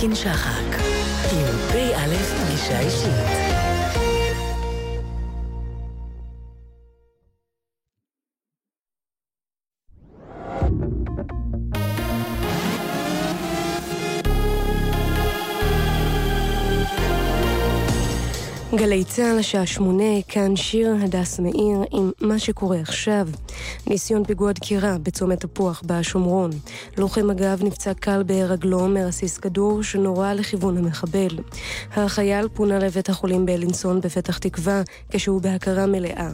ליפקין 0.00 0.14
שחק, 0.14 0.76
עם 1.32 1.46
פ"א 1.68 2.16
פגישה 2.16 2.80
אישית. 2.80 3.59
גלי 18.80 19.04
צה"ל, 19.04 19.38
השעה 19.38 19.66
שמונה, 19.66 20.22
כאן 20.28 20.56
שיר 20.56 20.94
הדס 21.02 21.40
מאיר 21.40 21.78
עם 21.92 22.10
מה 22.20 22.38
שקורה 22.38 22.80
עכשיו. 22.80 23.28
ניסיון 23.86 24.24
פיגוע 24.24 24.52
דקירה 24.52 24.96
בצומת 25.02 25.40
תפוח 25.40 25.82
בשומרון. 25.86 26.50
לוחם 26.98 27.26
מג"ב 27.26 27.64
נפצע 27.64 27.94
קל 27.94 28.22
ברגלו 28.22 28.88
מרסיס 28.88 29.38
כדור 29.38 29.82
שנורה 29.82 30.34
לכיוון 30.34 30.76
המחבל. 30.76 31.38
החייל 31.92 32.48
פונה 32.48 32.78
לבית 32.78 33.08
החולים 33.08 33.46
בלינסון 33.46 34.00
בפתח 34.00 34.38
תקווה 34.38 34.82
כשהוא 35.10 35.40
בהכרה 35.40 35.86
מלאה. 35.86 36.30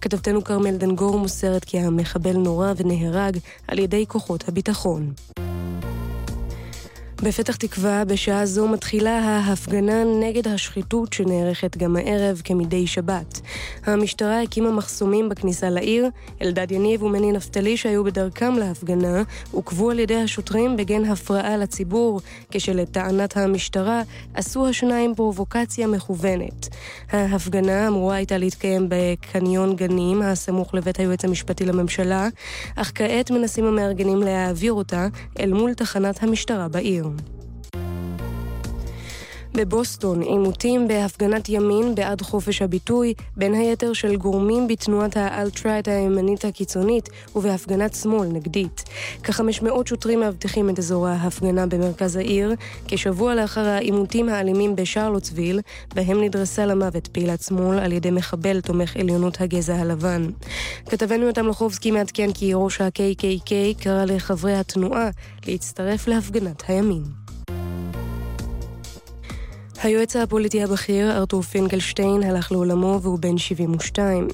כתבתנו 0.00 0.44
כרמל 0.44 0.76
דנגור 0.76 1.18
מוסרת 1.18 1.64
כי 1.64 1.78
המחבל 1.78 2.36
נורה 2.36 2.72
ונהרג 2.76 3.38
על 3.68 3.78
ידי 3.78 4.04
כוחות 4.08 4.48
הביטחון. 4.48 5.12
בפתח 7.22 7.56
תקווה 7.56 8.04
בשעה 8.04 8.46
זו 8.46 8.68
מתחילה 8.68 9.18
ההפגנה 9.18 10.04
נגד 10.04 10.48
השחיתות 10.48 11.12
שנערכת 11.12 11.76
גם 11.76 11.96
הערב 11.96 12.40
כמדי 12.44 12.86
שבת. 12.86 13.40
המשטרה 13.86 14.42
הקימה 14.42 14.70
מחסומים 14.70 15.28
בכניסה 15.28 15.70
לעיר, 15.70 16.08
אלדד 16.42 16.72
יניב 16.72 17.02
ומני 17.02 17.32
נפתלי 17.32 17.76
שהיו 17.76 18.04
בדרכם 18.04 18.54
להפגנה 18.54 19.22
עוכבו 19.50 19.90
על 19.90 19.98
ידי 19.98 20.16
השוטרים 20.16 20.76
בגין 20.76 21.04
הפרעה 21.04 21.56
לציבור, 21.56 22.20
כשלטענת 22.50 23.36
המשטרה 23.36 24.02
עשו 24.34 24.68
השניים 24.68 25.14
פרובוקציה 25.14 25.86
מכוונת. 25.86 26.68
ההפגנה 27.12 27.88
אמורה 27.88 28.14
הייתה 28.14 28.38
להתקיים 28.38 28.86
בקניון 28.88 29.76
גנים 29.76 30.22
הסמוך 30.22 30.74
לבית 30.74 31.00
היועץ 31.00 31.24
המשפטי 31.24 31.64
לממשלה, 31.64 32.28
אך 32.76 32.92
כעת 32.94 33.30
מנסים 33.30 33.64
המארגנים 33.64 34.18
להעביר 34.18 34.72
אותה 34.72 35.08
אל 35.40 35.52
מול 35.52 35.74
תחנת 35.74 36.22
המשטרה 36.22 36.68
בעיר. 36.68 37.09
soon. 37.18 37.39
בבוסטון, 39.54 40.22
עימותים 40.22 40.88
בהפגנת 40.88 41.48
ימין 41.48 41.94
בעד 41.94 42.22
חופש 42.22 42.62
הביטוי, 42.62 43.14
בין 43.36 43.54
היתר 43.54 43.92
של 43.92 44.16
גורמים 44.16 44.68
בתנועת 44.68 45.16
האלטרייט 45.16 45.88
הימנית 45.88 46.44
הקיצונית 46.44 47.08
ובהפגנת 47.36 47.94
שמאל 47.94 48.28
נגדית. 48.28 48.84
כ-500 49.22 49.68
שוטרים 49.86 50.20
מאבטחים 50.20 50.70
את 50.70 50.78
אזור 50.78 51.06
ההפגנה 51.06 51.66
במרכז 51.66 52.16
העיר, 52.16 52.54
כשבוע 52.88 53.34
לאחר 53.34 53.64
העימותים 53.64 54.28
האלימים 54.28 54.76
בשרלוטסוויל, 54.76 55.60
בהם 55.94 56.20
נדרסה 56.24 56.66
למוות 56.66 57.06
פעילת 57.06 57.42
שמאל 57.42 57.78
על 57.78 57.92
ידי 57.92 58.10
מחבל 58.10 58.60
תומך 58.60 58.96
עליונות 58.96 59.40
הגזע 59.40 59.74
הלבן. 59.74 60.30
כתבנו 60.86 61.26
יותם 61.26 61.46
לחובסקי 61.46 61.90
מעדכן 61.90 62.32
כי 62.32 62.50
ראש 62.54 62.80
ה-KKK 62.80 63.82
קרא 63.82 64.04
לחברי 64.04 64.54
התנועה 64.54 65.10
להצטרף 65.46 66.08
להפגנת 66.08 66.62
הימין. 66.68 67.19
היועץ 69.82 70.16
הפוליטי 70.16 70.62
הבכיר, 70.62 71.12
ארתור 71.12 71.42
פינקלשטיין, 71.42 72.22
הלך 72.22 72.52
לעולמו 72.52 72.98
והוא 73.02 73.18
בן 73.18 73.38
72. 73.38 74.28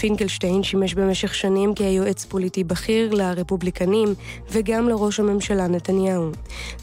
פינקלשטיין 0.00 0.62
שימש 0.62 0.94
במשך 0.94 1.34
שנים 1.34 1.74
כיועץ 1.74 2.24
פוליטי 2.24 2.64
בכיר 2.64 3.14
לרפובליקנים 3.14 4.08
וגם 4.50 4.88
לראש 4.88 5.20
הממשלה 5.20 5.66
נתניהו. 5.66 6.30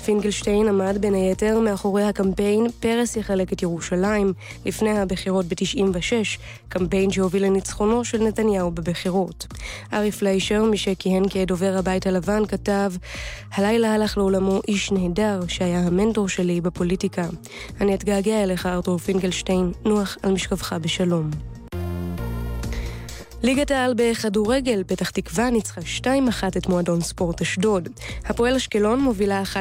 פינקלשטיין 0.06 0.68
עמד 0.68 0.98
בין 1.00 1.14
היתר 1.14 1.60
מאחורי 1.60 2.04
הקמפיין 2.04 2.68
"פרס 2.80 3.16
יחלק 3.16 3.54
את 3.54 3.62
ירושלים" 3.62 4.34
לפני 4.66 5.00
הבחירות 5.00 5.46
ב-96, 5.46 6.40
קמפיין 6.70 7.12
שהוביל 7.12 7.46
לניצחונו 7.46 8.06
של 8.06 8.24
נתניהו 8.24 8.72
בבחירות. 8.72 9.48
ארי 9.94 10.12
פליישר, 10.12 10.64
מי 10.64 10.78
שכיהן 10.78 11.24
כדובר 11.30 11.76
הבית 11.78 12.08
הלבן, 12.08 12.46
כתב: 12.46 12.92
הלילה 13.54 13.94
הלך 13.94 14.18
לעולמו 14.18 14.62
איש 14.68 14.92
נהדר 14.92 15.40
שהיה 15.48 15.80
המנטור 15.80 16.30
שלי 16.30 16.62
בפוליטיקה. 16.62 17.26
אני 17.82 17.96
מתגעגע 18.10 18.44
אליך, 18.44 18.66
ארתור 18.66 18.98
פינקלשטיין, 18.98 19.72
נוח 19.86 20.18
על 20.24 20.32
משכבך 20.34 20.74
בשלום. 20.74 21.30
ליגת 23.44 23.72
העל 23.72 23.94
בכדורגל, 23.98 24.84
פתח 24.88 25.10
תקווה 25.10 25.50
ניצחה 25.50 25.82
2-1 26.04 26.08
את 26.58 26.68
מועדון 26.68 27.02
ספורט 27.02 27.42
אשדוד. 27.42 27.90
הפועל 28.26 28.56
אשקלון 28.56 29.02
מובילה 29.02 29.44
1-0 29.54 29.56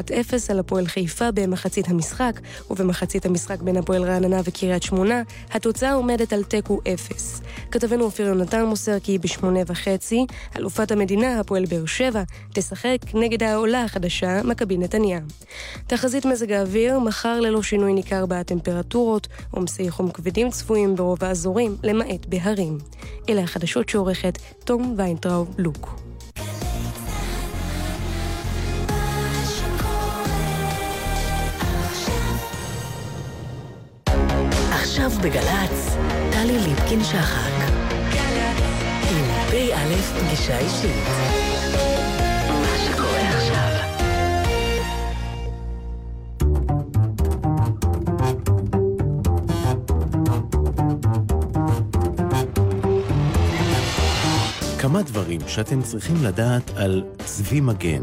על 0.49 0.59
הפועל 0.59 0.87
חיפה 0.87 1.31
במחצית 1.31 1.89
המשחק, 1.89 2.41
ובמחצית 2.71 3.27
המשחק 3.27 3.63
בין 3.63 3.77
הפועל 3.77 4.05
רעננה 4.05 4.41
וקריית 4.45 4.83
שמונה, 4.83 5.23
התוצאה 5.51 5.93
עומדת 5.93 6.33
על 6.33 6.45
תיקו 6.45 6.81
0. 6.95 7.41
כתבנו 7.71 8.05
אופיר 8.05 8.27
יונתן 8.27 8.65
מוסר 8.65 8.99
כי 8.99 9.19
בשמונה 9.19 9.61
וחצי, 9.67 10.27
אלופת 10.57 10.91
המדינה, 10.91 11.41
הפועל 11.41 11.65
באר 11.65 11.87
שבע, 11.87 12.23
תשחק 12.55 12.99
נגד 13.15 13.43
העולה 13.43 13.85
החדשה, 13.85 14.43
מכבי 14.43 14.79
נתניה. 14.79 15.21
תחזית 15.87 16.25
מזג 16.25 16.53
האוויר, 16.53 16.99
מחר 16.99 17.41
ללא 17.41 17.63
שינוי 17.63 17.93
ניכר 17.93 18.27
בטמפרטורות, 18.27 19.29
עומסי 19.51 19.91
חום 19.91 20.11
כבדים 20.11 20.51
צפויים 20.51 20.97
ברוב 20.97 21.25
האזורים, 21.25 21.77
למעט 21.83 22.27
בהרים. 22.27 22.79
אלה 23.29 23.43
החדשים. 23.43 23.68
החדשות 23.69 23.89
שעורכת 23.89 24.39
תום 24.65 24.95
ויינטראוב 24.97 25.55
לוק. 25.59 26.01
עכשיו 34.71 35.11
בגל"צ, 35.23 35.97
טלי 36.33 36.59
ליפקין-שחק. 36.59 37.73
עם 39.11 39.25
פ"א 39.51 40.21
פגישה 40.21 40.59
אישית. 40.59 41.48
כמה 54.81 55.03
דברים 55.03 55.41
שאתם 55.47 55.83
צריכים 55.83 56.17
לדעת 56.25 56.71
על 56.77 57.05
צבי 57.25 57.61
מגן. 57.61 58.03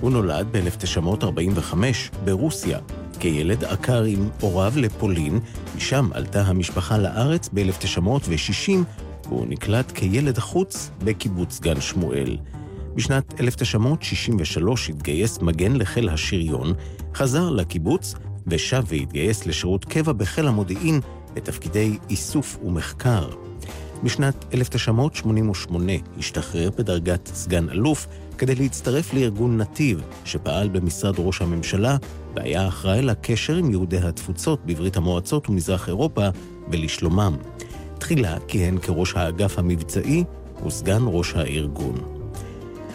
הוא 0.00 0.10
נולד 0.10 0.46
ב-1945 0.52 1.74
ברוסיה. 2.24 2.78
כילד 3.20 3.64
עקר 3.64 4.02
עם 4.02 4.28
הוריו 4.40 4.72
לפולין, 4.76 5.40
משם 5.76 6.08
עלתה 6.12 6.42
המשפחה 6.42 6.98
לארץ 6.98 7.48
ב-1960, 7.52 8.72
והוא 9.28 9.46
נקלט 9.46 9.92
כילד 9.94 10.38
חוץ 10.38 10.90
בקיבוץ 11.04 11.60
גן 11.60 11.80
שמואל. 11.80 12.36
בשנת 12.94 13.40
1963 13.40 14.90
התגייס 14.90 15.38
מגן 15.38 15.76
לחיל 15.76 16.08
השריון, 16.08 16.72
חזר 17.14 17.50
לקיבוץ 17.50 18.14
ושב 18.46 18.82
והתגייס 18.86 19.46
לשירות 19.46 19.84
קבע 19.84 20.12
בחיל 20.12 20.48
המודיעין 20.48 21.00
בתפקידי 21.34 21.98
איסוף 22.10 22.58
ומחקר. 22.64 23.28
בשנת 24.04 24.44
1988 24.54 25.92
השתחרר 26.18 26.70
בדרגת 26.78 27.30
סגן 27.34 27.70
אלוף 27.70 28.06
כדי 28.38 28.54
להצטרף 28.54 29.14
לארגון 29.14 29.58
נתיב, 29.58 30.02
שפעל 30.24 30.68
במשרד 30.68 31.14
ראש 31.18 31.42
הממשלה 31.42 31.96
והיה 32.34 32.68
אחראי 32.68 33.02
לקשר 33.02 33.56
עם 33.56 33.70
יהודי 33.70 33.98
התפוצות 33.98 34.66
בברית 34.66 34.96
המועצות 34.96 35.48
ומזרח 35.48 35.88
אירופה 35.88 36.28
ולשלומם. 36.70 37.36
תחילה 37.98 38.36
כיהן 38.48 38.78
כראש 38.78 39.14
האגף 39.16 39.58
המבצעי 39.58 40.24
וסגן 40.66 41.02
ראש 41.06 41.34
הארגון. 41.34 42.16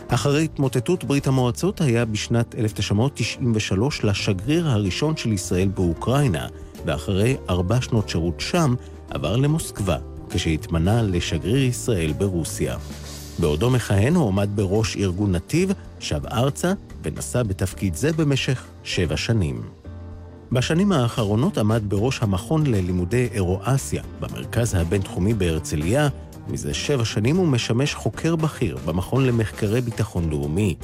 אחרי 0.08 0.44
התמוטטות 0.44 1.04
ברית 1.04 1.28
המועצות 1.28 1.82
היה 1.82 2.06
בשנת 2.06 2.56
1993 2.56 4.04
לשגריר 4.04 4.68
הראשון 4.68 5.18
של 5.18 5.32
ישראל 5.32 5.68
באוקראינה, 5.68 6.48
ואחרי 6.86 7.38
ארבע 7.50 7.82
שנות 7.82 8.10
שירות 8.10 8.40
שם 8.40 8.76
עבר 9.10 9.36
למוסקבה, 9.36 9.98
כשהתמנה 10.32 11.02
לשגריר 11.02 11.64
ישראל 11.64 12.14
ברוסיה. 12.14 12.78
בעודו 13.40 13.70
מכהן 13.70 14.16
הוא 14.16 14.28
עמד 14.28 14.50
בראש 14.56 14.98
ארגון 14.98 15.32
נתיב, 15.32 15.72
שב 16.00 16.26
ארצה 16.26 16.74
ונשא 17.04 17.44
בתפקיד 17.44 17.96
זה 17.96 18.14
במשך 18.14 18.64
שבע 18.84 19.18
שנים. 19.18 19.62
בשנים 20.52 20.92
האחרונות 20.92 21.58
עמד 21.58 21.82
בראש 21.88 22.20
המכון 22.22 22.66
ללימודי 22.68 23.28
אירואסיה 23.34 24.04
במרכז 24.20 24.76
הבינתחומי 24.76 25.34
בהרצליה, 25.34 26.08
מזה 26.48 26.74
שבע 26.74 27.06
שנים 27.06 27.36
הוא 27.36 27.48
משמש 27.48 27.94
חוקר 27.94 28.36
בכיר 28.36 28.78
במכון 28.86 29.26
למחקרי 29.26 29.82
ביטחון 29.82 30.30
לאומי. 30.30 30.76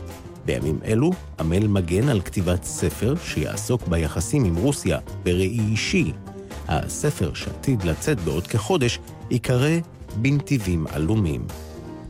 בימים 0.46 0.80
אלו 0.86 1.12
עמל 1.40 1.68
מגן 1.68 2.10
על 2.10 2.22
כתיבת 2.22 2.64
ספר 2.64 3.14
שיעסוק 3.24 3.88
ביחסים 3.88 4.46
עם 4.46 4.56
רוסיה 4.56 5.00
בראי 5.24 5.60
אישי. 5.60 6.12
הספר 6.68 7.34
שעתיד 7.34 7.84
לצאת 7.84 8.20
בעוד 8.20 8.48
כחודש 8.48 9.00
ייקרא 9.32 9.80
בנתיבים 10.22 10.88
עלומים. 10.88 11.48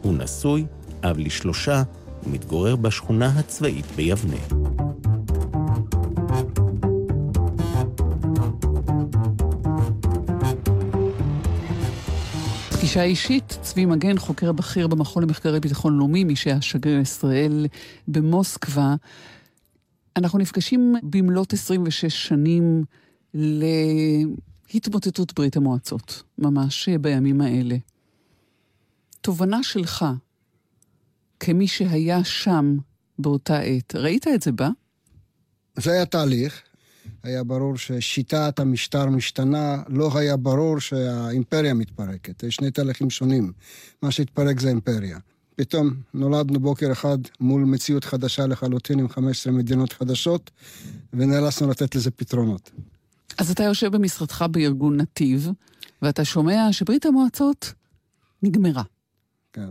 הוא 0.01 0.13
נשוי, 0.13 0.65
אב 1.03 1.17
לשלושה, 1.17 1.83
ומתגורר 2.23 2.75
בשכונה 2.75 3.27
הצבאית 3.39 3.85
ביבנה. 3.95 4.37
פגישה 12.69 13.03
אישית, 13.03 13.57
צבי 13.61 13.85
מגן, 13.85 14.17
חוקר 14.17 14.51
בכיר 14.51 14.87
במכון 14.87 15.23
למחקרי 15.23 15.59
ביטחון 15.59 15.97
לאומי, 15.97 16.23
מי 16.23 16.35
שהיה 16.35 16.61
שגריר 16.61 16.99
ישראל 16.99 17.67
במוסקבה. 18.07 18.95
אנחנו 20.15 20.39
נפגשים 20.39 20.95
במלאת 21.03 21.53
26 21.53 22.27
שנים 22.27 22.83
ל... 23.33 23.65
להתמוטטות 24.73 25.33
ברית 25.33 25.57
המועצות, 25.57 26.23
ממש 26.37 26.89
בימים 26.89 27.41
האלה. 27.41 27.77
תובנה 29.21 29.63
שלך, 29.63 30.05
כמי 31.39 31.67
שהיה 31.67 32.23
שם 32.23 32.77
באותה 33.19 33.59
עת, 33.59 33.95
ראית 33.95 34.27
את 34.27 34.41
זה 34.41 34.51
בה? 34.51 34.69
זה 35.75 35.91
היה 35.91 36.05
תהליך. 36.05 36.61
היה 37.23 37.43
ברור 37.43 37.77
ששיטת 37.77 38.59
המשטר 38.59 39.05
משתנה, 39.05 39.83
לא 39.87 40.17
היה 40.17 40.37
ברור 40.37 40.79
שהאימפריה 40.79 41.73
מתפרקת. 41.73 42.43
יש 42.43 42.55
שני 42.55 42.71
תהליכים 42.71 43.09
שונים. 43.09 43.51
מה 44.01 44.11
שהתפרק 44.11 44.59
זה 44.59 44.67
האימפריה. 44.67 45.17
פתאום 45.55 45.89
נולדנו 46.13 46.59
בוקר 46.59 46.91
אחד 46.91 47.17
מול 47.39 47.63
מציאות 47.63 48.03
חדשה 48.03 48.47
לחלוטין 48.47 48.99
עם 48.99 49.09
15 49.09 49.53
מדינות 49.53 49.93
חדשות, 49.93 50.51
ונאלצנו 51.13 51.69
לתת 51.69 51.95
לזה 51.95 52.11
פתרונות. 52.11 52.71
אז 53.37 53.51
אתה 53.51 53.63
יושב 53.63 53.87
במשרדך 53.95 54.45
בארגון 54.51 54.97
נתיב, 54.97 55.49
ואתה 56.01 56.25
שומע 56.25 56.67
שברית 56.71 57.05
המועצות 57.05 57.73
נגמרה. 58.43 58.83
כן. 59.53 59.69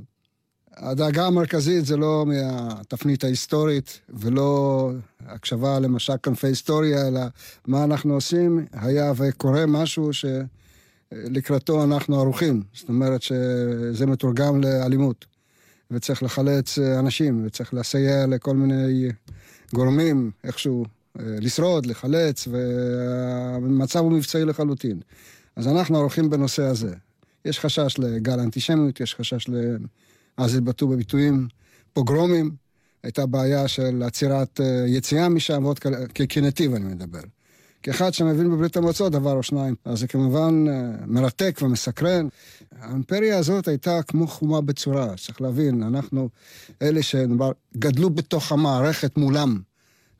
הדאגה 0.76 1.26
המרכזית 1.26 1.86
זה 1.86 1.96
לא 1.96 2.24
מהתפנית 2.26 3.24
ההיסטורית 3.24 4.00
ולא 4.08 4.90
הקשבה 5.26 5.78
למשל 5.78 6.12
כנפי 6.22 6.46
היסטוריה, 6.46 7.08
אלא 7.08 7.20
מה 7.66 7.84
אנחנו 7.84 8.14
עושים, 8.14 8.66
היה 8.72 9.12
וקורה 9.16 9.66
משהו 9.66 10.10
שלקראתו 10.12 11.84
אנחנו 11.84 12.20
ערוכים. 12.20 12.62
זאת 12.72 12.88
אומרת 12.88 13.22
שזה 13.22 14.06
מתורגם 14.06 14.60
לאלימות, 14.60 15.24
וצריך 15.90 16.22
לחלץ 16.22 16.78
אנשים, 16.78 17.42
וצריך 17.46 17.74
לסייע 17.74 18.26
לכל 18.26 18.56
מיני 18.56 19.08
גורמים 19.74 20.30
איכשהו 20.44 20.84
לשרוד, 21.18 21.86
לחלץ, 21.86 22.48
והמצב 22.50 23.98
הוא 23.98 24.12
מבצעי 24.12 24.44
לחלוטין. 24.44 25.00
אז 25.56 25.68
אנחנו 25.68 25.98
ערוכים 25.98 26.30
בנושא 26.30 26.62
הזה. 26.62 26.94
יש 27.44 27.60
חשש 27.60 27.98
לגל 27.98 28.40
אנטישמיות, 28.40 29.00
יש 29.00 29.14
חשש 29.14 29.48
ל... 29.48 29.76
אז 30.36 30.54
התבטאו 30.54 30.88
בביטויים 30.88 31.48
פוגרומים, 31.92 32.50
הייתה 33.02 33.26
בעיה 33.26 33.68
של 33.68 34.02
עצירת 34.02 34.60
אה, 34.60 34.84
יציאה 34.86 35.28
משם, 35.28 35.64
ועוד 35.64 35.78
כנתיב 36.28 36.74
אני 36.74 36.84
מדבר. 36.84 37.20
כאחד 37.82 38.14
שמבין 38.14 38.50
בברית 38.50 38.76
המועצות 38.76 39.12
דבר 39.12 39.32
או 39.32 39.42
שניים. 39.42 39.74
אז 39.84 39.98
זה 39.98 40.06
כמובן 40.06 40.64
אה, 40.68 41.06
מרתק 41.06 41.58
ומסקרן. 41.62 42.28
האימפריה 42.80 43.38
הזאת 43.38 43.68
הייתה 43.68 44.02
כמו 44.02 44.26
חומה 44.26 44.60
בצורה, 44.60 45.14
צריך 45.16 45.40
להבין, 45.40 45.82
אנחנו 45.82 46.28
אלה 46.82 47.00
שגדלו 47.02 48.10
בתוך 48.10 48.52
המערכת 48.52 49.16
מולם. 49.16 49.60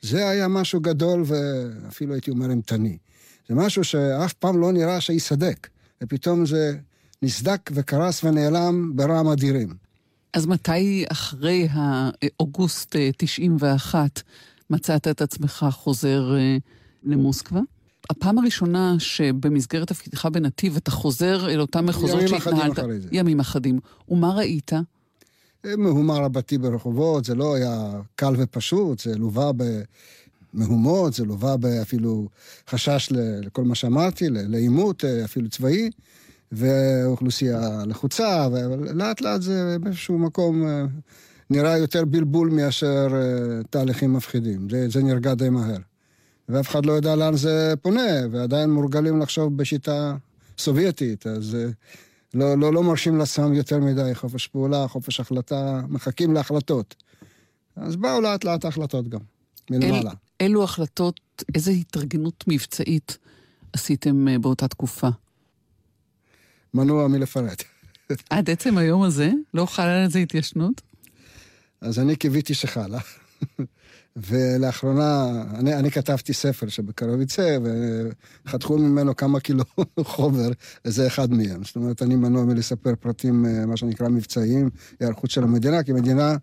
זה 0.07 0.29
היה 0.29 0.49
משהו 0.49 0.81
גדול 0.81 1.25
ואפילו 1.27 2.15
הייתי 2.15 2.31
אומר 2.31 2.51
אימתני. 2.51 2.99
זה 3.49 3.55
משהו 3.55 3.85
שאף 3.85 4.33
פעם 4.33 4.61
לא 4.61 4.73
נראה 4.73 5.01
שיסדק, 5.01 5.69
ופתאום 6.03 6.47
זה 6.47 6.77
נסדק 7.23 7.71
וקרס 7.75 8.25
ונעלם 8.25 8.93
ברעם 8.97 9.29
אדירים. 9.29 9.75
אז 10.35 10.47
מתי 10.47 11.05
אחרי 11.09 11.69
האוגוסט 11.71 12.97
91 13.17 13.99
אה, 13.99 14.23
מצאת 14.71 15.09
את 15.09 15.23
עצמך 15.23 15.67
חוזר 15.71 16.37
אה, 16.37 16.57
למוסקבה? 17.05 17.61
הפעם 18.11 18.39
הראשונה 18.39 18.95
שבמסגרת 18.99 19.89
תפקידך 19.89 20.27
בנתיב 20.27 20.77
אתה 20.77 20.91
חוזר 20.91 21.51
אל 21.51 21.61
אותם 21.61 21.87
מחוזות 21.87 22.29
שהתנהלת... 22.29 22.39
ימים 22.47 22.71
אחדים 22.71 22.85
אחרי 22.85 23.01
זה. 23.01 23.09
ימים 23.13 23.41
אחדים. 23.41 23.79
ומה 24.09 24.35
ראית? 24.35 24.73
אה, 25.67 25.77
מהומה 25.77 26.15
רבתי 26.15 26.59
ברחובות, 26.59 27.25
זה 27.25 27.35
לא 27.35 27.55
היה 27.55 27.91
קל 28.15 28.35
ופשוט, 28.39 28.99
זה 28.99 29.15
לווה 29.15 29.51
במהומות, 30.55 31.15
זה 31.15 31.25
לווה 31.25 31.57
אפילו 31.83 32.29
חשש 32.71 33.09
לכל 33.43 33.65
מה 33.65 33.75
שאמרתי, 33.75 34.27
לעימות 34.31 35.05
אפילו 35.05 35.49
צבאי. 35.49 35.91
ואוכלוסייה 36.53 37.83
לחוצה, 37.87 38.49
ולאט 38.53 39.21
לאט 39.21 39.43
זה 39.43 39.77
באיזשהו 39.81 40.19
מקום 40.19 40.67
אה, 40.67 40.85
נראה 41.51 41.79
יותר 41.79 42.05
בלבול 42.05 42.51
מאשר 42.51 43.09
אה, 43.13 43.63
תהליכים 43.71 44.13
מפחידים. 44.13 44.71
זה, 44.71 44.89
זה 44.89 45.03
נרגע 45.03 45.35
די 45.35 45.49
מהר. 45.49 45.79
ואף 46.49 46.69
אחד 46.69 46.87
לא 46.87 46.93
יודע 46.93 47.17
לאן 47.17 47.37
זה 47.37 47.75
פונה, 47.83 48.27
ועדיין 48.31 48.71
מורגלים 48.71 49.21
לחשוב 49.21 49.57
בשיטה 49.57 50.17
סובייטית, 50.59 51.27
אז 51.27 51.55
אה, 51.55 51.71
לא, 52.35 52.59
לא, 52.59 52.73
לא 52.73 52.83
מרשים 52.83 53.19
לעצמם 53.19 53.55
יותר 53.55 53.79
מדי 53.79 54.15
חופש 54.15 54.47
פעולה, 54.47 54.89
חופש 54.89 55.21
החלטה, 55.21 55.81
מחכים 55.89 56.35
להחלטות. 56.35 56.95
אז 57.77 57.97
באו 57.97 58.21
לאט 58.21 58.45
לאט 58.45 58.65
ההחלטות 58.65 59.09
גם, 59.09 59.21
מלמעלה. 59.71 60.11
אל, 60.11 60.17
אילו 60.41 60.65
החלטות, 60.65 61.21
איזה 61.55 61.71
התארגנות 61.71 62.45
מבצעית 62.47 63.19
עשיתם 63.73 64.27
באותה 64.41 64.69
תקופה? 64.69 65.09
מנוע 66.75 67.09
מלפרט. 67.09 67.63
עד 68.31 68.51
עצם 68.51 68.79
היום 68.79 69.03
הזה? 69.03 69.31
לא 69.55 69.67
חלה 69.67 70.03
על 70.03 70.11
זה 70.11 70.19
התיישנות? 70.19 70.83
אז 71.81 71.99
אני 71.99 72.17
קיוויתי 72.17 72.55
שחלה. 72.55 72.99
ולאחרונה, 74.17 75.43
אני, 75.55 75.75
אני 75.75 75.91
כתבתי 75.91 76.33
ספר 76.33 76.69
שבקרוב 76.69 77.21
יצא, 77.21 77.59
וחתכו 78.47 78.79
ממנו 78.79 79.17
כמה 79.17 79.41
קילו 79.41 79.65
חומר, 80.03 80.49
וזה 80.85 81.07
אחד 81.07 81.33
מהם. 81.33 81.65
זאת 81.65 81.77
אומרת, 81.77 82.03
אני 82.03 82.17
מנוע 82.17 82.45
מלספר 82.45 82.95
פרטים, 83.01 83.47
אה, 83.47 83.67
מה 83.67 83.77
שנקרא 83.77 84.09
מבצעיים, 84.09 84.71
היערכות 85.01 85.31
של 85.31 85.43
המדינה, 85.43 85.83
כי 85.83 85.93
מדינה 85.93 86.37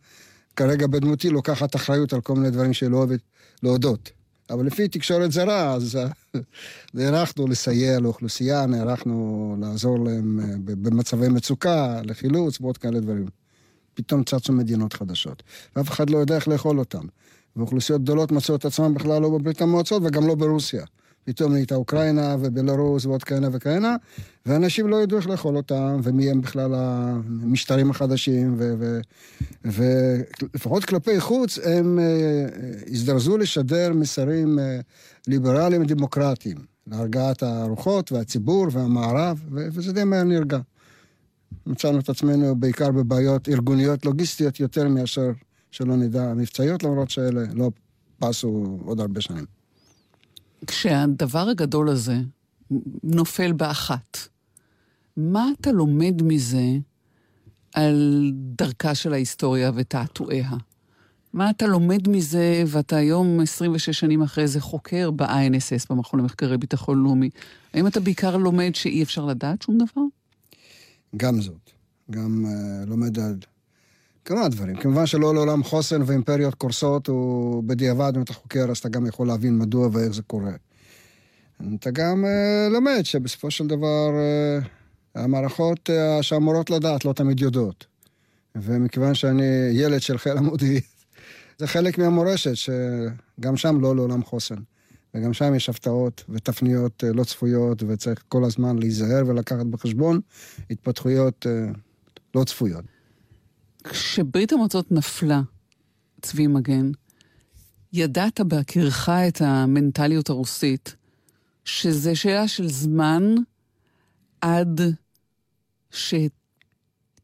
כרגע 0.56 0.88
בדמותי 0.88 1.30
לוקחת 1.30 1.76
אחריות 1.76 2.14
על 2.14 2.22
כל 2.22 2.36
מיני 2.36 2.50
דברים 2.50 2.74
שהיא 2.74 2.90
לא 2.90 2.98
אוהבת 2.98 3.20
להודות. 3.64 4.12
אבל 4.50 4.66
לפי 4.66 4.88
תקשורת 4.88 5.32
זרה, 5.32 5.74
אז 5.74 5.96
אה, 5.96 6.08
נערכנו 6.94 7.48
לסייע 7.48 8.00
לאוכלוסייה, 8.00 8.66
נערכנו 8.66 9.56
לעזור 9.62 10.00
להם 10.06 10.40
אה, 10.40 10.56
במצבי 10.66 11.28
מצוקה, 11.28 12.02
לחילוץ 12.04 12.62
ועוד 12.62 12.78
כאלה 12.78 13.00
דברים. 13.00 13.43
פתאום 13.94 14.24
צצו 14.24 14.54
מדינות 14.54 14.94
חדשות, 14.94 15.44
ואף 15.76 15.90
אחד 15.90 16.10
לא 16.10 16.18
יודע 16.18 16.36
איך 16.36 16.48
לאכול 16.48 16.80
אותם. 16.80 17.06
ואוכלוסיות 17.56 18.02
גדולות 18.02 18.32
מצאו 18.32 18.56
את 18.56 18.66
עצמם 18.66 18.94
בכלל 18.94 19.22
לא 19.22 19.30
בברית 19.30 19.62
המועצות 19.62 20.02
וגם 20.06 20.28
לא 20.28 20.36
ברוסיה. 20.36 20.86
פתאום 21.26 21.52
נהייתה 21.54 21.76
אוקראינה 21.76 22.36
ובלרוס 22.40 23.06
ועוד 23.06 23.24
כהנה 23.24 23.48
וכהנה, 23.52 23.96
ואנשים 24.46 24.88
לא 24.88 25.04
ידעו 25.04 25.18
איך 25.18 25.28
לאכול 25.28 25.58
אותם, 25.58 26.00
ומי 26.04 26.32
הם 26.32 26.42
בכלל 26.42 26.72
המשטרים 26.76 27.92
החדשים, 27.92 28.58
ולפחות 29.66 30.86
כלפי 30.86 31.20
חוץ 31.20 31.60
הם 31.64 32.00
אה, 32.00 32.46
הזדרזו 32.92 33.38
לשדר 33.38 33.94
מסרים 33.94 34.60
אה, 34.60 34.80
ליברליים 35.28 35.84
דמוקרטיים, 35.84 36.58
להרגעת 36.88 37.44
הרוחות 37.44 38.12
והציבור 38.12 38.68
והמערב, 38.72 39.44
וזה 39.52 39.94
די 39.94 40.04
מהר 40.04 40.24
נרגע. 40.24 40.60
מצאנו 41.66 42.00
את 42.00 42.10
עצמנו 42.10 42.56
בעיקר 42.56 42.92
בבעיות 42.92 43.50
ארגוניות 43.50 44.06
לוגיסטיות 44.06 44.60
יותר 44.60 44.88
מאשר, 44.88 45.32
שלא 45.72 45.96
נדע, 45.96 46.34
מבצעיות, 46.34 46.84
למרות 46.84 47.10
שאלה 47.10 47.42
לא 47.54 47.72
פסו 48.20 48.80
עוד 48.86 49.00
הרבה 49.00 49.22
שנים. 49.22 49.46
כשהדבר 50.68 51.50
הגדול 51.50 51.90
הזה 51.90 52.18
נופל 53.04 53.52
באחת, 53.52 54.18
מה 55.18 55.50
אתה 55.60 55.72
לומד 55.72 56.22
מזה 56.24 56.64
על 57.74 58.32
דרכה 58.36 58.96
של 58.96 59.14
ההיסטוריה 59.14 59.72
ותעתועיה? 59.76 60.52
מה 61.34 61.50
אתה 61.50 61.68
לומד 61.68 62.10
מזה, 62.10 62.64
ואתה 62.68 62.96
היום, 62.96 63.40
26 63.40 63.90
שנים 63.90 64.22
אחרי 64.22 64.48
זה, 64.48 64.62
חוקר 64.62 65.12
ב-INSS, 65.12 65.86
במכון 65.90 66.20
למחקרי 66.20 66.58
ביטחון 66.58 67.04
לאומי? 67.04 67.30
האם 67.74 67.88
אתה 67.88 68.00
בעיקר 68.00 68.38
לומד 68.38 68.72
שאי 68.76 69.04
אפשר 69.04 69.26
לדעת 69.26 69.62
שום 69.62 69.78
דבר? 69.78 70.02
גם 71.18 71.42
זאת. 71.42 71.72
גם 72.12 72.46
uh, 72.46 72.90
לומד 72.90 73.20
על 73.20 73.36
כמה 74.26 74.50
דברים. 74.50 74.76
כמובן 74.76 75.06
שלא 75.06 75.34
לעולם 75.34 75.64
חוסן 75.64 76.02
ואימפריות 76.06 76.56
קורסות, 76.56 77.08
הוא 77.08 77.64
בדיעבד, 77.64 78.14
אם 78.16 78.22
אתה 78.22 78.34
חוקר, 78.34 78.66
אז 78.72 78.78
אתה 78.78 78.90
גם 78.90 79.06
יכול 79.06 79.28
להבין 79.28 79.58
מדוע 79.58 79.90
ואיך 79.92 80.14
זה 80.14 80.22
קורה. 80.22 80.52
אתה 81.80 81.92
גם 81.92 82.26
uh, 82.26 82.74
לומד 82.74 83.02
שבסופו 83.04 83.52
של 83.52 83.68
דבר 83.68 84.10
uh, 84.12 84.68
המערכות 85.16 85.90
uh, 85.90 86.24
שאמורות 86.24 86.70
לדעת 86.70 87.06
לא 87.06 87.14
תמיד 87.14 87.40
יודעות. 87.40 87.86
ומכיוון 88.56 89.14
שאני 89.14 89.70
ילד 89.72 90.02
של 90.02 90.18
חיל 90.18 90.38
המודיעין, 90.38 90.82
זה 91.60 91.68
חלק 91.68 91.98
מהמורשת, 91.98 92.56
שגם 92.56 93.58
שם 93.58 93.82
לא 93.82 93.96
לעולם 93.96 94.24
חוסן. 94.24 94.56
וגם 95.14 95.34
שם 95.34 95.56
יש 95.56 95.70
הפתעות 95.70 96.24
ותפניות 96.30 97.04
uh, 97.04 97.08
לא 97.18 97.24
צפויות, 97.24 97.84
וצריך 97.84 98.24
כל 98.28 98.44
הזמן 98.44 98.80
להיזהר 98.80 99.28
ולקחת 99.28 99.66
בחשבון 99.66 100.22
התפתחויות 100.70 101.46
uh, 101.46 101.78
לא 102.36 102.44
צפויות. 102.44 102.86
כשברית 103.84 104.54
המועצות 104.54 104.92
נפלה, 104.92 105.42
צבי 106.22 106.48
מגן, 106.48 106.92
ידעת 107.94 108.42
בהכירך 108.42 109.10
את 109.10 109.42
המנטליות 109.42 110.30
הרוסית, 110.30 110.96
שזה 111.66 112.16
שאלה 112.16 112.48
של 112.48 112.68
זמן 112.68 113.36
עד 114.42 114.82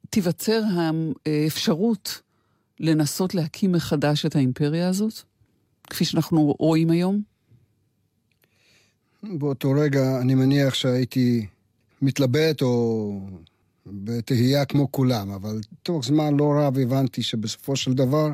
תיווצר 0.09 0.61
האפשרות 1.25 2.21
לנסות 2.79 3.35
להקים 3.35 3.71
מחדש 3.71 4.25
את 4.25 4.35
האימפריה 4.35 4.89
הזאת, 4.89 5.13
כפי 5.83 6.05
שאנחנו 6.05 6.55
רואים 6.59 6.89
היום? 6.89 7.21
באותו 9.23 9.71
רגע 9.71 10.21
אני 10.21 10.35
מניח 10.35 10.73
שהייתי 10.73 11.45
מתלבט 12.01 12.61
או 12.61 13.21
בתהייה 13.85 14.65
כמו 14.65 14.91
כולם, 14.91 15.31
אבל 15.31 15.59
תוך 15.83 16.05
זמן 16.05 16.37
לא 16.37 16.53
רב 16.57 16.77
הבנתי 16.77 17.21
שבסופו 17.21 17.75
של 17.75 17.93
דבר 17.93 18.31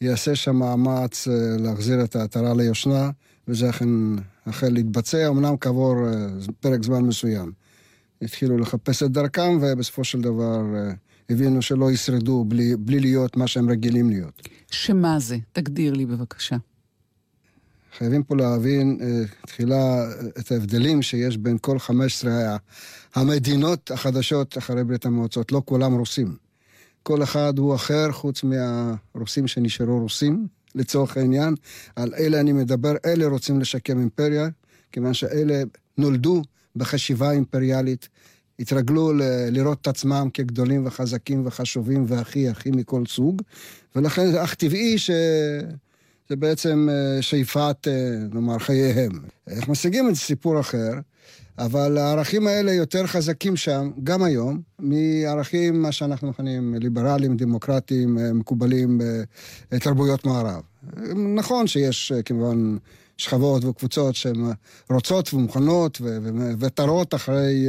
יעשה 0.00 0.34
שם 0.34 0.56
מאמץ 0.56 1.28
אה, 1.28 1.56
להחזיר 1.58 2.04
את 2.04 2.16
העטרה 2.16 2.54
ליושנה, 2.54 3.10
וזה 3.48 3.70
אכן 3.70 3.88
החל 4.46 4.68
להתבצע, 4.68 5.28
אמנם 5.28 5.56
כעבור 5.56 5.96
אה, 6.06 6.26
פרק 6.60 6.82
זמן 6.82 7.00
מסוים. 7.00 7.52
התחילו 8.22 8.58
לחפש 8.58 9.02
את 9.02 9.10
דרכם, 9.10 9.58
ובסופו 9.60 10.04
של 10.04 10.20
דבר 10.20 10.62
אה, 10.76 10.92
הבינו 11.30 11.62
שלא 11.62 11.90
ישרדו 11.90 12.44
בלי, 12.44 12.76
בלי 12.76 13.00
להיות 13.00 13.36
מה 13.36 13.46
שהם 13.46 13.70
רגילים 13.70 14.10
להיות. 14.10 14.48
שמה 14.70 15.18
זה? 15.18 15.36
תגדיר 15.52 15.92
לי 15.92 16.06
בבקשה. 16.06 16.56
חייבים 17.98 18.22
פה 18.22 18.36
להבין 18.36 18.98
תחילה 19.46 20.10
את 20.38 20.52
ההבדלים 20.52 21.02
שיש 21.02 21.36
בין 21.36 21.58
כל 21.60 21.78
15 21.78 22.56
המדינות 23.14 23.90
החדשות 23.90 24.58
אחרי 24.58 24.84
ברית 24.84 25.06
המועצות. 25.06 25.52
לא 25.52 25.62
כולם 25.64 25.94
רוסים. 25.94 26.36
כל 27.02 27.22
אחד 27.22 27.58
הוא 27.58 27.74
אחר 27.74 28.12
חוץ 28.12 28.42
מהרוסים 28.44 29.46
שנשארו 29.46 30.00
רוסים, 30.00 30.46
לצורך 30.74 31.16
העניין. 31.16 31.54
על 31.96 32.14
אלה 32.14 32.40
אני 32.40 32.52
מדבר, 32.52 32.94
אלה 33.06 33.26
רוצים 33.26 33.60
לשקם 33.60 33.98
אימפריה, 33.98 34.48
כיוון 34.92 35.14
שאלה 35.14 35.62
נולדו 35.98 36.42
בחשיבה 36.76 37.30
אימפריאלית, 37.30 38.08
התרגלו 38.58 39.12
ל- 39.12 39.22
לראות 39.50 39.78
את 39.80 39.86
עצמם 39.86 40.28
כגדולים 40.34 40.86
וחזקים 40.86 41.46
וחשובים 41.46 42.04
והכי 42.08 42.48
הכי 42.48 42.70
מכל 42.70 43.06
סוג, 43.06 43.42
ולכן 43.96 44.36
אך 44.36 44.54
טבעי 44.54 44.98
ש... 44.98 45.10
זה 46.28 46.36
בעצם 46.36 46.88
אה, 46.90 47.22
שאיפת, 47.22 47.76
אה, 47.86 48.16
נאמר, 48.32 48.58
חייהם. 48.58 49.12
איך 49.48 49.68
משיגים 49.68 50.08
את 50.08 50.14
זה 50.14 50.20
סיפור 50.20 50.60
אחר, 50.60 50.92
אבל 51.58 51.98
הערכים 51.98 52.46
האלה 52.46 52.72
יותר 52.72 53.06
חזקים 53.06 53.56
שם, 53.56 53.90
גם 54.04 54.22
היום, 54.22 54.60
מערכים, 54.78 55.82
מה 55.82 55.92
שאנחנו 55.92 56.28
מכנים 56.28 56.74
ליברליים, 56.80 57.36
דמוקרטיים, 57.36 58.18
אה, 58.18 58.32
מקובלים 58.32 59.00
בתרבויות 59.72 60.26
מערב. 60.26 60.62
נכון 61.34 61.66
שיש 61.66 62.12
כמובן 62.24 62.76
שכבות 63.16 63.64
וקבוצות 63.64 64.14
שהן 64.14 64.44
רוצות 64.90 65.34
ומוכנות 65.34 66.00
ותרות 66.58 67.14
אחרי 67.14 67.66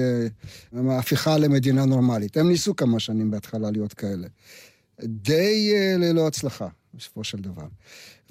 הפיכה 0.89 1.37
למדינה 1.37 1.85
נורמלית. 1.85 2.37
הם 2.37 2.49
ניסו 2.49 2.75
כמה 2.75 2.99
שנים 2.99 3.31
בהתחלה 3.31 3.71
להיות 3.71 3.93
כאלה. 3.93 4.27
די 5.03 5.73
ללא 5.97 6.27
הצלחה, 6.27 6.67
בסופו 6.97 7.23
של 7.23 7.37
דבר. 7.37 7.65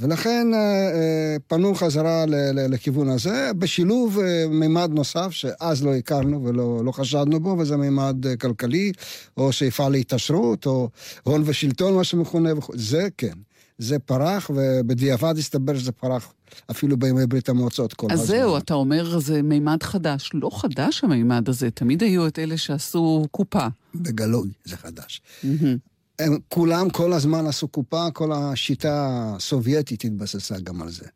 ולכן 0.00 0.46
אה, 0.54 0.58
אה, 0.58 1.36
פנו 1.46 1.74
חזרה 1.74 2.24
לכיוון 2.68 3.08
הזה, 3.08 3.50
בשילוב 3.58 4.18
אה, 4.18 4.44
מימד 4.48 4.90
נוסף 4.92 5.30
שאז 5.30 5.84
לא 5.84 5.94
הכרנו 5.94 6.44
ולא 6.44 6.84
לא 6.84 6.92
חשדנו 6.92 7.40
בו, 7.40 7.56
וזה 7.58 7.76
מימד 7.76 8.16
כלכלי, 8.40 8.92
או 9.36 9.52
שאיפה 9.52 9.88
להתעשרות, 9.88 10.66
או 10.66 10.88
הון 11.22 11.42
ושלטון, 11.44 11.94
מה 11.94 12.04
שמכונה, 12.04 12.50
זה 12.74 13.08
כן. 13.18 13.32
זה 13.78 13.98
פרח, 13.98 14.50
ובדיעבד 14.54 15.34
הסתבר 15.38 15.78
שזה 15.78 15.92
פרח 15.92 16.32
אפילו 16.70 16.96
בימי 16.96 17.26
ברית 17.26 17.48
המועצות 17.48 17.94
כל 17.94 18.06
אז 18.10 18.20
הזמן. 18.20 18.36
אז 18.36 18.40
זהו, 18.40 18.58
אתה 18.58 18.74
אומר 18.74 19.18
זה 19.18 19.42
מימד 19.42 19.82
חדש. 19.82 20.30
לא 20.34 20.50
חדש 20.52 21.04
המימד 21.04 21.48
הזה, 21.48 21.70
תמיד 21.70 22.02
היו 22.02 22.26
את 22.26 22.38
אלה 22.38 22.56
שעשו 22.56 23.26
קופה. 23.30 23.66
בגלוי 23.94 24.50
זה 24.64 24.76
חדש. 24.76 25.22
Mm-hmm. 25.44 25.93
הם 26.18 26.38
כולם 26.48 26.90
כל 26.90 27.12
הזמן 27.12 27.46
עשו 27.46 27.68
קופה, 27.68 28.10
כל 28.10 28.32
השיטה 28.32 29.24
הסובייטית 29.36 30.04
התבססה 30.04 30.58
גם 30.60 30.82
על 30.82 30.90
זה. 30.90 31.06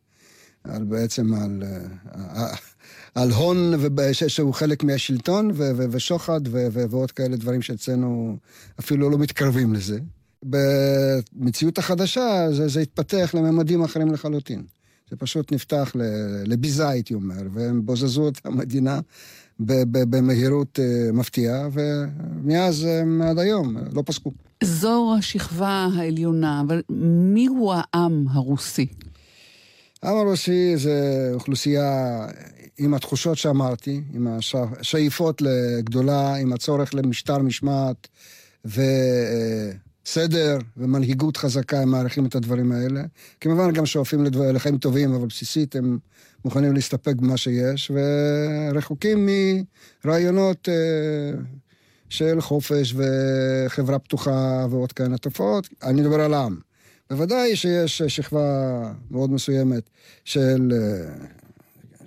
על 0.65 0.85
בעצם 0.85 1.35
על, 1.35 1.63
אה, 2.15 2.55
על 3.15 3.31
הון 3.31 3.73
שהוא 4.29 4.55
חלק 4.55 4.83
מהשלטון, 4.85 5.51
ושוחד, 5.91 6.41
ועוד 6.51 7.11
כאלה 7.11 7.37
דברים 7.37 7.63
שאצלנו 7.63 8.37
אפילו 8.81 9.11
לא 9.11 9.19
מתקרבים 9.19 9.75
לזה. 9.75 9.99
במציאות 10.43 11.79
החדשה 11.79 12.47
זה, 12.53 12.69
זה 12.69 12.81
התפתח 12.81 13.31
לממדים 13.35 13.85
אחרים 13.85 14.13
לחלוטין. 14.13 14.63
זה 15.11 15.17
פשוט 15.17 15.53
נפתח 15.53 15.93
לביזה, 16.45 16.89
הייתי 16.89 17.15
אומר, 17.15 17.43
והם 17.53 17.87
בוזזו 17.87 18.29
את 18.29 18.47
המדינה 18.47 19.01
במהירות 19.61 20.79
אה, 20.83 21.13
מפתיעה, 21.13 21.69
ומאז 21.73 22.85
הם 22.85 23.23
עד 23.23 23.39
היום 23.39 23.77
לא 23.93 24.03
פסקו. 24.07 24.33
זו 24.65 25.15
השכבה 25.19 25.89
העליונה, 25.97 26.63
אבל 26.67 26.83
מיהו 27.35 27.73
העם 27.75 28.25
הרוסי? 28.31 28.87
העם 30.03 30.17
הרוסי 30.17 30.77
זה 30.77 31.31
אוכלוסייה 31.35 32.27
עם 32.79 32.95
התחושות 32.95 33.39
שאמרתי, 33.39 34.01
עם 34.15 34.29
השאיפות 34.81 35.43
לגדולה, 35.43 36.35
עם 36.35 36.53
הצורך 36.53 36.95
למשטר 36.95 37.39
משמעת 37.39 38.09
וסדר 38.65 40.59
ומנהיגות 40.77 41.37
חזקה, 41.37 41.81
הם 41.81 41.89
מעריכים 41.89 42.27
את 42.27 42.35
הדברים 42.35 42.73
האלה. 42.73 43.03
כמובן 43.41 43.73
גם 43.73 43.87
שואפים 43.87 44.25
לחיים 44.53 44.79
טובים, 44.79 45.15
אבל 45.15 45.27
בסיסית 45.27 45.77
הם 45.77 45.99
מוכנים 46.45 46.75
להסתפק 46.75 47.15
במה 47.17 47.37
שיש, 47.37 47.91
ורחוקים 47.95 49.29
מרעיונות... 50.05 50.69
אה, 50.69 51.33
של 52.09 52.41
חופש 52.41 52.95
וחברה 52.97 53.99
פתוחה 53.99 54.67
ועוד 54.71 54.93
כהנה 54.93 55.19
תופעות. 55.19 55.69
אני 55.83 56.01
מדבר 56.01 56.21
על 56.21 56.35
העם. 56.35 56.57
בוודאי 57.11 57.57
שיש 57.57 58.03
שכבה 58.03 58.93
מאוד 59.11 59.31
מסוימת 59.31 59.91
של... 60.25 60.73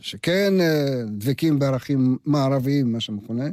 שכן 0.02 0.62
אה, 0.62 1.04
דבקים 1.08 1.60
בערכים 1.60 2.18
מערביים, 2.26 2.92
מה 2.92 3.00
שמכונה. 3.00 3.46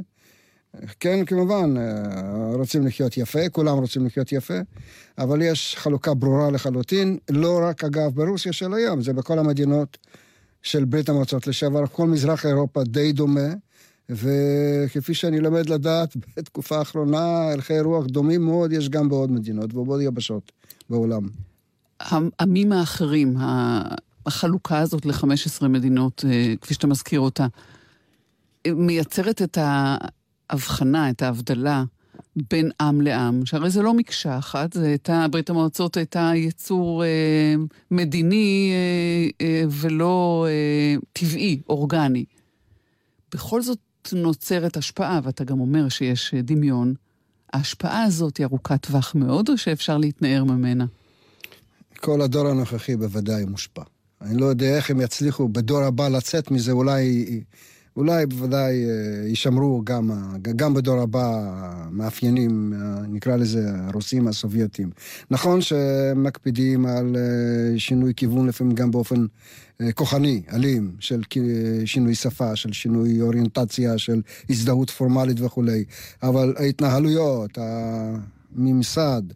כן, 0.99 1.25
כמובן, 1.25 1.77
אה, 1.77 2.55
רוצים 2.55 2.87
לחיות 2.87 3.17
יפה, 3.17 3.49
כולם 3.49 3.77
רוצים 3.77 4.05
לחיות 4.05 4.31
יפה, 4.31 4.59
אבל 5.17 5.41
יש 5.41 5.75
חלוקה 5.77 6.13
ברורה 6.13 6.51
לחלוטין, 6.51 7.17
לא 7.29 7.59
רק, 7.63 7.83
אגב, 7.83 8.15
ברוסיה 8.15 8.53
של 8.53 8.73
היום, 8.73 9.01
זה 9.01 9.13
בכל 9.13 9.39
המדינות 9.39 9.97
של 10.61 10.85
ברית 10.85 11.09
המועצות 11.09 11.47
לשעבר, 11.47 11.87
כל 11.87 12.07
מזרח 12.07 12.45
אירופה 12.45 12.83
די 12.83 13.11
דומה. 13.11 13.49
וכפי 14.09 15.13
שאני 15.13 15.39
לומד 15.39 15.69
לדעת, 15.69 16.15
בתקופה 16.37 16.77
האחרונה 16.77 17.49
הלכי 17.53 17.79
רוח 17.79 18.05
דומים 18.05 18.45
מאוד 18.45 18.71
יש 18.71 18.89
גם 18.89 19.09
בעוד 19.09 19.31
מדינות 19.31 19.73
ובעוד 19.73 20.01
יבשות 20.01 20.51
בעולם. 20.89 21.27
העמים 21.99 22.71
האחרים, 22.71 23.35
החלוקה 24.25 24.79
הזאת 24.79 25.05
ל-15 25.05 25.67
מדינות, 25.67 26.25
אה, 26.27 26.53
כפי 26.61 26.73
שאתה 26.73 26.87
מזכיר 26.87 27.19
אותה, 27.19 27.47
מייצרת 28.67 29.41
את 29.41 29.57
ההבחנה, 29.61 31.09
את 31.09 31.21
ההבדלה 31.21 31.83
בין 32.35 32.71
עם 32.81 33.01
לעם, 33.01 33.45
שהרי 33.45 33.69
זה 33.69 33.81
לא 33.81 33.93
מקשה 33.93 34.37
אחת, 34.37 34.73
זה 34.73 34.85
הייתה, 34.85 35.25
ברית 35.31 35.49
המועצות 35.49 35.97
הייתה 35.97 36.31
יצור 36.35 37.03
אה, 37.03 37.55
מדיני 37.91 38.71
אה, 38.73 39.45
אה, 39.45 39.63
ולא 39.69 40.47
אה, 40.49 40.95
טבעי, 41.13 41.61
אורגני. 41.69 42.25
בכל 43.33 43.61
זאת 43.61 43.79
נוצרת 44.13 44.77
השפעה, 44.77 45.19
ואתה 45.23 45.43
גם 45.43 45.59
אומר 45.59 45.89
שיש 45.89 46.33
דמיון, 46.35 46.93
ההשפעה 47.53 48.03
הזאת 48.03 48.37
היא 48.37 48.45
ארוכת 48.45 48.85
טווח 48.85 49.15
מאוד, 49.15 49.49
או 49.49 49.57
שאפשר 49.57 49.97
להתנער 49.97 50.43
ממנה? 50.43 50.85
כל 51.97 52.21
הדור 52.21 52.47
הנוכחי 52.47 52.95
בוודאי 52.95 53.45
מושפע. 53.45 53.83
אני 54.21 54.37
לא 54.37 54.45
יודע 54.45 54.75
איך 54.77 54.89
הם 54.89 55.01
יצליחו 55.01 55.47
בדור 55.47 55.83
הבא 55.83 56.07
לצאת 56.07 56.51
מזה, 56.51 56.71
אולי, 56.71 57.25
אולי 57.99 58.25
בוודאי 58.25 58.85
אה, 58.85 59.27
יישמרו 59.27 59.81
גם, 59.83 60.11
גם 60.41 60.73
בדור 60.73 61.01
הבא 61.01 61.41
מאפיינים, 61.91 62.73
נקרא 63.07 63.35
לזה 63.35 63.71
הרוסים 63.73 64.27
הסובייטים. 64.27 64.89
נכון 65.31 65.61
שמקפידים 65.61 66.85
על 66.85 67.15
אה, 67.15 67.79
שינוי 67.79 68.13
כיוון 68.15 68.47
לפעמים 68.47 68.75
גם 68.75 68.91
באופן 68.91 69.25
אה, 69.81 69.91
כוחני, 69.91 70.41
אלים, 70.53 70.91
של 70.99 71.21
שינוי 71.85 72.15
שפה, 72.15 72.55
של 72.55 72.73
שינוי 72.73 73.21
אוריינטציה, 73.21 73.97
של 73.97 74.21
הזדהות 74.49 74.89
פורמלית 74.89 75.41
וכולי. 75.41 75.83
אבל 76.23 76.53
ההתנהלויות, 76.57 77.57
הממסד, 77.57 79.21
אה, 79.29 79.35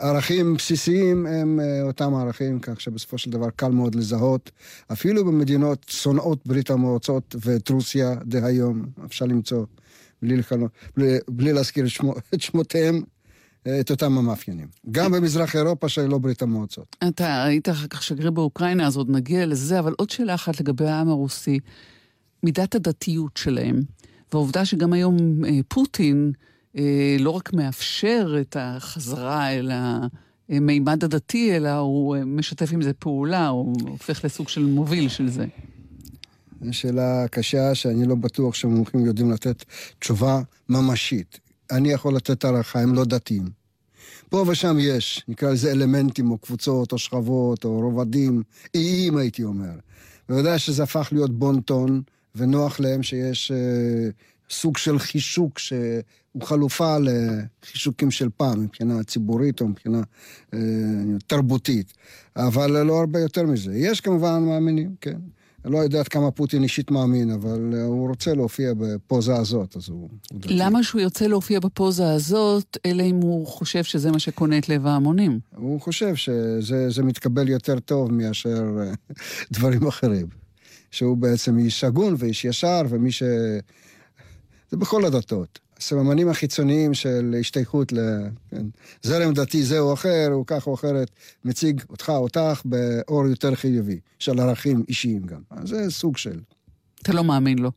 ערכים 0.00 0.54
בסיסיים 0.54 1.26
הם 1.26 1.60
אה, 1.60 1.82
אותם 1.82 2.14
ערכים, 2.14 2.60
כך 2.60 2.80
שבסופו 2.80 3.18
של 3.18 3.30
דבר 3.30 3.50
קל 3.50 3.68
מאוד 3.68 3.94
לזהות. 3.94 4.50
אפילו 4.92 5.24
במדינות 5.24 5.86
שונאות 5.88 6.46
ברית 6.46 6.70
המועצות 6.70 7.36
ואת 7.44 7.68
רוסיה 7.68 8.14
דהיום, 8.24 8.86
אפשר 9.04 9.24
למצוא, 9.24 9.64
בלי, 10.22 10.36
לחלו, 10.36 10.68
בלי, 10.96 11.18
בלי 11.28 11.52
להזכיר 11.52 11.84
את, 11.84 11.90
שמו, 11.90 12.14
את 12.34 12.40
שמותיהם, 12.40 13.02
את 13.62 13.90
אותם 13.90 14.18
המאפיינים. 14.18 14.66
גם 14.90 15.12
במזרח 15.12 15.56
אירופה 15.56 15.88
שלא 15.88 16.18
ברית 16.18 16.42
המועצות. 16.42 16.96
אתה 17.08 17.44
היית 17.44 17.68
אחר 17.68 17.86
כך 17.86 18.02
שגריר 18.02 18.30
באוקראינה, 18.30 18.86
אז 18.86 18.96
עוד 18.96 19.10
נגיע 19.10 19.46
לזה, 19.46 19.78
אבל 19.78 19.94
עוד 19.98 20.10
שאלה 20.10 20.34
אחת 20.34 20.60
לגבי 20.60 20.88
העם 20.88 21.08
הרוסי, 21.08 21.58
מידת 22.42 22.74
הדתיות 22.74 23.36
שלהם, 23.36 23.80
והעובדה 24.32 24.64
שגם 24.64 24.92
היום 24.92 25.44
אה, 25.44 25.50
פוטין 25.68 26.32
אה, 26.34 26.40
לא 27.18 27.30
רק 27.30 27.52
מאפשר 27.52 28.36
את 28.40 28.56
החזרה 28.60 29.50
אל 29.50 29.70
המימד 30.50 31.04
הדתי, 31.04 31.56
אלא 31.56 31.76
הוא 31.76 32.16
אה, 32.16 32.24
משתף 32.24 32.72
עם 32.72 32.82
זה 32.82 32.92
פעולה, 32.92 33.48
הוא 33.48 33.76
הופך 33.88 34.24
לסוג 34.24 34.48
של 34.48 34.64
מוביל 34.64 35.08
של 35.08 35.28
זה. 35.28 35.46
זו 36.64 36.72
שאלה 36.72 37.28
קשה 37.30 37.74
שאני 37.74 38.06
לא 38.06 38.14
בטוח 38.14 38.54
שהמומחים 38.54 39.06
יודעים 39.06 39.30
לתת 39.30 39.64
תשובה 39.98 40.40
ממשית. 40.68 41.40
אני 41.70 41.92
יכול 41.92 42.16
לתת 42.16 42.44
הערכה, 42.44 42.80
הם 42.80 42.94
לא 42.94 43.04
דתיים. 43.04 43.44
פה 44.28 44.44
ושם 44.48 44.76
יש, 44.80 45.24
נקרא 45.28 45.50
לזה 45.50 45.72
אלמנטים, 45.72 46.30
או 46.30 46.38
קבוצות, 46.38 46.92
או 46.92 46.98
שכבות, 46.98 47.64
או 47.64 47.80
רובדים, 47.80 48.42
איים 48.74 49.16
הייתי 49.16 49.44
אומר. 49.44 49.72
בוודאי 50.28 50.58
שזה 50.58 50.82
הפך 50.82 51.08
להיות 51.12 51.38
בונטון, 51.38 52.02
ונוח 52.34 52.80
להם 52.80 53.02
שיש 53.02 53.50
אה, 53.50 54.10
סוג 54.50 54.76
של 54.76 54.98
חישוק 54.98 55.58
שהוא 55.58 56.42
חלופה 56.42 56.96
לחישוקים 56.98 58.10
של 58.10 58.28
פעם, 58.36 58.62
מבחינה 58.62 59.02
ציבורית 59.02 59.60
או 59.60 59.68
מבחינה 59.68 60.00
אה, 60.54 60.58
תרבותית. 61.26 61.92
אבל 62.36 62.82
לא 62.82 62.98
הרבה 62.98 63.20
יותר 63.20 63.42
מזה. 63.42 63.74
יש 63.74 64.00
כמובן 64.00 64.42
מאמינים, 64.42 64.94
כן. 65.00 65.18
לא 65.64 65.78
יודע 65.78 66.00
עד 66.00 66.08
כמה 66.08 66.30
פוטין 66.30 66.62
אישית 66.62 66.90
מאמין, 66.90 67.30
אבל 67.30 67.74
אה, 67.74 67.84
הוא 67.84 68.08
רוצה 68.08 68.34
להופיע 68.34 68.72
בפוזה 68.74 69.36
הזאת, 69.36 69.76
אז 69.76 69.88
הוא... 69.88 70.08
למה 70.44 70.82
שהוא 70.82 71.00
יוצא 71.00 71.26
להופיע 71.26 71.60
בפוזה 71.60 72.12
הזאת, 72.12 72.76
אלא 72.86 73.02
אם 73.02 73.16
הוא 73.16 73.46
חושב 73.46 73.84
שזה 73.84 74.10
מה 74.10 74.18
שקונה 74.18 74.58
את 74.58 74.68
לב 74.68 74.86
ההמונים? 74.86 75.38
הוא 75.56 75.80
חושב 75.80 76.14
שזה 76.14 77.02
מתקבל 77.02 77.48
יותר 77.48 77.78
טוב 77.78 78.12
מאשר 78.12 78.64
אה, 78.80 78.92
דברים 79.52 79.86
אחרים. 79.86 80.26
שהוא 80.90 81.16
בעצם 81.16 81.58
איש 81.58 81.84
הגון 81.84 82.14
ואיש 82.18 82.44
ישר, 82.44 82.82
ומי 82.88 83.12
ש... 83.12 83.22
זה 84.70 84.76
בכל 84.76 85.04
הדתות. 85.04 85.58
הסממנים 85.80 86.28
החיצוניים 86.28 86.94
של 86.94 87.34
השתייכות 87.40 87.92
לזרם 87.92 89.34
כן, 89.34 89.34
דתי 89.34 89.62
זה 89.62 89.78
או 89.78 89.94
אחר, 89.94 90.28
או 90.32 90.44
כך 90.46 90.66
או 90.66 90.74
אחרת, 90.74 91.10
מציג 91.44 91.82
אותך, 91.90 92.08
אותך, 92.08 92.62
באור 92.64 93.26
יותר 93.26 93.54
חיובי, 93.54 94.00
של 94.18 94.40
ערכים 94.40 94.84
אישיים 94.88 95.22
גם. 95.22 95.40
אז 95.50 95.68
זה 95.68 95.90
סוג 95.90 96.16
של... 96.16 96.40
אתה 97.02 97.12
לא 97.12 97.24
מאמין 97.24 97.58
לו. 97.58 97.70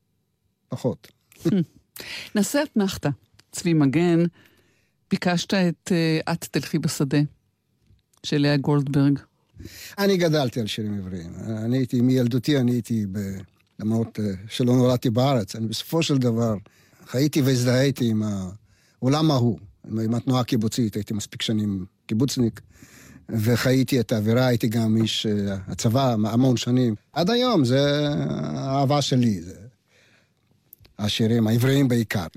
פחות. 0.70 1.08
נעשה 2.36 2.64
אתנחתא. 2.64 3.10
צבי 3.52 3.74
מגן, 3.74 4.24
ביקשת 5.12 5.54
את 5.54 5.92
uh, 5.92 6.32
את 6.32 6.48
תלכי 6.52 6.80
בשדה 6.80 7.18
של 8.24 8.38
לאה 8.38 8.58
גולדברג. 8.58 9.20
אני 9.98 10.18
גדלתי 10.18 10.60
על 10.60 10.68
שירים 10.68 10.98
עבריים. 10.98 11.32
אני 11.66 11.78
הייתי, 11.78 12.02
מילדותי 12.02 12.58
אני 12.58 12.72
הייתי, 12.72 13.06
ב... 13.12 13.20
למרות 13.80 14.20
uh, 14.20 14.22
שלא 14.48 14.76
נולדתי 14.76 15.10
בארץ, 15.10 15.56
אני 15.56 15.68
בסופו 15.68 16.04
של 16.04 16.18
דבר 16.18 16.56
חייתי 17.08 17.42
והזדהיתי 17.42 18.10
עם 18.10 18.24
העולם 18.24 19.32
ההוא, 19.32 19.60
עם 19.86 20.14
התנועה 20.14 20.42
הקיבוצית, 20.42 20.96
הייתי 20.96 21.14
מספיק 21.14 21.42
שנים 21.42 21.86
קיבוצניק, 22.06 22.62
וחייתי 23.30 24.00
את 24.00 24.12
האווירה, 24.12 24.48
הייתי 24.48 24.68
גם 24.68 24.98
איש 24.98 25.26
uh, 25.26 25.72
הצבא 25.72 26.16
המון 26.26 26.58
שנים. 26.58 26.96
עד 27.14 27.30
היום 27.30 27.66
זה 27.66 28.10
האהבה 28.10 29.02
שלי, 29.02 29.42
זה 29.42 29.56
השירים 31.00 31.48
העבריים 31.48 31.88
בעיקר. 31.88 32.28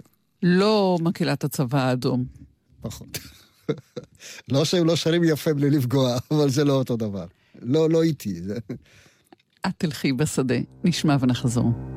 לא 0.42 0.98
מקהלת 1.00 1.44
הצבא 1.44 1.78
האדום. 1.78 2.24
פחות. 2.80 3.18
לא 4.52 4.64
שהם 4.64 4.86
לא 4.86 4.96
שרים 4.96 5.24
יפה 5.24 5.54
בלי 5.54 5.70
לפגוע, 5.70 6.18
אבל 6.30 6.50
זה 6.50 6.64
לא 6.64 6.72
אותו 6.72 6.96
דבר. 6.96 7.26
לא, 7.62 7.90
לא 7.90 8.02
איתי. 8.02 8.40
את 9.66 9.72
תלכי 9.78 10.12
בשדה, 10.12 10.56
נשמע 10.84 11.16
ונחזור. 11.20 11.95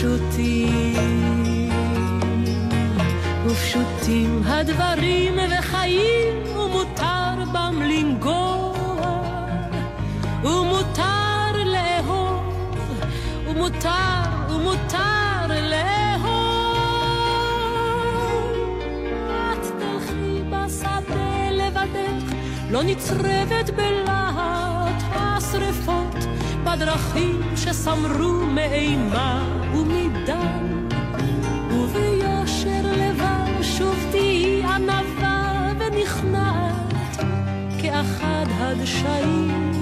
ופשוטים, 0.00 1.70
ופשוטים 3.46 4.42
הדברים 4.46 5.34
וחיים, 5.58 6.56
ומותר 6.56 7.44
בם 7.52 7.82
לנגוע, 7.82 8.72
ומותר 10.42 11.64
לאהוב, 11.64 12.54
ומותר 13.46 14.22
ומותר 14.48 15.46
לאהוב. 15.70 16.30
את 19.52 19.66
תלכי 19.78 20.42
בשדה 20.50 21.50
לבדך, 21.50 22.34
לא 22.70 22.82
נצרבת 22.82 23.70
בלהט 23.76 25.02
השרפות, 25.12 25.99
בדרכים 26.72 27.42
שסמרו 27.56 28.46
מאימה 28.46 29.44
ומדם. 29.74 30.86
וביושר 31.70 32.82
לבב 32.84 33.62
שוב 33.62 33.96
תהי 34.10 34.62
ענווה 34.62 35.72
ונכנעת, 35.78 36.94
כאחד 37.82 38.46
הדשאים, 38.58 39.74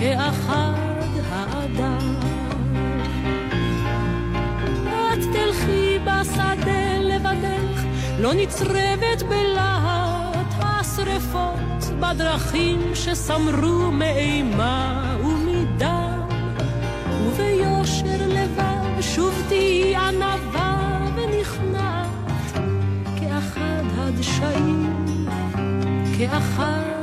כאחד 0.00 0.72
האדם. 1.30 2.14
תלכי 5.32 5.98
בשדה 5.98 6.98
לבדך, 7.00 7.82
לא 8.18 8.34
נצרבת 8.34 9.22
בלהט 9.28 10.54
השרפות, 10.58 11.84
בדרכים 12.00 12.80
שסמרו 12.94 13.90
מאימה 13.90 15.17
כאחד 26.30 26.97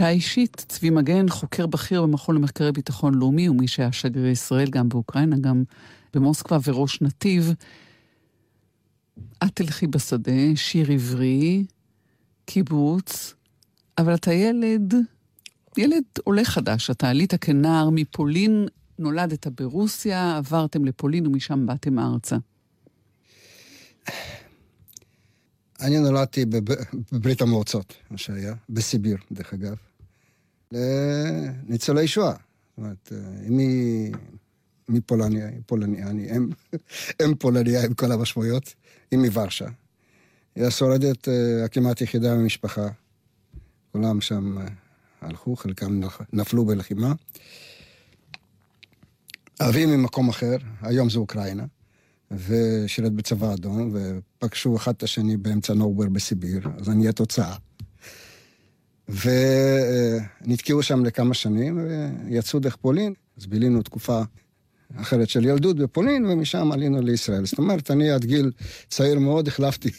גישה 0.00 0.10
אישית, 0.10 0.64
צבי 0.68 0.90
מגן, 0.90 1.28
חוקר 1.28 1.66
בכיר 1.66 2.02
במכון 2.02 2.34
למחקרי 2.36 2.72
ביטחון 2.72 3.14
לאומי, 3.14 3.48
ומי 3.48 3.68
שהיה 3.68 3.92
שגריר 3.92 4.26
ישראל 4.26 4.70
גם 4.70 4.88
באוקראינה, 4.88 5.36
גם 5.36 5.62
במוסקבה, 6.14 6.58
וראש 6.64 7.02
נתיב. 7.02 7.52
את 9.44 9.50
תלכי 9.54 9.86
בשדה, 9.86 10.56
שיר 10.56 10.92
עברי, 10.92 11.64
קיבוץ, 12.44 13.34
אבל 13.98 14.14
אתה 14.14 14.32
ילד, 14.32 14.94
ילד 15.76 16.04
עולה 16.24 16.44
חדש. 16.44 16.90
אתה 16.90 17.08
עלית 17.08 17.34
כנער 17.34 17.90
מפולין, 17.90 18.66
נולדת 18.98 19.46
ברוסיה, 19.46 20.36
עברתם 20.36 20.84
לפולין 20.84 21.26
ומשם 21.26 21.66
באתם 21.66 21.98
ארצה. 21.98 22.36
אני 25.80 25.98
נולדתי 25.98 26.44
בברית 27.12 27.42
המועצות, 27.42 27.94
מה 28.10 28.18
שהיה, 28.18 28.54
בסיביר, 28.68 29.16
דרך 29.32 29.54
אגב, 29.54 29.89
לניצולי 30.72 32.08
שואה. 32.08 32.32
זאת 32.32 32.78
אומרת, 32.78 33.12
אמי 33.48 34.10
מפולניה, 34.88 35.48
היא 35.48 35.60
פולניה, 35.66 36.08
אני 36.08 36.36
אם, 36.36 36.48
אם 37.24 37.34
פולניה 37.40 37.84
עם 37.84 37.94
כל 37.94 38.12
המשמעויות, 38.12 38.74
היא 39.10 39.18
מוורשה. 39.18 39.66
היא 40.56 40.64
השורדת 40.64 41.28
uh, 41.28 41.64
הכמעט 41.64 42.00
יחידה 42.00 42.34
במשפחה. 42.34 42.88
כולם 43.92 44.20
שם 44.20 44.58
uh, 44.58 44.70
הלכו, 45.20 45.56
חלקם 45.56 46.00
נפלו 46.32 46.64
בלחימה. 46.64 47.12
אבי 49.60 49.86
ממקום 49.86 50.28
אחר, 50.28 50.56
היום 50.80 51.10
זה 51.10 51.18
אוקראינה, 51.18 51.64
ושירת 52.30 53.12
בצבא 53.12 53.54
אדום, 53.54 53.94
ופגשו 53.94 54.76
אחד 54.76 54.92
את 54.96 55.02
השני 55.02 55.36
באמצע 55.36 55.74
נובר 55.74 56.08
בסיביר, 56.08 56.68
אז 56.80 56.88
אני 56.88 57.08
התוצאה. 57.08 57.56
ונתקעו 60.44 60.82
שם 60.82 61.04
לכמה 61.04 61.34
שנים, 61.34 61.78
ויצאו 62.28 62.58
דרך 62.58 62.76
פולין, 62.76 63.14
אז 63.38 63.46
בילינו 63.46 63.82
תקופה 63.82 64.22
אחרת 64.96 65.28
של 65.28 65.44
ילדות 65.44 65.76
בפולין, 65.76 66.26
ומשם 66.26 66.72
עלינו 66.72 67.02
לישראל. 67.02 67.46
זאת 67.46 67.58
אומרת, 67.58 67.90
אני 67.90 68.10
עד 68.10 68.24
גיל 68.24 68.50
צעיר 68.88 69.18
מאוד 69.18 69.48
החלפתי 69.48 69.90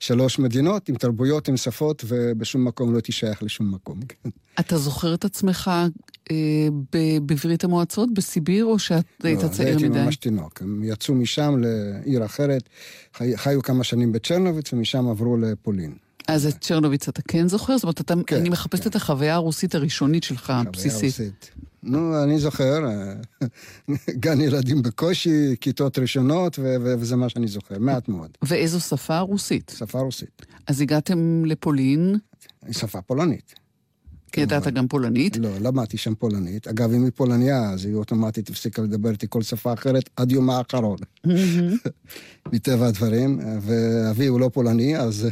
שלוש 0.00 0.38
מדינות 0.38 0.88
עם 0.88 0.96
תרבויות, 0.96 1.48
עם 1.48 1.56
שפות, 1.56 2.04
ובשום 2.08 2.64
מקום 2.64 2.90
לא 2.90 2.96
הייתי 2.96 3.12
שייך 3.12 3.42
לשום 3.42 3.74
מקום. 3.74 4.00
כן. 4.08 4.28
אתה 4.60 4.78
זוכר 4.78 5.14
את 5.14 5.24
עצמך 5.24 5.70
אה, 6.30 6.68
בברית 7.26 7.64
המועצות, 7.64 8.14
בסיביר, 8.14 8.64
או 8.64 8.78
שאת 8.78 9.04
לא, 9.24 9.28
היית 9.28 9.40
צעיר 9.40 9.76
מדי? 9.76 9.88
לא, 9.88 9.94
הייתי 9.94 10.04
ממש 10.04 10.16
תינוק. 10.16 10.62
הם 10.62 10.84
יצאו 10.84 11.14
משם 11.14 11.54
לעיר 11.58 12.24
אחרת, 12.24 12.68
חי, 13.14 13.36
חיו 13.36 13.62
כמה 13.62 13.84
שנים 13.84 14.12
בצ'רנוביץ, 14.12 14.72
ומשם 14.72 15.08
עברו 15.08 15.36
לפולין. 15.36 15.94
אז 16.28 16.46
את 16.46 16.60
צ'רנוביץ 16.60 17.08
אתה 17.08 17.22
כן 17.22 17.48
זוכר? 17.48 17.76
זאת 17.76 17.84
אומרת, 17.84 18.00
אתה, 18.00 18.14
כן, 18.26 18.36
אני 18.36 18.48
מחפשת 18.48 18.82
כן. 18.82 18.90
את 18.90 18.96
החוויה 18.96 19.34
הרוסית 19.34 19.74
הראשונית 19.74 20.22
שלך, 20.22 20.50
הבסיסית. 20.50 21.14
חוויה 21.14 21.30
רוסית. 21.30 21.50
נו, 21.82 22.22
אני 22.22 22.38
זוכר, 22.38 22.86
אה, 22.86 23.14
גן 24.24 24.40
ילדים 24.40 24.82
בקושי, 24.82 25.56
כיתות 25.60 25.98
ראשונות, 25.98 26.58
וזה 26.80 27.16
מה 27.16 27.28
שאני 27.28 27.48
זוכר, 27.48 27.78
מעט 27.78 28.08
מאוד. 28.08 28.30
ואיזו 28.42 28.80
שפה? 28.80 29.18
רוסית. 29.18 29.72
שפה 29.78 30.00
רוסית. 30.00 30.46
אז 30.66 30.80
הגעתם 30.80 31.44
לפולין. 31.44 32.18
שפה 32.70 33.02
פולנית. 33.02 33.54
כי 34.32 34.40
ידעת 34.40 34.66
גם 34.66 34.88
פולנית? 34.88 35.36
לא, 35.36 35.50
למדתי 35.60 35.96
שם 35.96 36.14
פולנית. 36.14 36.68
אגב, 36.68 36.92
אם 36.92 37.04
היא 37.04 37.12
פולניה, 37.14 37.70
אז 37.70 37.84
היא 37.84 37.94
אוטומטית 37.94 38.48
הפסיקה 38.50 38.82
לדבר 38.82 39.10
איתי 39.10 39.26
כל 39.28 39.42
שפה 39.42 39.72
אחרת 39.72 40.10
עד 40.16 40.32
יום 40.32 40.50
האחרון. 40.50 40.98
מטבע 42.52 42.86
הדברים. 42.86 43.40
ואבי 43.60 44.26
הוא 44.26 44.40
לא 44.40 44.50
פולני, 44.52 44.98
אז 44.98 45.28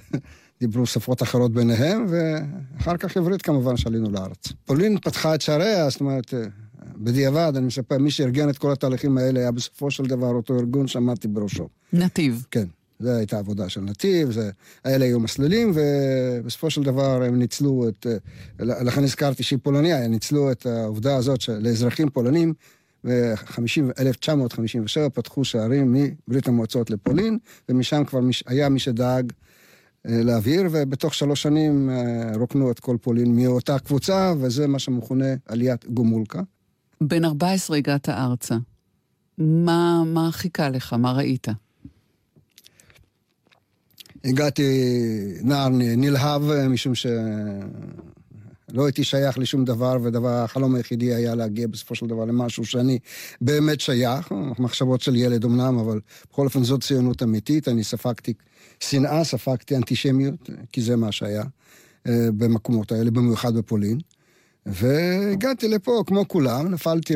דיברו 0.60 0.86
שפות 0.86 1.22
אחרות 1.22 1.52
ביניהם, 1.52 2.06
ואחר 2.08 2.96
כך 2.96 3.16
עברית 3.16 3.42
כמובן 3.42 3.76
שעלינו 3.76 4.10
לארץ. 4.10 4.52
פולין 4.64 4.98
פתחה 4.98 5.34
את 5.34 5.40
שעריה, 5.40 5.90
זאת 5.90 6.00
אומרת, 6.00 6.34
בדיעבד, 6.96 7.52
אני 7.56 7.66
מספר, 7.66 7.98
מי 7.98 8.10
שארגן 8.10 8.48
את 8.48 8.58
כל 8.58 8.72
התהליכים 8.72 9.18
האלה 9.18 9.40
היה 9.40 9.52
בסופו 9.52 9.90
של 9.90 10.04
דבר 10.04 10.30
אותו 10.30 10.54
ארגון 10.54 10.86
שעמדתי 10.86 11.28
בראשו. 11.28 11.68
נתיב. 11.92 12.46
כן. 12.50 12.66
זו 12.98 13.10
הייתה 13.10 13.38
עבודה 13.38 13.68
של 13.68 13.80
נתיב, 13.80 14.30
זה, 14.30 14.50
האלה 14.84 15.04
היו 15.04 15.20
מסלולים, 15.20 15.72
ובסופו 15.74 16.70
של 16.70 16.82
דבר 16.82 17.22
הם 17.22 17.38
ניצלו 17.38 17.88
את, 17.88 18.06
לכן 18.58 19.04
הזכרתי 19.04 19.42
שהיא 19.42 19.58
פולניה, 19.62 20.04
הם 20.04 20.10
ניצלו 20.10 20.50
את 20.50 20.66
העובדה 20.66 21.16
הזאת 21.16 21.40
שלאזרחים 21.40 22.10
פולנים, 22.10 22.54
ב-1957 23.04 25.08
פתחו 25.14 25.44
שערים 25.44 25.96
מברית 26.28 26.48
המועצות 26.48 26.90
לפולין, 26.90 27.38
ומשם 27.68 28.04
כבר 28.04 28.20
היה 28.46 28.68
מי 28.68 28.78
שדאג 28.78 29.32
אה, 30.08 30.22
להעביר, 30.22 30.62
ובתוך 30.72 31.14
שלוש 31.14 31.42
שנים 31.42 31.90
אה, 31.90 32.36
רוקנו 32.36 32.70
את 32.70 32.80
כל 32.80 32.96
פולין 33.00 33.36
מאותה 33.36 33.78
קבוצה, 33.78 34.32
וזה 34.40 34.66
מה 34.66 34.78
שמכונה 34.78 35.34
עליית 35.46 35.86
גומולקה. 35.86 36.42
בן 37.00 37.24
14 37.24 37.76
הגעת 37.76 38.08
ארצה. 38.08 38.56
מה, 39.38 40.02
מה 40.06 40.28
חיכה 40.32 40.68
לך? 40.68 40.92
מה 40.92 41.12
ראית? 41.12 41.46
הגעתי 44.24 44.62
נער 45.42 45.68
נלהב, 45.72 46.42
משום 46.68 46.94
ש... 46.94 47.06
לא 48.72 48.86
הייתי 48.86 49.04
שייך 49.04 49.38
לשום 49.38 49.64
דבר, 49.64 49.96
ודבר, 50.02 50.28
החלום 50.28 50.74
היחידי 50.74 51.14
היה 51.14 51.34
להגיע 51.34 51.66
בסופו 51.66 51.94
של 51.94 52.06
דבר 52.06 52.24
למשהו 52.24 52.64
שאני 52.64 52.98
באמת 53.40 53.80
שייך, 53.80 54.32
מחשבות 54.58 55.00
של 55.00 55.16
ילד 55.16 55.44
אמנם, 55.44 55.78
אבל 55.78 56.00
בכל 56.30 56.44
אופן 56.44 56.64
זאת 56.64 56.82
ציונות 56.82 57.22
אמיתית, 57.22 57.68
אני 57.68 57.84
ספגתי 57.84 58.32
שנאה, 58.80 59.24
ספגתי 59.24 59.76
אנטישמיות, 59.76 60.50
כי 60.72 60.82
זה 60.82 60.96
מה 60.96 61.12
שהיה 61.12 61.42
אה, 62.06 62.28
במקומות 62.36 62.92
האלה, 62.92 63.10
במיוחד 63.10 63.54
בפולין. 63.54 63.98
והגעתי 64.66 65.68
לפה, 65.68 66.02
כמו 66.06 66.28
כולם, 66.28 66.68
נפלתי 66.68 67.14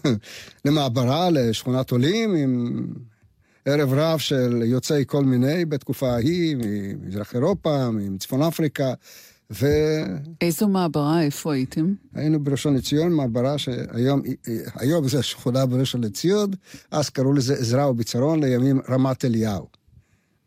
למעברה, 0.64 1.30
לשכונת 1.30 1.90
עולים, 1.90 2.34
עם 2.34 2.86
ערב 3.64 3.92
רב 3.92 4.18
של 4.18 4.62
יוצאי 4.64 5.04
כל 5.06 5.24
מיני 5.24 5.64
בתקופה 5.64 6.12
ההיא, 6.12 6.56
ממזרח 6.58 7.34
אירופה, 7.34 7.90
מצפון 7.90 8.42
אפריקה. 8.42 8.94
ו... 9.50 9.66
איזו 10.40 10.68
מעברה, 10.68 11.22
איפה 11.22 11.54
הייתם? 11.54 11.94
היינו 12.14 12.44
בראשון 12.44 12.74
לציון, 12.74 13.12
מעברה 13.12 13.58
שהיום 13.58 14.22
היום 14.74 15.08
זה 15.08 15.22
שכונה 15.22 15.66
בראשון 15.66 16.04
לציון, 16.04 16.50
אז 16.90 17.10
קראו 17.10 17.32
לזה 17.32 17.54
עזרא 17.54 17.86
וביצרון, 17.86 18.44
לימים 18.44 18.80
רמת 18.88 19.24
אליהו. 19.24 19.83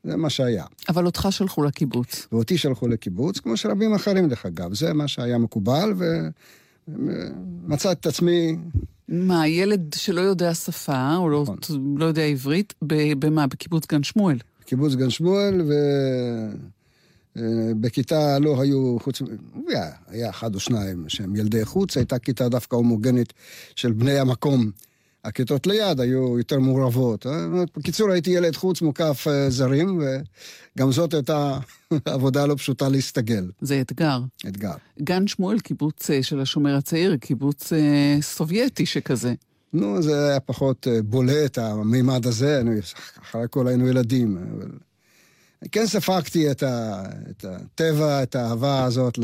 זה 0.03 0.17
מה 0.17 0.29
שהיה. 0.29 0.65
אבל 0.89 1.05
אותך 1.05 1.27
שלחו 1.29 1.63
לקיבוץ. 1.63 2.27
ואותי 2.31 2.57
שלחו 2.57 2.87
לקיבוץ, 2.87 3.39
כמו 3.39 3.57
שרבים 3.57 3.93
אחרים 3.93 4.29
דרך 4.29 4.45
אגב. 4.45 4.73
זה 4.73 4.93
מה 4.93 5.07
שהיה 5.07 5.37
מקובל, 5.37 5.93
ומצאתי 6.87 7.99
את 7.99 8.05
עצמי... 8.05 8.57
מה, 9.07 9.47
ילד 9.47 9.93
שלא 9.95 10.21
יודע 10.21 10.53
שפה, 10.53 11.15
או 11.15 11.29
לא, 11.29 11.41
נכון. 11.41 11.57
לא 11.97 12.05
יודע 12.05 12.23
עברית, 12.23 12.73
במה? 13.19 13.47
בקיבוץ 13.47 13.87
גן 13.87 14.03
שמואל. 14.03 14.37
קיבוץ 14.65 14.95
גן 14.95 15.09
שמואל, 15.09 15.61
ו... 15.61 15.73
אה, 17.37 17.71
בכיתה 17.79 18.39
לא 18.39 18.61
היו, 18.61 18.97
חוץ, 18.99 19.21
היה, 19.67 19.89
היה 20.07 20.29
אחד 20.29 20.55
או 20.55 20.59
שניים 20.59 21.05
שהם 21.07 21.35
ילדי 21.35 21.65
חוץ, 21.65 21.97
הייתה 21.97 22.19
כיתה 22.19 22.49
דווקא 22.49 22.75
הומוגנית 22.75 23.33
של 23.75 23.91
בני 23.91 24.19
המקום. 24.19 24.71
הכיתות 25.27 25.67
ליד 25.67 25.99
היו 25.99 26.37
יותר 26.37 26.59
מעורבות. 26.59 27.27
אה, 27.27 27.47
בקיצור, 27.77 28.11
הייתי 28.11 28.29
ילד 28.29 28.55
חוץ 28.55 28.81
מוקף 28.81 29.27
אה, 29.27 29.49
זרים, 29.49 29.99
וגם 29.99 30.91
זאת 30.91 31.13
הייתה 31.13 31.59
עבודה 32.05 32.45
לא 32.45 32.55
פשוטה 32.55 32.89
להסתגל. 32.89 33.49
זה 33.61 33.81
אתגר. 33.81 34.19
אתגר. 34.47 34.73
גן 35.01 35.27
שמואל, 35.27 35.59
קיבוץ 35.59 36.09
של 36.21 36.39
השומר 36.39 36.75
הצעיר, 36.75 37.17
קיבוץ 37.17 37.71
סובייטי 38.21 38.85
שכזה. 38.85 39.33
נו, 39.73 40.01
זה 40.01 40.29
היה 40.29 40.39
פחות 40.39 40.87
בולט, 41.03 41.57
המימד 41.57 42.25
הזה, 42.25 42.61
אחרי 43.21 43.43
הכל 43.43 43.67
היינו 43.67 43.87
ילדים. 43.87 44.37
אבל... 44.37 44.71
כן 45.71 45.85
ספגתי 45.85 46.51
את, 46.51 46.63
ה, 46.63 47.03
את 47.29 47.45
הטבע, 47.45 48.23
את 48.23 48.35
האהבה 48.35 48.83
הזאת 48.83 49.19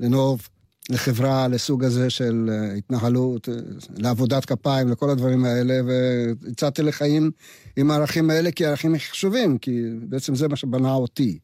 לנוב, 0.00 0.48
לחברה, 0.90 1.48
לסוג 1.48 1.84
הזה 1.84 2.10
של 2.10 2.50
אה, 2.52 2.74
התנהלות, 2.74 3.48
אה, 3.48 3.54
לעבודת 3.96 4.44
כפיים, 4.44 4.88
לכל 4.88 5.10
הדברים 5.10 5.44
האלה, 5.44 5.80
והצעתי 5.86 6.82
לחיים 6.82 7.30
עם 7.76 7.90
הערכים 7.90 8.30
האלה, 8.30 8.50
כי 8.52 8.66
הערכים 8.66 8.98
חשובים, 8.98 9.58
כי 9.58 9.82
בעצם 10.08 10.34
זה 10.34 10.48
מה 10.48 10.56
שבנה 10.56 10.92
אותי. 10.92 11.38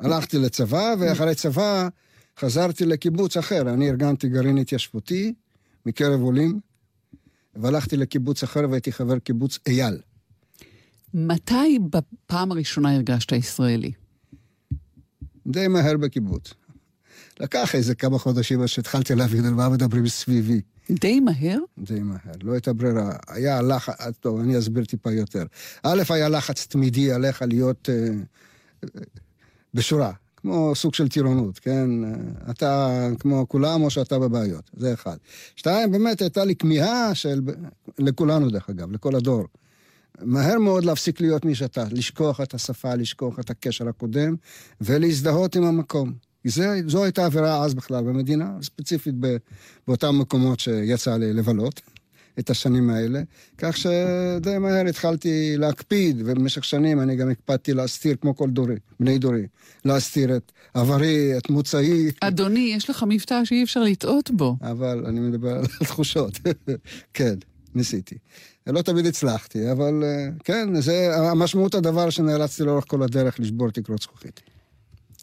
הלכתי 0.00 0.38
לצבא, 0.38 0.94
ואחרי 0.98 1.34
צבא 1.34 1.88
חזרתי 2.38 2.86
לקיבוץ 2.86 3.36
אחר. 3.36 3.74
אני 3.74 3.90
ארגנתי 3.90 4.28
גרעין 4.28 4.58
התיישבותי 4.58 5.34
מקרב 5.86 6.20
עולים, 6.20 6.60
והלכתי 7.54 7.96
לקיבוץ 7.96 8.42
אחר 8.42 8.60
והייתי 8.70 8.92
חבר 8.92 9.18
קיבוץ 9.18 9.58
אייל. 9.66 9.98
מתי 11.14 11.78
בפעם 11.90 12.52
הראשונה 12.52 12.94
הרגשת 12.94 13.32
ישראלי? 13.32 13.92
די 15.46 15.68
מהר 15.68 15.96
בקיבוץ. 15.96 16.54
לקח 17.40 17.74
איזה 17.74 17.94
כמה 17.94 18.18
חודשים 18.18 18.60
עד 18.60 18.66
שהתחלתי 18.66 19.14
להבין 19.14 19.44
על 19.44 19.54
מה 19.54 19.68
מדברים 19.68 20.08
סביבי. 20.08 20.60
די 20.90 21.20
מהר? 21.20 21.58
די 21.78 22.00
מהר, 22.00 22.34
לא 22.42 22.52
הייתה 22.52 22.72
ברירה. 22.72 23.12
היה 23.28 23.62
לחץ, 23.62 23.94
טוב, 24.20 24.40
אני 24.40 24.58
אסביר 24.58 24.84
טיפה 24.84 25.12
יותר. 25.12 25.44
א', 25.82 26.02
היה 26.08 26.28
לחץ 26.28 26.66
תמידי 26.66 27.12
עליך 27.12 27.42
להיות 27.42 27.88
uh, 27.88 28.86
בשורה. 29.74 30.12
כמו 30.36 30.74
סוג 30.74 30.94
של 30.94 31.08
טירונות, 31.08 31.58
כן? 31.58 31.88
אתה 32.50 33.08
כמו 33.18 33.48
כולם 33.48 33.82
או 33.82 33.90
שאתה 33.90 34.18
בבעיות, 34.18 34.70
זה 34.76 34.92
אחד. 34.94 35.16
שתיים, 35.56 35.92
באמת 35.92 36.20
הייתה 36.22 36.44
לי 36.44 36.56
כמיהה 36.56 37.14
של... 37.14 37.40
לכולנו 37.98 38.50
דרך 38.50 38.70
אגב, 38.70 38.92
לכל 38.92 39.14
הדור. 39.14 39.44
מהר 40.22 40.58
מאוד 40.58 40.84
להפסיק 40.84 41.20
להיות 41.20 41.44
מי 41.44 41.54
שאתה, 41.54 41.84
לשכוח 41.90 42.40
את 42.40 42.54
השפה, 42.54 42.94
לשכוח 42.94 43.40
את 43.40 43.50
הקשר 43.50 43.88
הקודם, 43.88 44.34
ולהזדהות 44.80 45.56
עם 45.56 45.64
המקום. 45.64 46.12
זה, 46.48 46.80
זו 46.86 47.04
הייתה 47.04 47.24
עבירה 47.24 47.64
אז 47.64 47.74
בכלל 47.74 48.04
במדינה, 48.04 48.50
ספציפית 48.62 49.14
באותם 49.88 50.18
מקומות 50.18 50.60
שיצא 50.60 51.16
לי 51.16 51.32
לבלות. 51.32 51.80
את 52.38 52.50
השנים 52.50 52.90
האלה, 52.90 53.22
כך 53.58 53.76
שדי 53.76 54.58
מהר 54.58 54.86
התחלתי 54.86 55.56
להקפיד, 55.56 56.22
ובמשך 56.24 56.64
שנים 56.64 57.00
אני 57.00 57.16
גם 57.16 57.30
הקפדתי 57.30 57.74
להסתיר, 57.74 58.16
כמו 58.20 58.36
כל 58.36 58.50
דורי, 58.50 58.76
בני 59.00 59.18
דורי, 59.18 59.46
להסתיר 59.84 60.36
את 60.36 60.52
עברי, 60.74 61.38
את 61.38 61.50
מוצאי. 61.50 62.10
אדוני, 62.20 62.72
יש 62.76 62.90
לך 62.90 63.04
מבטא 63.08 63.44
שאי 63.44 63.62
אפשר 63.62 63.82
לטעות 63.82 64.30
בו. 64.30 64.56
אבל 64.62 65.04
אני 65.06 65.20
מדבר 65.20 65.50
על 65.50 65.66
תחושות. 65.66 66.38
כן, 67.14 67.34
ניסיתי. 67.74 68.14
לא 68.66 68.82
תמיד 68.82 69.06
הצלחתי, 69.06 69.72
אבל 69.72 70.02
אה, 70.04 70.28
כן, 70.44 70.80
זה 70.80 71.16
המשמעות 71.16 71.74
הדבר 71.74 72.10
שנאלצתי 72.10 72.62
לאורך 72.62 72.84
כל 72.88 73.02
הדרך 73.02 73.40
לשבור 73.40 73.70
תקרות 73.70 74.02
זכוכית. 74.02 74.40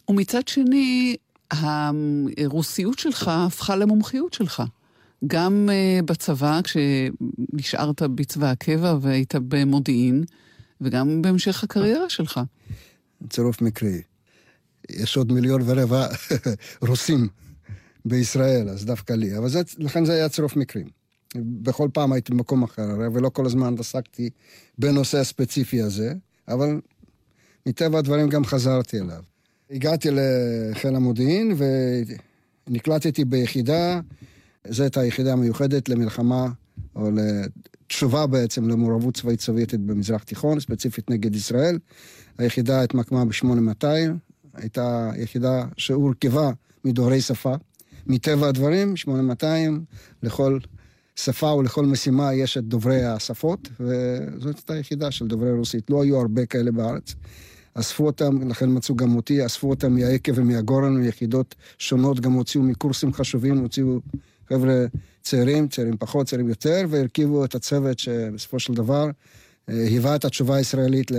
ומצד 0.10 0.48
שני, 0.48 1.16
הרוסיות 1.52 3.00
שלך 3.00 3.32
הפכה 3.34 3.76
למומחיות 3.76 4.34
שלך. 4.34 4.64
גם 5.28 5.70
uh, 5.70 6.06
בצבא, 6.06 6.60
כשנשארת 6.64 8.02
בצבא 8.02 8.52
הקבע 8.52 8.98
והיית 9.02 9.36
במודיעין, 9.36 10.24
וגם 10.82 11.22
בהמשך 11.22 11.64
הקריירה 11.64 12.10
שלך. 12.10 12.40
צירוף 13.30 13.62
מקרי. 13.62 14.02
יש 14.92 15.18
עוד 15.18 15.32
מיליון 15.32 15.62
ורבע 15.66 16.08
רוסים 16.88 17.28
בישראל, 18.06 18.70
אז 18.70 18.86
דווקא 18.86 19.14
לי. 19.14 19.38
אבל 19.38 19.50
זה, 19.50 19.62
לכן 19.78 20.06
זה 20.06 20.14
היה 20.14 20.30
צירוף 20.30 20.56
מקרים. 20.56 20.88
בכל 21.38 21.90
פעם 21.94 22.14
הייתי 22.14 22.32
במקום 22.32 22.64
אחר, 22.64 22.88
ולא 23.14 23.30
כל 23.30 23.46
הזמן 23.46 23.76
עסקתי 23.80 24.30
בנושא 24.78 25.18
הספציפי 25.18 25.82
הזה, 25.82 26.14
אבל 26.48 26.82
מטבע 27.66 28.00
הדברים 28.00 28.30
גם 28.30 28.46
חזרתי 28.46 29.00
אליו. 29.00 29.33
הגעתי 29.72 30.10
לחיל 30.12 30.96
המודיעין 30.96 31.56
ונקלטתי 32.68 33.26
ביחידה 33.26 34.00
זו 34.70 34.84
הייתה 34.84 35.00
היחידה 35.00 35.34
המיוחדת 35.34 35.90
למלחמה, 35.90 36.48
או 36.96 37.10
לתשובה 37.12 38.28
בעצם 38.28 38.70
למעורבות 38.70 39.18
צבאית 39.18 39.42
סובייטית 39.42 39.80
במזרח 39.80 40.24
תיכון, 40.24 40.60
ספציפית 40.60 41.10
נגד 41.10 41.36
ישראל. 41.36 41.80
היחידה 42.38 42.84
התמקמה 42.84 43.26
ב-8200, 43.26 43.86
הייתה 44.54 45.12
יחידה 45.16 45.66
שהורכבה 45.78 46.52
מדוברי 46.86 47.22
שפה. 47.22 47.56
מטבע 48.08 48.48
הדברים, 48.48 48.96
8200, 48.98 49.86
לכל 50.24 50.60
שפה 51.16 51.48
ולכל 51.48 51.86
משימה 51.86 52.34
יש 52.34 52.58
את 52.58 52.64
דוברי 52.64 53.06
השפות, 53.06 53.70
וזאת 53.80 54.56
הייתה 54.56 54.76
יחידה 54.76 55.12
של 55.12 55.28
דוברי 55.28 55.52
רוסית. 55.52 55.90
לא 55.90 56.04
היו 56.04 56.18
הרבה 56.20 56.46
כאלה 56.46 56.72
בארץ. 56.72 57.16
אספו 57.74 58.06
אותם, 58.06 58.50
לכן 58.50 58.66
מצאו 58.70 58.96
גם 58.96 59.16
אותי, 59.16 59.46
אספו 59.46 59.70
אותם 59.70 59.94
מהיקב 59.94 60.32
ומהגורן, 60.36 60.98
מיחידות 60.98 61.56
שונות, 61.78 62.20
גם 62.20 62.34
הוציאו 62.34 62.64
מקורסים 62.64 63.14
חשובים, 63.14 63.58
הוציאו 63.58 64.00
חבר'ה 64.50 64.86
צעירים, 65.22 65.68
צעירים 65.68 65.98
פחות, 65.98 66.28
צעירים 66.28 66.50
יותר, 66.50 66.86
והרכיבו 66.90 67.46
את 67.46 67.56
הצוות 67.56 68.00
שבסופו 68.00 68.60
של 68.60 68.74
דבר 68.74 69.10
אה, 69.70 69.84
היווה 69.84 70.16
את 70.16 70.26
התשובה 70.26 70.56
הישראלית 70.56 71.12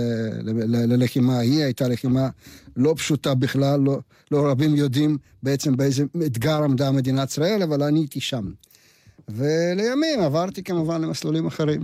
ללחימה 0.67 1.37
ההיא. 1.37 1.63
הייתה 1.63 1.87
לחימה 1.87 2.29
לא 2.75 2.93
פשוטה 2.97 3.35
בכלל, 3.35 3.79
לא, 3.79 3.99
לא 4.31 4.51
רבים 4.51 4.75
יודעים 4.75 5.17
בעצם 5.43 5.77
באיזה 5.77 6.03
אתגר 6.25 6.63
עמדה 6.63 6.91
מדינת 6.91 7.29
ישראל, 7.29 7.63
אבל 7.63 7.83
אני 7.83 7.99
הייתי 7.99 8.19
שם. 8.19 8.51
ולימים 9.29 10.19
עברתי 10.23 10.63
כמובן 10.63 11.01
למסלולים 11.01 11.47
אחרים. 11.47 11.81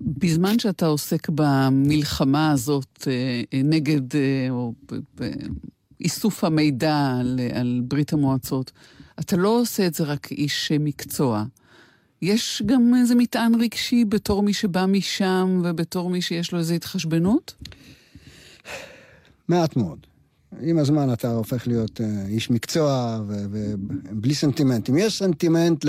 בזמן 0.00 0.58
שאתה 0.58 0.86
עוסק 0.86 1.28
במלחמה 1.28 2.50
הזאת 2.50 3.08
אה, 3.10 3.60
נגד, 3.64 4.16
אה, 4.16 4.46
או 4.50 4.72
באיסוף 6.00 6.44
המידע 6.44 7.16
על, 7.20 7.40
על 7.52 7.80
ברית 7.84 8.12
המועצות, 8.12 8.72
אתה 9.20 9.36
לא 9.36 9.60
עושה 9.60 9.86
את 9.86 9.94
זה 9.94 10.04
רק 10.04 10.32
איש 10.32 10.72
מקצוע. 10.80 11.44
יש 12.22 12.62
גם 12.66 12.94
איזה 13.00 13.14
מטען 13.14 13.54
רגשי 13.54 14.04
בתור 14.04 14.42
מי 14.42 14.52
שבא 14.52 14.86
משם 14.86 15.60
ובתור 15.64 16.10
מי 16.10 16.22
שיש 16.22 16.52
לו 16.52 16.58
איזו 16.58 16.74
התחשבנות? 16.74 17.54
מעט 19.48 19.76
מאוד. 19.76 19.98
עם 20.60 20.78
הזמן 20.78 21.12
אתה 21.12 21.32
הופך 21.32 21.66
להיות 21.66 22.00
איש 22.28 22.50
מקצוע 22.50 23.20
ובלי 23.28 24.34
סנטימנטים. 24.34 24.96
יש 24.98 25.18
סנטימנט 25.18 25.84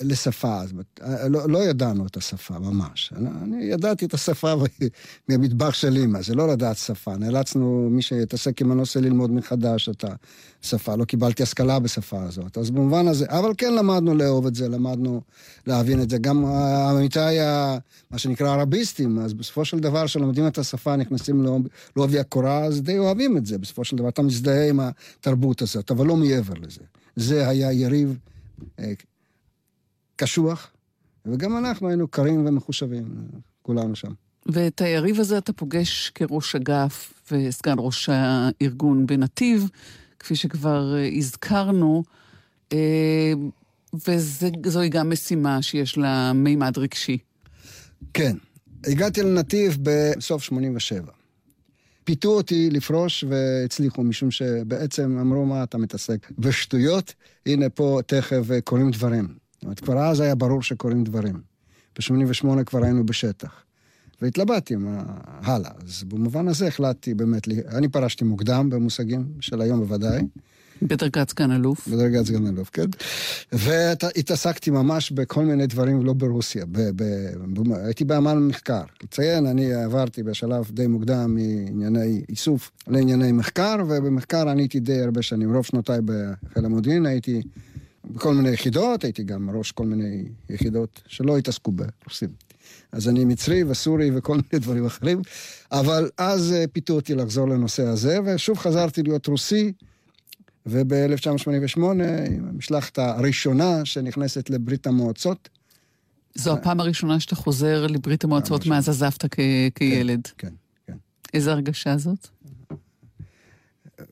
לשפה, 0.00 0.60
אז 0.60 0.72
אה, 1.02 1.28
לא, 1.28 1.48
לא 1.48 1.58
ידענו 1.58 2.06
את 2.06 2.16
השפה 2.16 2.58
ממש. 2.58 3.12
אני, 3.16 3.64
ידעתי 3.64 4.04
את 4.04 4.14
השפה 4.14 4.54
מהמטבח 5.28 5.74
של 5.74 5.96
אימא, 5.96 6.22
זה 6.22 6.34
לא 6.34 6.48
לדעת 6.48 6.76
שפה. 6.76 7.16
נאלצנו, 7.16 7.88
מי 7.90 8.02
שהתעסק 8.02 8.60
עם 8.60 8.70
הנושא, 8.70 8.98
ללמוד 8.98 9.30
מחדש 9.30 9.88
את 9.88 10.04
השפה. 10.64 10.96
לא 10.96 11.04
קיבלתי 11.04 11.42
השכלה 11.42 11.78
בשפה 11.78 12.22
הזאת. 12.22 12.58
אז 12.58 12.70
במובן 12.70 13.08
הזה, 13.08 13.26
אבל 13.28 13.52
כן 13.58 13.74
למדנו 13.74 14.14
לאהוב 14.14 14.46
את 14.46 14.54
זה, 14.54 14.68
למדנו 14.68 15.20
להבין 15.66 16.02
את 16.02 16.10
זה. 16.10 16.18
גם 16.18 16.44
עמיתיי, 16.90 17.38
מה 18.10 18.18
שנקרא 18.18 18.50
ערביסטים, 18.50 19.18
אז 19.18 19.34
בסופו 19.34 19.64
של 19.64 19.78
דבר, 19.78 20.06
כשלומדים 20.06 20.46
את 20.46 20.58
השפה, 20.58 20.96
נכנסים 20.96 21.46
לעובי 21.96 22.18
הקורה, 22.18 22.64
אז 22.64 22.82
די 22.82 22.98
אוהבים 22.98 23.36
את 23.36 23.46
זה. 23.46 23.58
בסופו 23.58 23.84
של 23.84 23.96
דבר 23.96 24.08
אתה 24.08 24.22
מזדהה 24.22 24.68
עם 24.68 24.80
התרבות 24.80 25.62
הזאת, 25.62 25.90
אבל 25.90 26.06
לא 26.06 26.16
מעבר 26.16 26.54
לזה. 26.54 26.80
זה 27.16 27.48
היה 27.48 27.72
יריב 27.72 28.18
אה, 28.78 28.92
קשוח, 30.16 30.70
וגם 31.26 31.56
אנחנו 31.56 31.88
היינו 31.88 32.08
קרים 32.08 32.46
ומחושבים, 32.46 33.04
כולנו 33.62 33.96
שם. 33.96 34.12
ואת 34.46 34.80
היריב 34.80 35.20
הזה 35.20 35.38
אתה 35.38 35.52
פוגש 35.52 36.10
כראש 36.14 36.54
אגף 36.54 37.12
וסגן 37.30 37.74
ראש 37.78 38.08
הארגון 38.12 39.06
בנתיב, 39.06 39.68
כפי 40.18 40.36
שכבר 40.36 40.96
אה, 40.96 41.08
הזכרנו, 41.16 42.02
אה, 42.72 43.32
וזוהי 44.06 44.88
גם 44.88 45.10
משימה 45.10 45.62
שיש 45.62 45.98
לה 45.98 46.32
מימד 46.32 46.78
רגשי. 46.78 47.18
כן. 48.14 48.36
הגעתי 48.86 49.22
לנתיב 49.22 49.78
בסוף 49.82 50.42
87. 50.42 51.12
פיתו 52.04 52.28
אותי 52.28 52.70
לפרוש 52.70 53.24
והצליחו, 53.28 54.02
משום 54.02 54.30
שבעצם 54.30 55.18
אמרו, 55.18 55.46
מה 55.46 55.62
אתה 55.62 55.78
מתעסק 55.78 56.30
בשטויות? 56.38 57.14
הנה 57.46 57.68
פה 57.68 58.00
תכף 58.06 58.46
קורים 58.64 58.90
דברים. 58.90 59.43
זאת 59.64 59.66
אומרת, 59.66 59.80
כבר 59.80 59.98
אז 59.98 60.20
היה 60.20 60.34
ברור 60.34 60.62
שקורים 60.62 61.04
דברים. 61.04 61.40
ב-88 61.98 62.64
כבר 62.64 62.84
היינו 62.84 63.06
בשטח. 63.06 63.64
והתלבטתי 64.22 64.76
מה 64.76 65.02
הלאה. 65.26 65.70
אז 65.86 66.04
במובן 66.04 66.48
הזה 66.48 66.66
החלטתי 66.66 67.14
באמת, 67.14 67.48
אני 67.68 67.88
פרשתי 67.88 68.24
מוקדם 68.24 68.70
במושגים 68.70 69.26
של 69.40 69.60
היום 69.60 69.80
בוודאי. 69.80 70.22
בדרגת 70.82 71.30
סגן 71.30 71.52
אלוף. 71.52 71.88
בדרגת 71.88 72.26
סגן 72.26 72.46
אלוף, 72.46 72.70
כן. 72.72 72.86
והתעסקתי 73.52 74.70
ממש 74.70 75.10
בכל 75.10 75.44
מיני 75.44 75.66
דברים, 75.66 76.04
לא 76.04 76.12
ברוסיה. 76.12 76.64
ב, 76.66 76.78
ב, 76.78 77.04
ב, 77.52 77.72
הייתי 77.72 78.04
באמן 78.04 78.38
מחקר. 78.38 78.82
לציין, 79.02 79.46
אני 79.46 79.74
עברתי 79.74 80.22
בשלב 80.22 80.70
די 80.70 80.86
מוקדם 80.86 81.34
מענייני 81.34 82.24
איסוף 82.28 82.70
לענייני 82.88 83.32
מחקר, 83.32 83.76
ובמחקר 83.88 84.52
אני 84.52 84.62
הייתי 84.62 84.80
די 84.80 85.00
הרבה 85.00 85.22
שנים. 85.22 85.54
רוב 85.54 85.64
שנותיי 85.64 85.98
בחיל 86.04 86.64
המודיעין 86.64 87.06
הייתי 87.06 87.42
בכל 88.10 88.34
מיני 88.34 88.48
יחידות, 88.50 89.04
הייתי 89.04 89.22
גם 89.22 89.50
ראש 89.50 89.72
כל 89.72 89.86
מיני 89.86 90.24
יחידות 90.50 91.02
שלא 91.06 91.38
התעסקו 91.38 91.72
ברוסים. 91.72 92.30
אז 92.92 93.08
אני 93.08 93.24
מצרי 93.24 93.64
וסורי 93.64 94.10
וכל 94.16 94.32
מיני 94.34 94.64
דברים 94.64 94.86
אחרים, 94.86 95.22
אבל 95.72 96.10
אז 96.18 96.52
אה, 96.52 96.64
פיתו 96.72 96.94
אותי 96.94 97.14
לחזור 97.14 97.48
לנושא 97.48 97.82
הזה, 97.82 98.18
ושוב 98.26 98.58
חזרתי 98.58 99.02
להיות 99.02 99.26
רוסי. 99.26 99.72
וב-1988, 100.66 101.80
המשלחת 102.48 102.98
הראשונה 102.98 103.84
שנכנסת 103.84 104.50
לברית 104.50 104.86
המועצות. 104.86 105.48
זו 106.34 106.52
הפעם 106.52 106.80
הראשונה 106.80 107.20
שאתה 107.20 107.36
חוזר 107.36 107.86
לברית 107.86 108.24
המועצות 108.24 108.66
מאז 108.66 108.88
עזבת 108.88 109.24
כ- 109.30 109.40
כילד. 109.74 110.26
כן, 110.38 110.48
כן, 110.48 110.54
כן. 110.86 110.96
איזה 111.34 111.52
הרגשה 111.52 111.96
זאת? 111.98 112.28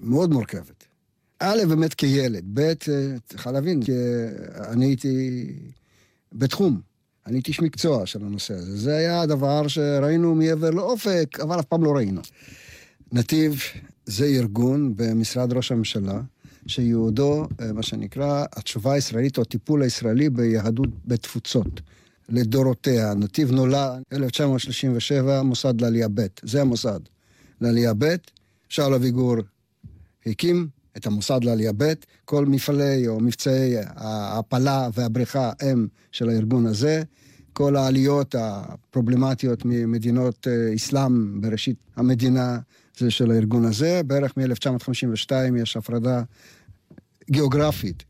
מאוד 0.01 0.31
מורכבת. 0.31 0.82
א', 1.45 1.65
באמת 1.69 1.95
כילד, 1.95 2.45
ב', 2.55 2.73
צריכה 3.29 3.53
להבין, 3.53 3.83
כי 3.83 3.93
אני 4.69 4.87
הייתי 4.87 5.47
בתחום. 6.33 6.81
אני 7.27 7.37
הייתי 7.37 7.51
איש 7.51 7.61
מקצוע 7.61 8.07
של 8.07 8.25
הנושא 8.25 8.55
הזה. 8.55 8.77
זה 8.77 8.97
היה 8.97 9.21
הדבר 9.21 9.69
שראינו 9.69 10.35
מעבר 10.35 10.71
לאופק, 10.71 11.41
אבל 11.43 11.61
אף 11.61 11.65
פעם 11.65 11.85
לא 11.85 11.97
ראינו. 11.97 12.21
נתיב 13.13 13.61
זה 14.07 14.25
ארגון 14.25 14.93
במשרד 14.97 15.53
ראש 15.53 15.73
הממשלה, 15.73 16.21
שייעודו, 16.67 17.47
אה, 17.61 17.73
מה 17.73 17.83
שנקרא, 17.83 18.45
התשובה 18.53 18.93
הישראלית 18.93 19.37
או 19.37 19.43
הטיפול 19.43 19.83
הישראלי 19.83 20.31
ביהדות 20.31 20.89
בתפוצות. 21.05 21.81
לדורותיה. 22.29 23.15
נתיב 23.15 23.51
נולד 23.51 24.03
1937, 24.13 25.43
מוסד 25.43 25.81
לעלייה 25.81 26.09
ב', 26.15 26.27
זה 26.43 26.61
המוסד. 26.61 27.01
לעלייה 27.61 27.95
ב', 27.99 28.15
שאול 28.69 28.95
אביגור 28.95 29.37
הקים 30.27 30.69
את 30.97 31.07
המוסד 31.07 31.45
לעלייה 31.45 31.73
ב', 31.77 31.93
כל 32.25 32.47
מפעלי 32.47 33.09
או 33.09 33.21
מבצעי 33.21 33.75
ההעפלה 33.87 34.89
והבריכה 34.95 35.53
הם 35.61 35.89
של 36.13 36.29
הארגון 36.29 36.67
הזה. 36.67 37.03
כל 37.53 37.77
העליות 37.77 38.35
הפרובלמטיות 38.39 39.65
ממדינות 39.65 40.47
אה, 40.49 40.75
אסלאם 40.75 41.41
בראשית 41.41 41.77
המדינה 41.97 42.59
זה 42.99 43.11
של 43.11 43.31
הארגון 43.31 43.65
הזה. 43.65 44.01
בערך 44.07 44.37
מ-1952 44.37 45.33
יש 45.63 45.77
הפרדה 45.77 46.23
גיאוגרפית. 47.31 48.05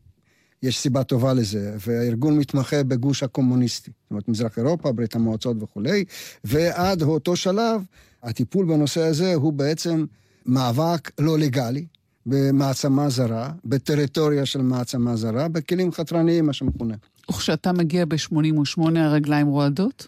יש 0.63 0.77
סיבה 0.77 1.03
טובה 1.03 1.33
לזה, 1.33 1.75
והארגון 1.87 2.37
מתמחה 2.37 2.83
בגוש 2.83 3.23
הקומוניסטי, 3.23 3.91
זאת 4.03 4.11
אומרת 4.11 4.27
מזרח 4.27 4.57
אירופה, 4.57 4.91
ברית 4.91 5.15
המועצות 5.15 5.57
וכולי, 5.63 6.05
ועד 6.43 7.01
אותו 7.01 7.35
שלב 7.35 7.81
הטיפול 8.23 8.65
בנושא 8.65 9.01
הזה 9.01 9.33
הוא 9.33 9.53
בעצם 9.53 10.05
מאבק 10.45 11.11
לא 11.19 11.39
לגלי, 11.39 11.85
במעצמה 12.25 13.09
זרה, 13.09 13.51
בטריטוריה 13.65 14.45
של 14.45 14.61
מעצמה 14.61 15.15
זרה, 15.15 15.47
בכלים 15.47 15.91
חתרניים, 15.91 16.45
מה 16.45 16.53
שמכונה. 16.53 16.95
וכשאתה 17.29 17.71
מגיע 17.71 18.05
ב-88 18.05 18.81
הרגליים 18.95 19.47
רועדות? 19.47 20.07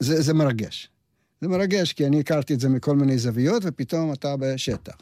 זה, 0.00 0.22
זה 0.22 0.34
מרגש. 0.34 0.88
זה 1.40 1.48
מרגש, 1.48 1.92
כי 1.92 2.06
אני 2.06 2.20
הכרתי 2.20 2.54
את 2.54 2.60
זה 2.60 2.68
מכל 2.68 2.96
מיני 2.96 3.18
זוויות, 3.18 3.62
ופתאום 3.66 4.12
אתה 4.12 4.36
בשטח. 4.38 4.94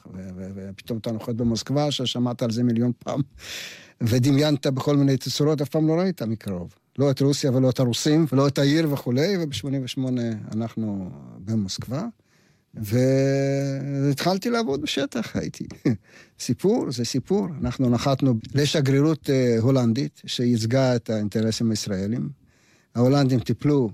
ופתאום 0.54 0.98
אתה 0.98 1.12
נוחת 1.12 1.34
במוסקבה, 1.34 1.90
ששמעת 1.90 2.42
על 2.42 2.50
זה 2.50 2.62
מיליון 2.62 2.92
פעם, 2.98 3.20
ודמיינת 4.00 4.66
בכל 4.66 4.96
מיני 4.96 5.16
תצורות, 5.16 5.60
אף 5.60 5.68
פעם 5.68 5.88
לא 5.88 5.92
ראית 5.92 6.22
מקרוב. 6.22 6.74
לא 6.98 7.10
את 7.10 7.22
רוסיה 7.22 7.52
ולא 7.52 7.70
את 7.70 7.80
הרוסים, 7.80 8.26
ולא 8.32 8.48
את 8.48 8.58
העיר 8.58 8.92
וכולי, 8.92 9.36
וב-88 9.36 9.98
אנחנו 10.54 11.10
במוסקבה. 11.38 12.02
והתחלתי 12.74 14.50
לעבוד 14.50 14.82
בשטח, 14.82 15.36
הייתי. 15.36 15.66
סיפור, 16.40 16.92
זה 16.92 17.04
סיפור. 17.04 17.48
אנחנו 17.60 17.90
נחתנו 17.90 18.34
לשגרירות 18.54 19.30
אה, 19.30 19.56
הולנדית, 19.60 20.22
שייצגה 20.26 20.96
את 20.96 21.10
האינטרסים 21.10 21.70
הישראלים. 21.70 22.28
ההולנדים 22.94 23.40
טיפלו 23.40 23.90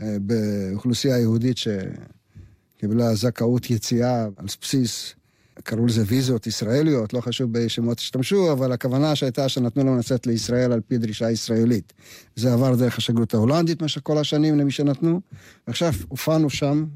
אה, 0.00 0.16
באוכלוסייה 0.20 1.18
יהודית 1.18 1.56
שקיבלה 1.56 3.14
זכאות 3.14 3.70
יציאה 3.70 4.22
על 4.22 4.46
בסיס 4.60 5.14
קראו 5.64 5.86
לזה 5.86 6.02
ויזות 6.06 6.46
ישראליות, 6.46 7.12
לא 7.12 7.20
חשוב 7.20 7.52
באיזה 7.52 7.68
שמות 7.68 7.98
השתמשו, 7.98 8.52
אבל 8.52 8.72
הכוונה 8.72 9.16
שהייתה 9.16 9.48
שנתנו 9.48 9.82
לנו 9.84 9.98
לצאת 9.98 10.26
לישראל 10.26 10.72
על 10.72 10.80
פי 10.80 10.98
דרישה 10.98 11.30
ישראלית. 11.30 11.92
זה 12.36 12.52
עבר 12.52 12.74
דרך 12.74 12.98
השגרירות 12.98 13.34
ההולנדית 13.34 13.82
במשך 13.82 14.00
כל 14.04 14.18
השנים 14.18 14.58
למי 14.58 14.70
שנתנו. 14.70 15.20
ועכשיו 15.66 15.92
הופענו 16.08 16.50
שם, 16.50 16.86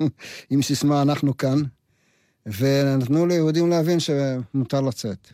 עם 0.50 0.62
סיסמה 0.62 1.02
אנחנו 1.02 1.36
כאן, 1.36 1.58
ונתנו 2.46 3.26
ליהודים 3.26 3.70
להבין 3.70 3.98
שמותר 4.00 4.80
לצאת. 4.80 5.28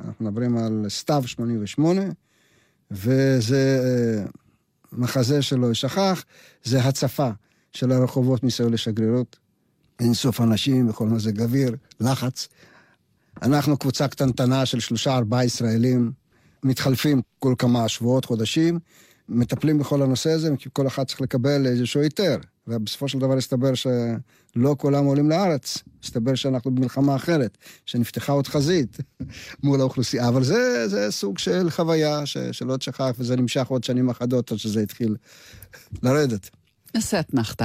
אנחנו 0.00 0.24
מדברים 0.24 0.56
על 0.56 0.86
סתיו 0.88 1.22
88, 1.26 2.02
וזה 2.90 3.80
אה, 3.84 4.24
מחזה 4.92 5.42
שלא 5.42 5.66
יישכח, 5.66 6.24
זה 6.64 6.80
הצפה 6.84 7.30
של 7.72 7.92
הרחובות 7.92 8.44
מסביב 8.44 8.68
לשגרירות. 8.68 9.47
אין 10.00 10.14
סוף 10.14 10.40
אנשים 10.40 10.88
בכל 10.88 11.06
מזג 11.06 11.40
אוויר, 11.40 11.76
לחץ. 12.00 12.48
אנחנו 13.42 13.76
קבוצה 13.76 14.08
קטנטנה 14.08 14.66
של 14.66 14.80
שלושה 14.80 15.16
ארבעה 15.16 15.44
ישראלים, 15.44 16.12
מתחלפים 16.64 17.22
כל 17.38 17.54
כמה 17.58 17.88
שבועות, 17.88 18.24
חודשים, 18.24 18.78
מטפלים 19.28 19.78
בכל 19.78 20.02
הנושא 20.02 20.30
הזה, 20.30 20.50
כי 20.58 20.68
כל 20.72 20.86
אחד 20.86 21.04
צריך 21.04 21.20
לקבל 21.20 21.66
איזשהו 21.66 22.00
היתר. 22.00 22.36
ובסופו 22.68 23.08
של 23.08 23.18
דבר 23.18 23.36
הסתבר 23.36 23.74
שלא 23.74 24.76
כולם 24.78 25.04
עולים 25.04 25.30
לארץ, 25.30 25.78
הסתבר 26.04 26.34
שאנחנו 26.34 26.70
במלחמה 26.74 27.16
אחרת, 27.16 27.58
שנפתחה 27.86 28.32
עוד 28.32 28.46
חזית 28.46 28.96
מול 29.62 29.80
האוכלוסייה. 29.80 30.28
אבל 30.28 30.44
זה, 30.44 30.88
זה 30.88 31.10
סוג 31.10 31.38
של 31.38 31.70
חוויה 31.70 32.26
ש, 32.26 32.38
שלא 32.38 32.76
תשכח, 32.76 33.10
וזה 33.18 33.36
נמשך 33.36 33.66
עוד 33.66 33.84
שנים 33.84 34.10
אחדות 34.10 34.52
עד 34.52 34.58
שזה 34.58 34.80
התחיל 34.80 35.16
לרדת. 36.02 36.50
נעשה 36.94 37.20
אתנחתא. 37.20 37.64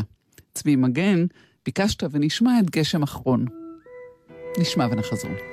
צבי 0.54 0.76
מגן 0.76 1.26
ביקשת 1.66 2.04
ונשמע 2.12 2.60
את 2.60 2.70
גשם 2.70 3.04
אחרון. 3.04 3.46
נשמע 4.60 4.88
ונחזור. 4.92 5.53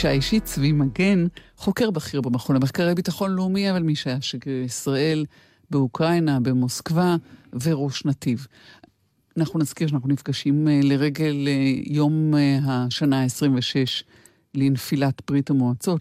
פגישה 0.00 0.10
אישית, 0.10 0.44
צבי 0.44 0.72
מגן, 0.72 1.26
חוקר 1.56 1.90
בכיר 1.90 2.20
במכון 2.20 2.56
למחקרי 2.56 2.94
ביטחון 2.94 3.30
לאומי, 3.30 3.70
אבל 3.70 3.82
מי 3.82 3.96
שהיה 3.96 4.20
שגריר 4.20 4.62
ישראל 4.64 5.24
באוקראינה, 5.70 6.40
במוסקבה 6.40 7.16
וראש 7.62 8.04
נתיב. 8.04 8.46
אנחנו 9.36 9.58
נזכיר 9.58 9.88
שאנחנו 9.88 10.08
נפגשים 10.08 10.68
אה, 10.68 10.80
לרגל 10.82 11.48
אה, 11.48 11.72
יום 11.84 12.34
אה, 12.34 12.58
השנה 12.64 13.22
ה-26 13.22 14.04
לנפילת 14.54 15.22
ברית 15.28 15.50
המועצות. 15.50 16.00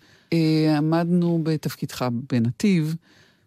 עמדנו 0.77 1.39
בתפקידך 1.43 2.05
בנתיב, 2.31 2.95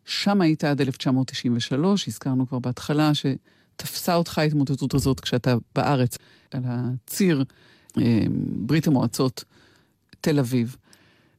שם 0.05 0.41
היית 0.41 0.65
עד 0.65 0.81
1993, 0.81 2.09
הזכרנו 2.09 2.49
כבר 2.49 2.59
בהתחלה 2.59 3.11
שתפסה 3.15 4.15
אותך 4.15 4.39
ההתמוטטות 4.39 4.95
הזאת 4.95 5.21
כשאתה 5.21 5.57
בארץ, 5.75 6.19
על 6.51 6.63
הציר 6.65 7.45
ברית 8.57 8.87
המועצות 8.87 9.45
תל 10.23 10.39
אביב. 10.39 10.77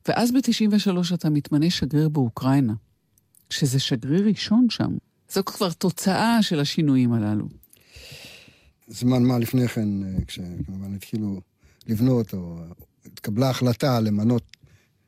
ואז 0.07 0.31
ב-93 0.31 1.13
אתה 1.13 1.29
מתמנה 1.29 1.69
שגריר 1.69 2.09
באוקראינה, 2.09 2.73
שזה 3.49 3.79
שגריר 3.79 4.27
ראשון 4.27 4.67
שם. 4.69 4.97
זו 5.29 5.43
כבר 5.45 5.71
תוצאה 5.71 6.37
של 6.41 6.59
השינויים 6.59 7.13
הללו. 7.13 7.47
זמן 8.87 9.23
מה 9.23 9.39
לפני 9.39 9.67
כן, 9.67 9.89
כשכמובן 10.27 10.95
התחילו 10.95 11.41
לבנות, 11.87 12.33
או 12.33 12.57
התקבלה 13.05 13.49
החלטה 13.49 13.99
למנות 13.99 14.43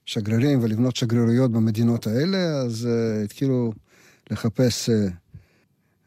שגרירים 0.06 0.60
ולבנות 0.64 0.96
שגרירויות 0.96 1.52
במדינות 1.52 2.08
האלה, 2.08 2.38
אז 2.38 2.88
uh, 2.88 3.24
התחילו 3.26 3.74
לחפש, 4.32 4.90
uh, 4.90 4.94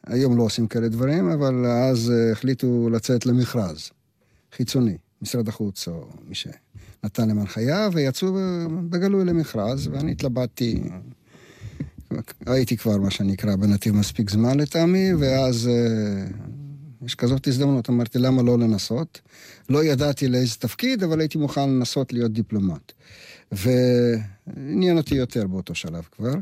היום 0.07 0.37
לא 0.37 0.43
עושים 0.43 0.67
כאלה 0.67 0.89
דברים, 0.89 1.31
אבל 1.31 1.67
אז 1.67 2.13
uh, 2.13 2.33
החליטו 2.33 2.91
לצאת 2.91 3.27
למכרז 3.27 3.91
חיצוני, 4.53 4.97
משרד 5.23 5.49
החוץ 5.49 5.89
או 5.89 6.09
מי 6.25 6.35
שנתן 7.03 7.29
להם 7.29 7.39
הנחיה, 7.39 7.89
ויצאו 7.93 8.29
בגלוי 8.91 9.25
למכרז, 9.25 9.87
ואני 9.87 10.13
התלבטתי, 10.13 10.83
הייתי 12.47 12.77
כבר, 12.77 12.97
מה 12.97 13.11
שנקרא, 13.11 13.57
בנתיב 13.57 13.95
מספיק 13.95 14.31
זמן 14.31 14.61
לטעמי, 14.61 15.15
ואז 15.15 15.71
uh, 15.71 17.07
יש 17.07 17.15
כזאת 17.15 17.47
הזדמנות, 17.47 17.91
אמרתי, 17.91 18.19
למה 18.19 18.43
לא 18.43 18.59
לנסות? 18.59 19.21
לא 19.69 19.85
ידעתי 19.85 20.29
לאיזה 20.29 20.55
תפקיד, 20.55 21.03
אבל 21.03 21.21
הייתי 21.21 21.39
מוכן 21.39 21.71
לנסות 21.71 22.13
להיות 22.13 22.33
דיפלומט. 22.33 22.93
ועניין 23.53 24.97
אותי 24.97 25.15
יותר 25.15 25.47
באותו 25.47 25.75
שלב 25.75 26.09
כבר. 26.17 26.35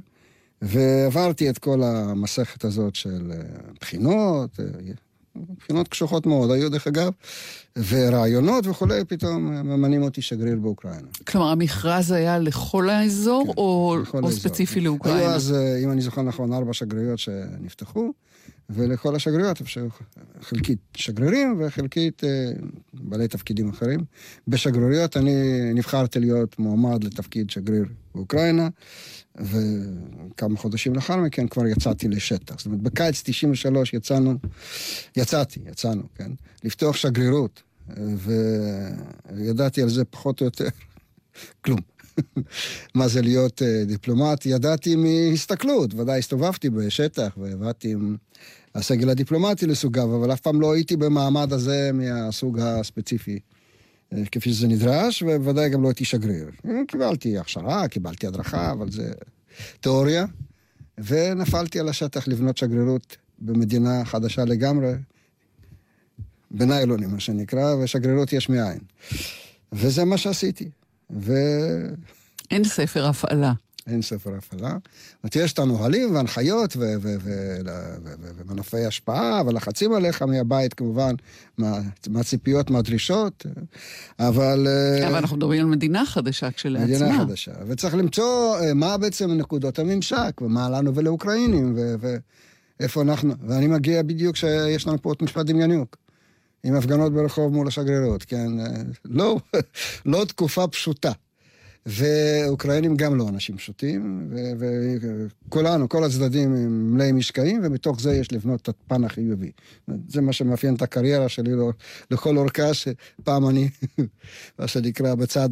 ועברתי 0.63 1.51
את 1.51 1.59
כל 1.59 1.83
המסכת 1.83 2.65
הזאת 2.65 2.95
של 2.95 3.33
אה, 3.33 3.43
בחינות, 3.81 4.61
אה, 4.61 4.65
בחינות 5.59 5.89
קשוחות 5.89 6.27
מאוד 6.27 6.51
היו 6.51 6.71
דרך 6.71 6.87
אגב, 6.87 7.13
ורעיונות 7.89 8.67
וכולי, 8.67 9.05
פתאום 9.05 9.47
ממנים 9.47 10.03
אותי 10.03 10.23
שגריר 10.23 10.57
באוקראינה. 10.57 11.09
כלומר, 11.27 11.49
המכרז 11.49 12.11
היה 12.11 12.39
לכל 12.39 12.91
האזור, 12.91 13.45
כן, 13.45 13.53
או, 13.57 13.97
לכל 14.03 14.19
או 14.19 14.27
האזור. 14.27 14.41
ספציפי 14.41 14.81
לאוקראינה? 14.81 15.21
היו 15.21 15.31
אז, 15.31 15.53
אה, 15.53 15.79
אם 15.85 15.91
אני 15.91 16.01
זוכר 16.01 16.23
נכון, 16.23 16.53
ארבע 16.53 16.73
שגרירויות 16.73 17.19
שנפתחו, 17.19 18.13
ולכל 18.71 19.17
השגרירויות 19.17 19.63
חלקית 20.41 20.79
שגרירים 20.97 21.61
וחלקית 21.61 22.25
אה, 22.25 22.53
בעלי 22.95 23.29
תפקידים 23.29 23.69
אחרים. 23.69 24.05
בשגרירויות 24.49 25.17
אני 25.17 25.35
נבחרתי 25.75 26.21
להיות 26.21 26.59
מועמד 26.59 27.05
לתפקיד 27.05 27.51
שגריר 27.51 27.85
באוקראינה, 28.15 28.69
וכמה 29.37 30.57
חודשים 30.57 30.95
לאחר 30.95 31.17
מכן 31.17 31.49
כבר 31.49 31.67
יצאתי 31.67 32.09
לשטח. 32.09 32.59
זאת 32.59 32.67
אומרת, 32.67 32.81
בקיץ 32.81 33.23
93 33.25 33.95
יצאנו, 33.95 34.35
יצאתי, 35.17 35.61
יצאנו, 35.67 36.03
כן, 36.15 36.31
לפתוח 36.65 36.97
שגרירות, 36.97 37.63
וידעתי 39.35 39.83
על 39.83 39.89
זה 39.89 40.05
פחות 40.05 40.41
או 40.41 40.47
יותר 40.47 40.69
כלום. 41.65 41.81
מה 42.95 43.09
זה 43.09 43.23
להיות 43.23 43.63
uh, 43.63 43.87
דיפלומט, 43.87 44.47
ידעתי 44.47 44.97
מהסתכלות, 44.97 45.95
ודאי 45.95 46.19
הסתובבתי 46.19 46.71
בשטח 46.71 47.37
ועבדתי 47.37 47.93
עם 47.93 48.17
הסגל 48.75 49.11
הדיפלומטי 49.11 49.67
לסוגיו, 49.67 50.17
אבל 50.17 50.33
אף 50.33 50.41
פעם 50.41 50.61
לא 50.61 50.75
הייתי 50.75 50.97
במעמד 50.97 51.53
הזה 51.53 51.91
מהסוג 51.95 52.59
הספציפי. 52.59 53.39
אה, 54.13 54.23
כפי 54.33 54.53
שזה 54.53 54.69
נדרש, 54.69 55.23
ובוודאי 55.23 55.71
גם 55.71 55.83
לא 55.83 55.89
הייתי 55.89 56.05
שגריר. 56.05 56.51
קיבלתי 56.89 57.39
הכשרה, 57.39 57.89
קיבלתי 57.89 58.27
הדרכה, 58.27 58.73
אבל 58.73 58.91
זה 58.91 59.13
תיאוריה, 59.81 60.25
ונפלתי 60.99 61.81
על 61.81 61.89
השטח 61.89 62.29
לבנות 62.29 62.57
שגרירות 62.57 63.17
במדינה 63.39 64.05
חדשה 64.05 64.45
לגמרי, 64.45 64.93
בניילונים, 66.51 67.11
מה 67.11 67.21
שנקרא, 67.21 67.75
ושגרירות 67.75 68.33
יש 68.33 68.49
מאין. 68.49 68.79
וזה 69.73 70.05
מה 70.05 70.19
שעשיתי. 70.19 70.71
ו... 71.11 71.33
אין 72.51 72.65
ספר 72.65 73.07
הפעלה. 73.07 73.53
אין 73.87 74.03
ספר 74.03 74.35
הפעלה. 74.35 74.69
זאת 74.71 75.25
אומרת, 75.25 75.37
יש 75.37 75.53
את 75.53 75.59
הנהלים 75.59 76.15
והנחיות 76.15 76.77
ומנופי 78.47 78.85
השפעה 78.85 79.43
ולחצים 79.47 79.93
עליך 79.93 80.23
מהבית, 80.23 80.75
כמובן, 80.75 81.15
מהציפיות, 82.09 82.71
מהדרישות, 82.71 83.47
אבל... 84.19 84.67
אה, 84.67 85.09
אבל 85.09 85.17
אנחנו 85.17 85.37
מדברים 85.37 85.61
על 85.61 85.67
מדינה 85.67 86.07
חדשה 86.07 86.51
כשלעצמה. 86.51 86.87
מדינה 86.87 87.19
חדשה, 87.19 87.53
וצריך 87.69 87.95
למצוא 87.95 88.57
אה, 88.61 88.75
מה 88.75 88.99
בעצם 88.99 89.31
נקודות 89.31 89.79
הממשק, 89.79 90.41
ומה 90.41 90.71
לנו 90.71 90.95
ולאוקראינים, 90.95 91.77
ואיפה 92.81 93.03
אנחנו... 93.03 93.35
ואני 93.49 93.67
מגיע 93.67 94.03
בדיוק 94.03 94.35
כשיש 94.35 94.87
לנו 94.87 95.03
פה 95.03 95.13
את 95.13 95.23
משפט 95.23 95.47
דמיוניוק. 95.47 95.97
עם 96.67 96.75
הפגנות 96.75 97.13
ברחוב 97.13 97.53
מול 97.53 97.69
השגרירות, 97.69 98.25
כן? 98.25 98.47
לא, 99.05 99.37
לא 100.07 100.25
תקופה 100.25 100.67
פשוטה. 100.67 101.13
ואוקראינים 101.87 102.97
גם 102.97 103.17
לא 103.17 103.29
אנשים 103.29 103.57
פשוטים, 103.57 104.31
וכולנו, 105.49 105.89
כל 105.89 106.05
הצדדים 106.05 106.55
הם 106.55 106.95
מלאי 106.95 107.13
משקעים, 107.13 107.61
ומתוך 107.65 108.01
זה 108.01 108.15
יש 108.15 108.33
לבנות 108.33 108.61
את 108.61 108.69
הפן 108.69 109.05
החיובי. 109.05 109.51
זה 110.09 110.21
מה 110.21 110.33
שמאפיין 110.33 110.75
את 110.75 110.83
הקריירה 110.83 111.29
שלי 111.29 111.53
לא, 111.53 111.71
לכל 112.11 112.37
אורכה, 112.37 112.75
שפעם 112.75 113.49
אני, 113.49 113.69
מה 114.59 114.69
שנקרא, 114.69 115.15
בצד 115.15 115.49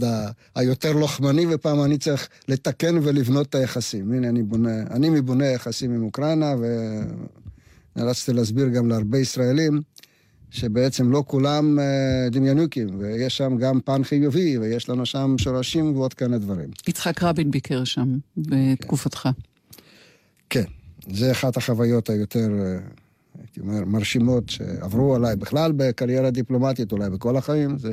היותר 0.55 0.93
לוחמני, 0.93 1.47
ופעם 1.51 1.85
אני 1.85 1.99
צריך 1.99 2.29
לתקן 2.49 2.99
ולבנות 3.03 3.47
את 3.47 3.55
היחסים. 3.55 4.13
הנה, 4.13 4.29
אני 4.29 4.43
בונה, 4.43 4.83
אני 4.91 5.11
מבונה 5.11 5.47
יחסים 5.47 5.95
עם 5.95 6.03
אוקראינה, 6.03 6.55
ונאלצתי 7.97 8.33
להסביר 8.33 8.69
גם 8.69 8.89
להרבה 8.89 9.19
ישראלים, 9.19 9.81
שבעצם 10.55 11.11
לא 11.11 11.25
כולם 11.27 11.79
אה, 11.79 12.29
דמיינוקים, 12.31 12.89
ויש 12.99 13.37
שם 13.37 13.57
גם 13.57 13.81
פן 13.81 14.05
חיובי, 14.05 14.59
ויש 14.59 14.89
לנו 14.89 15.07
שם 15.07 15.35
שורשים 15.39 15.97
ועוד 15.97 16.15
כאלה 16.15 16.39
דברים. 16.39 16.71
יצחק 16.89 17.23
רבין 17.23 17.51
ביקר 17.51 17.85
שם 17.85 18.19
בתקופתך. 18.37 19.29
כן, 20.51 20.65
זה 21.13 21.33
אחת 21.33 21.57
החוויות 21.57 22.11
היותר, 22.11 22.49
אה, 22.61 22.79
הייתי 23.39 23.61
אומר, 23.61 23.85
מרשימות 23.85 24.51
שעברו 24.51 25.15
עליי 25.15 25.37
בכלל 25.37 25.73
בקריירה 25.77 26.31
דיפלומטית, 26.31 26.93
אולי 26.93 27.11
בכל 27.11 27.37
החיים, 27.37 27.79
זה... 27.79 27.93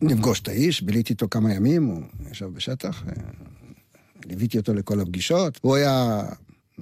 נפגוש 0.00 0.40
את 0.40 0.48
האיש, 0.48 0.82
ביליתי 0.82 1.12
איתו 1.12 1.26
כמה 1.30 1.54
ימים, 1.54 1.86
הוא 1.86 2.02
ישב 2.30 2.46
בשטח, 2.46 3.02
אה, 3.08 3.12
ליוויתי 4.24 4.58
אותו 4.58 4.74
לכל 4.74 5.00
הפגישות. 5.00 5.58
הוא 5.62 5.76
היה 5.76 6.22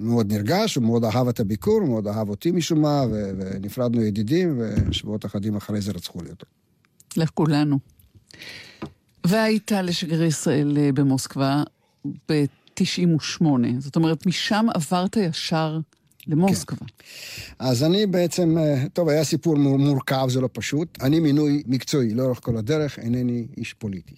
מאוד 0.01 0.33
נרגש, 0.33 0.75
הוא 0.75 0.83
מאוד 0.83 1.05
אהב 1.05 1.27
את 1.27 1.39
הביקור, 1.39 1.79
הוא 1.81 1.89
מאוד 1.89 2.07
אהב 2.07 2.29
אותי 2.29 2.51
משום 2.51 2.81
מה, 2.81 3.03
ונפרדנו 3.11 4.01
ידידים, 4.01 4.61
ושבועות 4.89 5.25
אחדים 5.25 5.55
אחרי 5.55 5.81
זה 5.81 5.91
רצחו 5.91 6.21
לי 6.21 6.29
אותו. 6.29 6.45
לכולנו. 7.17 7.79
והיית 9.27 9.71
לשגריר 9.71 10.23
ישראל 10.23 10.77
אה, 10.77 10.91
במוסקבה 10.91 11.63
ב-98, 12.05 13.43
זאת 13.79 13.95
אומרת, 13.95 14.25
משם 14.25 14.65
עברת 14.73 15.17
ישר 15.17 15.79
למוסקבה. 16.27 16.77
כן. 16.77 17.05
אז 17.59 17.83
אני 17.83 18.05
בעצם, 18.05 18.57
אה, 18.57 18.83
טוב, 18.93 19.09
היה 19.09 19.23
סיפור 19.23 19.57
מורכב, 19.57 20.25
זה 20.29 20.41
לא 20.41 20.49
פשוט. 20.53 20.97
אני 21.01 21.19
מינוי 21.19 21.63
מקצועי 21.67 22.13
לאורך 22.13 22.39
כל 22.43 22.57
הדרך, 22.57 22.99
אינני 22.99 23.47
איש 23.57 23.73
פוליטי. 23.73 24.15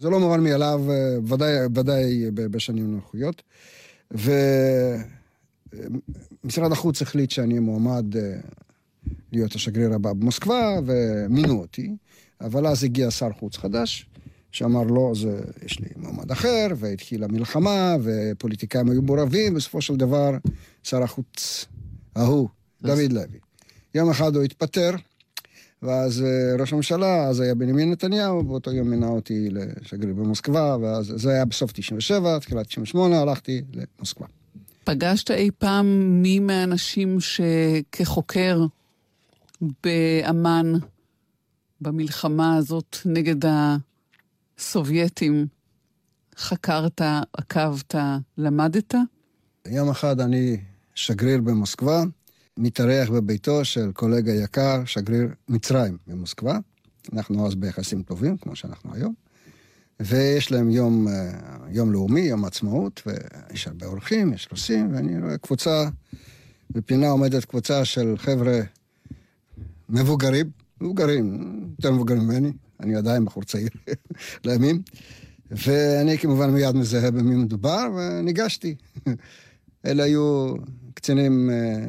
זה 0.00 0.10
לא 0.10 0.20
מובן 0.20 0.44
מאליו, 0.44 0.82
אה, 0.90 1.16
ודאי, 1.24 1.66
ודאי 1.74 2.30
בשנים 2.30 2.94
נוחיות. 2.94 3.42
ומשרד 6.44 6.72
החוץ 6.72 7.02
החליט 7.02 7.30
שאני 7.30 7.58
מועמד 7.58 8.16
אה, 8.16 8.36
להיות 9.32 9.54
השגריר 9.54 9.94
הבא 9.94 10.12
במוסקבה, 10.12 10.78
ומינו 10.86 11.60
אותי, 11.60 11.96
אבל 12.40 12.66
אז 12.66 12.84
הגיע 12.84 13.10
שר 13.10 13.32
חוץ 13.38 13.56
חדש, 13.56 14.06
שאמר 14.52 14.82
לא, 14.82 15.12
זה, 15.14 15.40
יש 15.64 15.80
לי 15.80 15.86
מועמד 15.96 16.30
אחר, 16.30 16.66
והתחילה 16.76 17.26
מלחמה, 17.26 17.96
ופוליטיקאים 18.02 18.90
היו 18.90 19.02
מעורבים, 19.02 19.54
בסופו 19.54 19.82
של 19.82 19.96
דבר, 19.96 20.30
שר 20.82 21.02
החוץ 21.02 21.66
ההוא, 22.16 22.48
דוד 22.82 23.12
לוי. 23.12 23.38
יום 23.94 24.10
אחד 24.10 24.36
הוא 24.36 24.44
התפטר, 24.44 24.90
ואז 25.82 26.22
אה, 26.22 26.56
ראש 26.60 26.72
הממשלה, 26.72 27.24
אז 27.24 27.40
היה 27.40 27.54
בנימין 27.54 27.90
נתניהו, 27.90 28.42
באותו 28.42 28.72
יום 28.72 28.90
מינה 28.90 29.08
אותי 29.08 29.48
לשגריר 29.50 30.14
במוסקבה, 30.14 30.76
ואז 30.80 31.12
זה 31.16 31.30
היה 31.30 31.44
בסוף 31.44 31.72
97, 31.72 32.38
תחילת 32.38 32.66
98, 32.66 33.20
הלכתי 33.20 33.62
למוסקבה. 33.72 34.26
פגשת 34.84 35.30
אי 35.30 35.50
פעם 35.58 35.86
מי 36.22 36.38
מהאנשים 36.38 37.18
שכחוקר 37.20 38.60
באמ"ן, 39.84 40.72
במלחמה 41.80 42.56
הזאת 42.56 42.96
נגד 43.04 43.50
סובייטים 44.58 45.46
חקרת, 46.36 47.00
עקבת, 47.32 47.94
למדת? 48.38 48.94
יום 49.66 49.90
אחד 49.90 50.20
אני 50.20 50.56
שגריר 50.94 51.40
במוסקבה, 51.40 52.02
מתארח 52.56 53.10
בביתו 53.10 53.64
של 53.64 53.92
קולגה 53.92 54.32
יקר, 54.32 54.84
שגריר 54.84 55.28
מצרים 55.48 55.98
במוסקבה. 56.06 56.58
אנחנו 57.12 57.46
אז 57.46 57.54
ביחסים 57.54 58.02
טובים, 58.02 58.36
כמו 58.36 58.56
שאנחנו 58.56 58.94
היום. 58.94 59.23
ויש 60.00 60.52
להם 60.52 60.70
יום, 60.70 61.08
אה, 61.08 61.32
יום 61.70 61.92
לאומי, 61.92 62.20
יום 62.20 62.44
עצמאות, 62.44 63.02
ויש 63.06 63.68
הרבה 63.68 63.86
אורחים, 63.86 64.32
יש 64.32 64.48
רוסים, 64.50 64.94
ואני 64.94 65.20
רואה 65.20 65.38
קבוצה, 65.38 65.88
בפינה 66.70 67.08
עומדת 67.08 67.44
קבוצה 67.44 67.84
של 67.84 68.14
חבר'ה 68.16 68.60
מבוגרים, 69.88 70.50
מבוגרים, 70.80 71.38
יותר 71.78 71.92
מבוגרים 71.92 72.22
ממני, 72.22 72.52
אני 72.80 72.96
עדיין 72.96 73.24
בחור 73.24 73.42
צעיר 73.44 73.68
לימים, 74.44 74.82
ואני 75.50 76.18
כמובן 76.18 76.50
מיד 76.50 76.74
מזהה 76.74 77.10
במי 77.10 77.36
מדובר, 77.36 77.88
וניגשתי. 77.96 78.74
אלה 79.86 80.02
היו 80.02 80.54
קצינים 80.94 81.50
אה, 81.50 81.86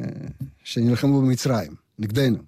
שנלחמו 0.64 1.20
במצרים, 1.20 1.74
נגדנו. 1.98 2.38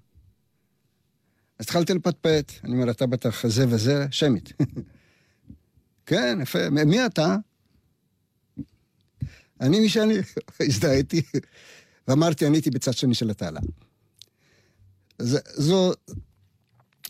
אז 1.58 1.64
התחלתי 1.64 1.94
לפטפט, 1.94 2.52
אני 2.64 2.72
אומר, 2.72 2.90
אתה 2.90 3.06
בטח 3.06 3.46
זה 3.46 3.64
וזה, 3.68 4.06
שמית. 4.10 4.52
כן, 6.08 6.38
יפה. 6.42 6.70
מי 6.70 7.06
אתה? 7.06 7.36
אני 9.60 9.80
מי 9.80 9.88
שאני, 9.88 10.14
הזדהיתי, 10.68 11.22
ואמרתי, 12.08 12.46
אני 12.46 12.56
הייתי 12.56 12.70
בצד 12.70 12.92
שני 12.92 13.14
של 13.14 13.30
התעלה. 13.30 13.60
זו, 15.18 15.92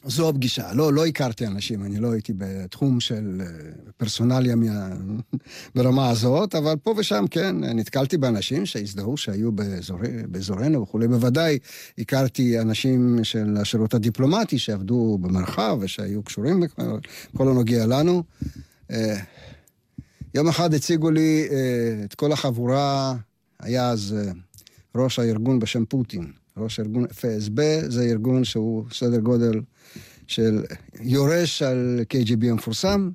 זו 0.05 0.29
הפגישה. 0.29 0.73
לא, 0.73 0.93
לא 0.93 1.07
הכרתי 1.07 1.47
אנשים, 1.47 1.85
אני 1.85 2.01
לא 2.01 2.13
הייתי 2.13 2.33
בתחום 2.37 3.01
של 3.01 3.41
אה, 3.41 3.71
פרסונליה 3.97 4.57
מה... 4.57 4.89
ברמה 5.75 6.11
הזאת, 6.11 6.55
אבל 6.55 6.77
פה 6.83 6.95
ושם 6.97 7.25
כן, 7.31 7.57
נתקלתי 7.65 8.17
באנשים 8.17 8.67
שהזדהו, 8.67 9.17
שהיו 9.17 9.53
באזור... 9.53 9.99
באזורנו 10.29 10.83
וכולי. 10.83 11.09
בוודאי 11.09 11.59
הכרתי 11.99 12.61
אנשים 12.61 13.25
של 13.25 13.57
השירות 13.57 13.95
הדיפלומטי 13.95 14.59
שעבדו 14.59 15.19
במרחב 15.21 15.79
ושהיו 15.81 16.23
קשורים 16.23 16.61
בכל 17.35 17.49
הנוגע 17.49 17.87
לנו. 17.87 18.23
אה, 18.91 19.17
יום 20.35 20.49
אחד 20.49 20.75
הציגו 20.75 21.11
לי 21.11 21.49
אה, 21.51 22.05
את 22.05 22.15
כל 22.15 22.33
החבורה, 22.33 23.15
היה 23.61 23.91
אז 23.91 24.17
ראש 24.95 25.19
הארגון 25.19 25.59
בשם 25.59 25.85
פוטין. 25.85 26.33
ראש 26.57 26.79
הארגון 26.79 27.05
FSB, 27.05 27.61
זה 27.89 28.03
ארגון 28.03 28.45
שהוא 28.45 28.85
סדר 28.93 29.19
גודל 29.19 29.61
של 30.27 30.65
יורש 31.01 31.63
על 31.63 32.01
KGB 32.13 32.47
המפורסם, 32.51 33.11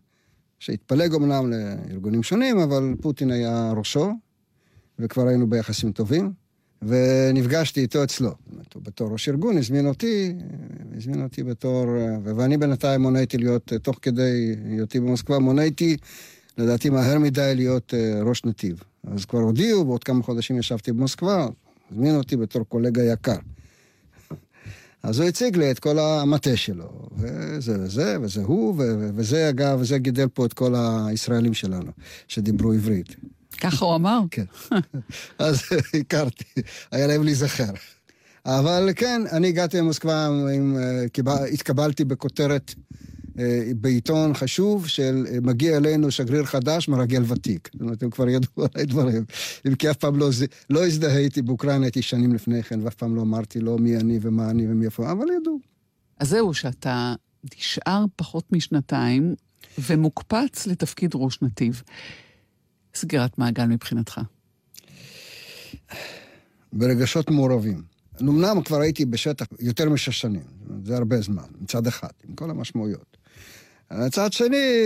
שהתפלג 0.60 1.14
אמנם 1.14 1.52
לארגונים 1.52 2.24
שונים, 2.24 2.60
אבל 2.60 2.96
פוטין 3.02 3.32
היה 3.32 3.74
ראשו, 3.78 4.12
וכבר 5.00 5.28
היינו 5.28 5.50
ביחסים 5.50 5.92
טובים, 5.92 6.34
ונפגשתי 6.88 7.82
איתו 7.82 8.04
אצלו. 8.04 8.32
אומרת, 8.52 8.76
בתור 8.78 9.12
ראש 9.12 9.30
ארגון, 9.30 9.58
הזמין 9.58 9.88
אותי, 9.88 10.34
הזמין 10.98 11.24
אותי 11.24 11.44
בתור... 11.44 11.86
ואני 12.24 12.58
בינתיים 12.58 13.02
מוניתי 13.02 13.38
להיות, 13.38 13.74
תוך 13.82 14.00
כדי 14.02 14.56
היותי 14.66 15.00
במוסקבה, 15.00 15.40
מוניתי, 15.40 15.98
לדעתי 16.58 16.90
מהר 16.90 17.20
מדי 17.20 17.54
להיות 17.56 17.94
אה, 17.94 18.20
ראש 18.24 18.46
נתיב. 18.46 18.84
אז 19.04 19.26
כבר 19.26 19.40
הודיעו, 19.40 19.86
בעוד 19.86 20.04
כמה 20.04 20.24
חודשים 20.24 20.58
ישבתי 20.58 20.92
במוסקבה, 20.92 21.48
הזמין 21.92 22.16
אותי 22.16 22.38
בתור 22.38 22.64
קולגה 22.64 23.04
יקר. 23.04 23.38
אז 25.04 25.20
הוא 25.20 25.28
הציג 25.28 25.58
לי 25.58 25.72
את 25.72 25.80
כל 25.80 26.00
המטה 26.00 26.58
שלו, 26.58 27.10
וזה 27.18 27.80
וזה, 27.80 28.18
וזה 28.22 28.42
הוא, 28.42 28.76
וזה 29.16 29.50
אגב, 29.50 29.78
וזה 29.82 29.98
גידל 29.98 30.28
פה 30.28 30.46
את 30.46 30.54
כל 30.54 30.74
הישראלים 30.78 31.54
שלנו, 31.54 31.92
שדיברו 32.28 32.74
עברית. 32.74 33.16
ככה 33.64 33.86
הוא 33.86 33.96
אמר? 33.96 34.20
כן. 34.32 34.46
אז 35.40 35.62
הכרתי, 36.00 36.62
היה 36.92 37.08
להם 37.08 37.24
להיזכר. 37.24 37.74
אבל 38.46 38.90
כן, 38.96 39.22
אני 39.32 39.48
הגעתי 39.48 39.78
למוסקבה, 39.78 40.30
אה, 41.28 41.46
התקבלתי 41.46 42.06
בכותרת 42.06 42.74
אה, 43.40 43.72
בעיתון 43.76 44.34
חשוב 44.34 44.88
של 44.88 45.26
אה, 45.32 45.38
מגיע 45.42 45.78
אלינו 45.78 46.12
שגריר 46.12 46.46
חדש, 46.46 46.88
מרגל 46.88 47.24
ותיק. 47.28 47.70
זאת 47.74 47.82
אומרת, 47.82 48.04
הם 48.04 48.10
כבר 48.10 48.30
ידעו 48.30 48.64
עליי 48.74 48.86
דברים. 48.86 49.26
אם 49.68 49.76
כי 49.76 49.92
אף 49.92 49.98
פעם 49.98 50.16
לא, 50.16 50.30
לא 50.70 50.86
הזדהיתי 50.86 51.42
באוקראינה, 51.42 51.86
הייתי 51.86 52.02
שנים 52.02 52.34
לפני 52.34 52.64
כן, 52.64 52.80
ואף 52.84 52.96
פעם 52.96 53.16
לא 53.16 53.22
אמרתי 53.22 53.60
לא 53.60 53.78
מי 53.78 53.98
אני 53.98 54.20
ומה 54.22 54.50
אני 54.50 54.68
ומאיפה, 54.68 55.12
אבל 55.12 55.26
ידעו. 55.42 55.60
אז 56.20 56.30
זהו, 56.30 56.54
שאתה 56.54 57.14
נשאר 57.58 58.06
פחות 58.16 58.52
משנתיים 58.52 59.36
ומוקפץ 59.78 60.68
לתפקיד 60.68 61.12
ראש 61.16 61.42
נתיב. 61.42 61.84
סגירת 62.96 63.38
מעגל 63.38 63.66
מבחינתך. 63.66 64.22
ברגשות 66.74 67.32
מעורבים. 67.32 67.82
אמנם 68.22 68.62
כבר 68.66 68.80
הייתי 68.80 69.06
בשטח 69.06 69.46
יותר 69.60 69.90
משש 69.90 70.22
שנים, 70.22 70.44
זה 70.86 70.98
הרבה 70.98 71.22
זמן, 71.22 71.44
מצד 71.62 71.88
אחד, 71.88 72.10
עם 72.30 72.36
כל 72.36 72.50
המשמעויות. 72.50 73.18
מצד 73.92 74.34
שני, 74.34 74.86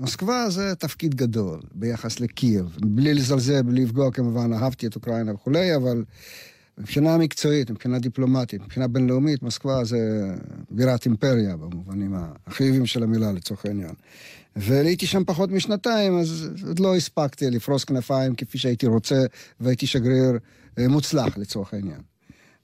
מוסקבה 0.00 0.50
זה 0.50 0.74
תפקיד 0.74 1.14
גדול 1.14 1.60
ביחס 1.74 2.20
לקייב. 2.20 2.76
בלי 2.80 3.14
לזלזל, 3.14 3.62
בלי 3.62 3.84
לפגוע 3.84 4.10
כמובן, 4.10 4.52
אהבתי 4.52 4.86
את 4.86 4.96
אוקראינה 4.96 5.34
וכולי, 5.34 5.76
אבל 5.76 6.04
מבחינה 6.78 7.18
מקצועית, 7.18 7.70
מבחינה 7.70 7.98
דיפלומטית, 7.98 8.62
מבחינה 8.62 8.88
בינלאומית, 8.88 9.42
מוסקבה 9.42 9.84
זה 9.84 9.98
בירת 10.70 11.06
אימפריה 11.06 11.56
במובנים 11.56 12.14
החיובים 12.46 12.86
של 12.86 13.02
המילה 13.02 13.32
לצורך 13.32 13.66
העניין. 13.66 13.94
והייתי 14.56 15.06
שם 15.06 15.24
פחות 15.26 15.50
משנתיים, 15.50 16.18
אז 16.18 16.48
עוד 16.66 16.78
לא 16.78 16.96
הספקתי 16.96 17.50
לפרוס 17.50 17.84
כנפיים 17.84 18.34
כפי 18.34 18.58
שהייתי 18.58 18.86
רוצה, 18.86 19.24
והייתי 19.60 19.86
שגריר 19.86 20.38
אה, 20.78 20.88
מוצלח 20.88 21.38
לצורך 21.38 21.74
העניין. 21.74 22.00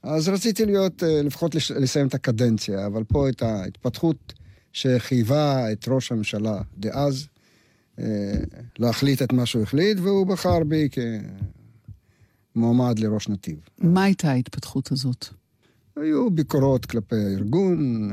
אז 0.03 0.29
רציתי 0.29 0.65
להיות, 0.65 1.03
אה, 1.03 1.21
לפחות 1.21 1.55
לסיים 1.55 2.07
את 2.07 2.13
הקדנציה, 2.13 2.85
אבל 2.85 3.03
פה 3.03 3.29
את 3.29 3.41
ההתפתחות 3.41 4.33
שחייבה 4.73 5.71
את 5.71 5.85
ראש 5.87 6.11
הממשלה 6.11 6.61
דאז 6.77 7.27
אה, 7.99 8.05
להחליט 8.79 9.21
את 9.21 9.33
מה 9.33 9.45
שהוא 9.45 9.63
החליט, 9.63 9.97
והוא 9.99 10.27
בחר 10.27 10.63
בי 10.63 10.89
כמועמד 12.55 12.99
לראש 12.99 13.29
נתיב. 13.29 13.59
מה 13.77 14.03
הייתה 14.03 14.31
ההתפתחות 14.31 14.91
הזאת? 14.91 15.25
היו 15.95 16.31
ביקורות 16.31 16.85
כלפי 16.85 17.15
הארגון, 17.15 18.09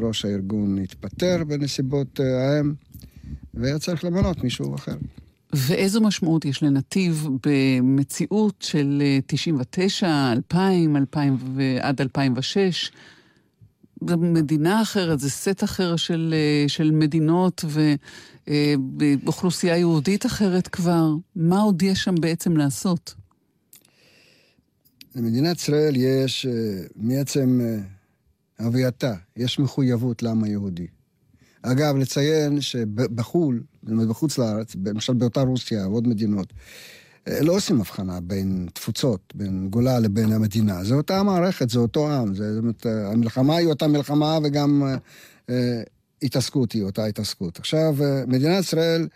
ראש 0.00 0.24
הארגון 0.24 0.78
התפטר 0.78 1.44
בנסיבות 1.44 2.20
ההם, 2.20 2.74
והיה 3.54 3.78
צריך 3.78 4.04
למנות 4.04 4.44
מישהו 4.44 4.74
אחר. 4.74 4.96
ואיזו 5.52 6.00
משמעות 6.00 6.44
יש 6.44 6.62
לנתיב 6.62 7.28
במציאות 7.46 8.54
של 8.60 9.02
99, 9.26 10.32
2000, 10.32 10.96
2000 10.96 11.36
ועד 11.54 12.00
2006? 12.00 12.92
זו 14.08 14.18
מדינה 14.18 14.82
אחרת, 14.82 15.20
זה 15.20 15.30
סט 15.30 15.64
אחר 15.64 15.96
של, 15.96 16.34
אה, 16.36 16.68
של 16.68 16.90
מדינות 16.90 17.64
ובאוכלוסייה 18.48 19.76
יהודית 19.76 20.26
אחרת 20.26 20.68
כבר. 20.68 21.12
מה 21.36 21.60
עוד 21.60 21.82
יש 21.82 22.04
שם 22.04 22.14
בעצם 22.20 22.56
לעשות? 22.56 23.14
למדינת 25.14 25.56
ישראל 25.56 25.96
יש 25.96 26.46
אה, 26.46 26.86
מעצם 26.96 27.60
אה, 27.62 27.78
הווייתה, 28.64 29.14
יש 29.36 29.58
מחויבות 29.58 30.22
לעם 30.22 30.44
היהודי. 30.44 30.86
אגב, 31.62 31.96
לציין 31.96 32.60
שבחו"ל, 32.60 33.62
בחוץ 33.82 34.38
לארץ, 34.38 34.76
למשל 34.84 35.12
באותה 35.12 35.40
רוסיה 35.40 35.88
ועוד 35.88 36.08
מדינות, 36.08 36.52
אה, 37.28 37.42
לא 37.42 37.52
עושים 37.52 37.80
הבחנה 37.80 38.20
בין 38.20 38.68
תפוצות, 38.74 39.32
בין 39.34 39.68
גולה 39.70 39.98
לבין 39.98 40.32
המדינה. 40.32 40.84
זה 40.84 40.94
אותה 40.94 41.22
מערכת, 41.22 41.70
זה 41.70 41.78
אותו 41.78 42.12
עם. 42.12 42.34
זה, 42.34 42.54
זאת 42.54 42.62
אומרת, 42.62 42.86
המלחמה 42.86 43.56
היא 43.56 43.68
אותה 43.68 43.86
מלחמה 43.86 44.38
וגם 44.44 44.82
אה, 44.86 44.96
אה, 45.50 45.82
התעסקות 46.22 46.72
היא 46.72 46.82
אותה 46.82 47.04
התעסקות. 47.04 47.58
עכשיו, 47.58 47.94
אה, 48.04 48.22
מדינת 48.26 48.64
ישראל 48.64 49.08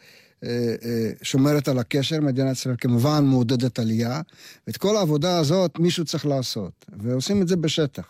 אה, 0.44 0.74
אה, 0.84 1.10
שומרת 1.22 1.68
על 1.68 1.78
הקשר, 1.78 2.20
מדינת 2.20 2.52
ישראל 2.52 2.74
כמובן 2.78 3.24
מעודדת 3.24 3.78
עלייה, 3.78 4.20
ואת 4.66 4.76
כל 4.76 4.96
העבודה 4.96 5.38
הזאת 5.38 5.78
מישהו 5.78 6.04
צריך 6.04 6.26
לעשות, 6.26 6.86
ועושים 6.98 7.42
את 7.42 7.48
זה 7.48 7.56
בשטח. 7.56 8.06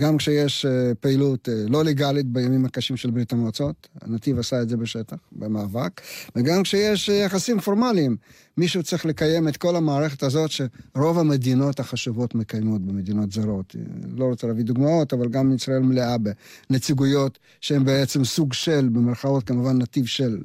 גם 0.00 0.16
כשיש 0.16 0.66
אה, 0.66 0.94
פעילות 1.00 1.48
אה, 1.48 1.54
לא 1.68 1.84
לגאלית 1.84 2.26
בימים 2.26 2.64
הקשים 2.64 2.96
של 2.96 3.10
ברית 3.10 3.32
המועצות, 3.32 3.88
הנתיב 4.02 4.38
עשה 4.38 4.62
את 4.62 4.68
זה 4.68 4.76
בשטח, 4.76 5.16
במאבק, 5.32 6.00
וגם 6.36 6.62
כשיש 6.62 7.10
אה, 7.10 7.14
יחסים 7.14 7.60
פורמליים, 7.60 8.16
מישהו 8.56 8.82
צריך 8.82 9.06
לקיים 9.06 9.48
את 9.48 9.56
כל 9.56 9.76
המערכת 9.76 10.22
הזאת 10.22 10.50
שרוב 10.50 11.18
המדינות 11.18 11.80
החשובות 11.80 12.34
מקיימות 12.34 12.82
במדינות 12.82 13.32
זרות. 13.32 13.76
לא 14.16 14.24
רוצה 14.24 14.46
להביא 14.46 14.64
דוגמאות, 14.64 15.12
אבל 15.12 15.28
גם 15.28 15.54
ישראל 15.54 15.78
מלאה 15.78 16.16
בנציגויות 16.70 17.38
שהן 17.60 17.84
בעצם 17.84 18.24
סוג 18.24 18.52
של, 18.52 18.88
במרכאות 18.92 19.44
כמובן 19.44 19.78
נתיב 19.78 20.06
של 20.06 20.38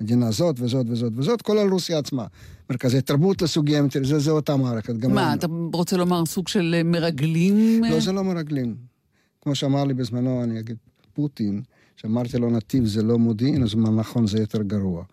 מדינה 0.00 0.30
זאת 0.30 0.56
וזאת 0.60 0.86
וזאת 0.88 1.12
וזאת, 1.16 1.42
כולל 1.42 1.68
רוסיה 1.68 1.98
עצמה. 1.98 2.26
מרכזי 2.70 3.00
תרבות 3.00 3.42
לסוגיה, 3.42 3.82
זה, 4.02 4.18
זה 4.18 4.30
אותה 4.30 4.56
מערכת. 4.56 5.04
מה, 5.04 5.34
אתה 5.34 5.46
רוצה 5.72 5.96
לומר 5.96 6.26
סוג 6.26 6.48
של 6.48 6.82
מרגלים? 6.84 7.84
לא, 7.84 8.00
זה 8.00 8.12
לא 8.12 8.24
מרגלים. 8.24 8.87
כמו 9.48 9.54
שאמר 9.54 9.84
לי 9.84 9.94
בזמנו, 9.94 10.42
אני 10.44 10.60
אגיד, 10.60 10.76
פוטין, 11.12 11.62
כשאמרתי 11.96 12.38
לו 12.38 12.50
נתיב 12.50 12.86
זה 12.86 13.02
לא 13.02 13.18
מודיעין, 13.18 13.62
אז 13.62 13.74
אמר 13.74 13.90
נכון, 13.90 14.26
זה 14.26 14.38
יותר 14.38 14.62
גרוע. 14.62 15.04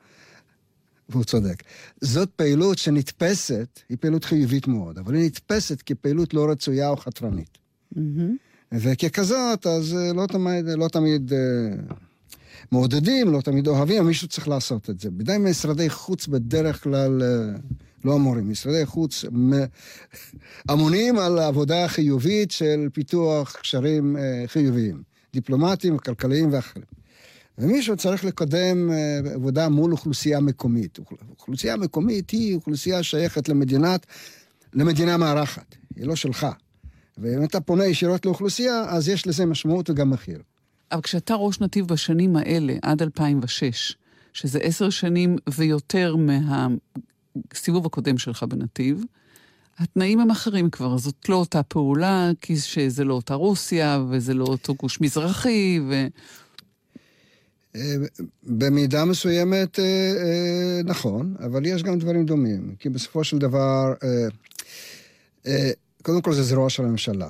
והוא 1.09 1.23
צודק. 1.23 1.63
זאת 2.01 2.29
פעילות 2.29 2.77
שנתפסת, 2.77 3.79
היא 3.89 3.97
פעילות 4.01 4.25
חיובית 4.25 4.67
מאוד, 4.67 4.97
אבל 4.97 5.15
היא 5.15 5.25
נתפסת 5.25 5.81
כפעילות 5.81 6.33
לא 6.33 6.51
רצויה 6.51 6.89
או 6.89 6.97
חתרנית. 6.97 7.57
Mm-hmm. 7.93 7.99
וככזאת, 8.71 9.67
אז 9.67 9.93
אה, 9.93 10.13
לא 10.13 10.27
תמיד, 10.27 10.65
לא 10.65 10.87
תמיד 10.87 11.33
אה, 11.33 11.39
מעודדים, 12.71 13.31
לא 13.31 13.41
תמיד 13.41 13.67
אוהבים, 13.67 14.07
מישהו 14.07 14.27
צריך 14.27 14.47
לעשות 14.47 14.89
את 14.89 14.99
זה. 14.99 15.11
בדי 15.11 15.37
משרדי 15.39 15.89
חוץ 15.89 16.27
בדרך 16.27 16.83
כלל 16.83 17.21
אה, 17.23 17.59
לא 18.05 18.15
אמורים. 18.15 18.49
משרדי 18.49 18.85
חוץ 18.85 19.25
אמונים 20.71 21.17
על 21.19 21.39
העבודה 21.39 21.85
החיובית 21.85 22.51
של 22.51 22.87
פיתוח 22.93 23.55
קשרים 23.61 24.17
חיוביים, 24.47 25.03
דיפלומטיים, 25.33 25.97
כלכליים 25.97 26.53
ואחרים. 26.53 26.85
ומישהו 27.57 27.97
צריך 27.97 28.25
לקדם 28.25 28.89
עבודה 29.33 29.69
מול 29.69 29.91
אוכלוסייה 29.91 30.39
מקומית. 30.39 30.99
אוכלוסייה 31.29 31.77
מקומית 31.77 32.29
היא 32.29 32.55
אוכלוסייה 32.55 33.03
שייכת 33.03 33.49
למדינת, 33.49 34.05
למדינה 34.73 35.17
מארחת, 35.17 35.75
היא 35.95 36.05
לא 36.05 36.15
שלך. 36.15 36.47
ואם 37.17 37.43
אתה 37.43 37.61
פונה 37.61 37.85
ישירות 37.85 38.25
לאוכלוסייה, 38.25 38.85
אז 38.87 39.09
יש 39.09 39.27
לזה 39.27 39.45
משמעות 39.45 39.89
וגם 39.89 40.09
מחיר. 40.09 40.41
אבל 40.91 41.01
כשאתה 41.01 41.35
ראש 41.35 41.61
נתיב 41.61 41.87
בשנים 41.87 42.35
האלה, 42.35 42.73
עד 42.81 43.01
2006, 43.01 43.95
שזה 44.33 44.59
עשר 44.59 44.89
שנים 44.89 45.35
ויותר 45.49 46.15
מהסיבוב 47.35 47.85
הקודם 47.85 48.17
שלך 48.17 48.43
בנתיב, 48.43 49.03
התנאים 49.77 50.19
הם 50.19 50.31
אחרים 50.31 50.69
כבר, 50.69 50.97
זאת 50.97 51.29
לא 51.29 51.35
אותה 51.35 51.63
פעולה, 51.63 52.31
כי 52.41 52.57
שזה 52.57 53.03
לא 53.03 53.13
אותה 53.13 53.33
רוסיה, 53.33 54.03
וזה 54.09 54.33
לא 54.33 54.45
אותו 54.45 54.75
גוש 54.75 55.01
מזרחי, 55.01 55.79
ו... 55.89 56.07
אה, 57.75 57.95
במידה 58.43 59.05
מסוימת, 59.05 59.79
אה, 59.79 59.85
אה, 59.85 60.81
נכון, 60.85 61.35
אבל 61.39 61.65
יש 61.65 61.83
גם 61.83 61.99
דברים 61.99 62.25
דומים. 62.25 62.75
כי 62.79 62.89
בסופו 62.89 63.23
של 63.23 63.37
דבר, 63.37 63.93
קודם 66.01 66.21
כל 66.21 66.33
זה 66.33 66.43
זרוע 66.43 66.69
של 66.69 66.83
הממשלה. 66.83 67.29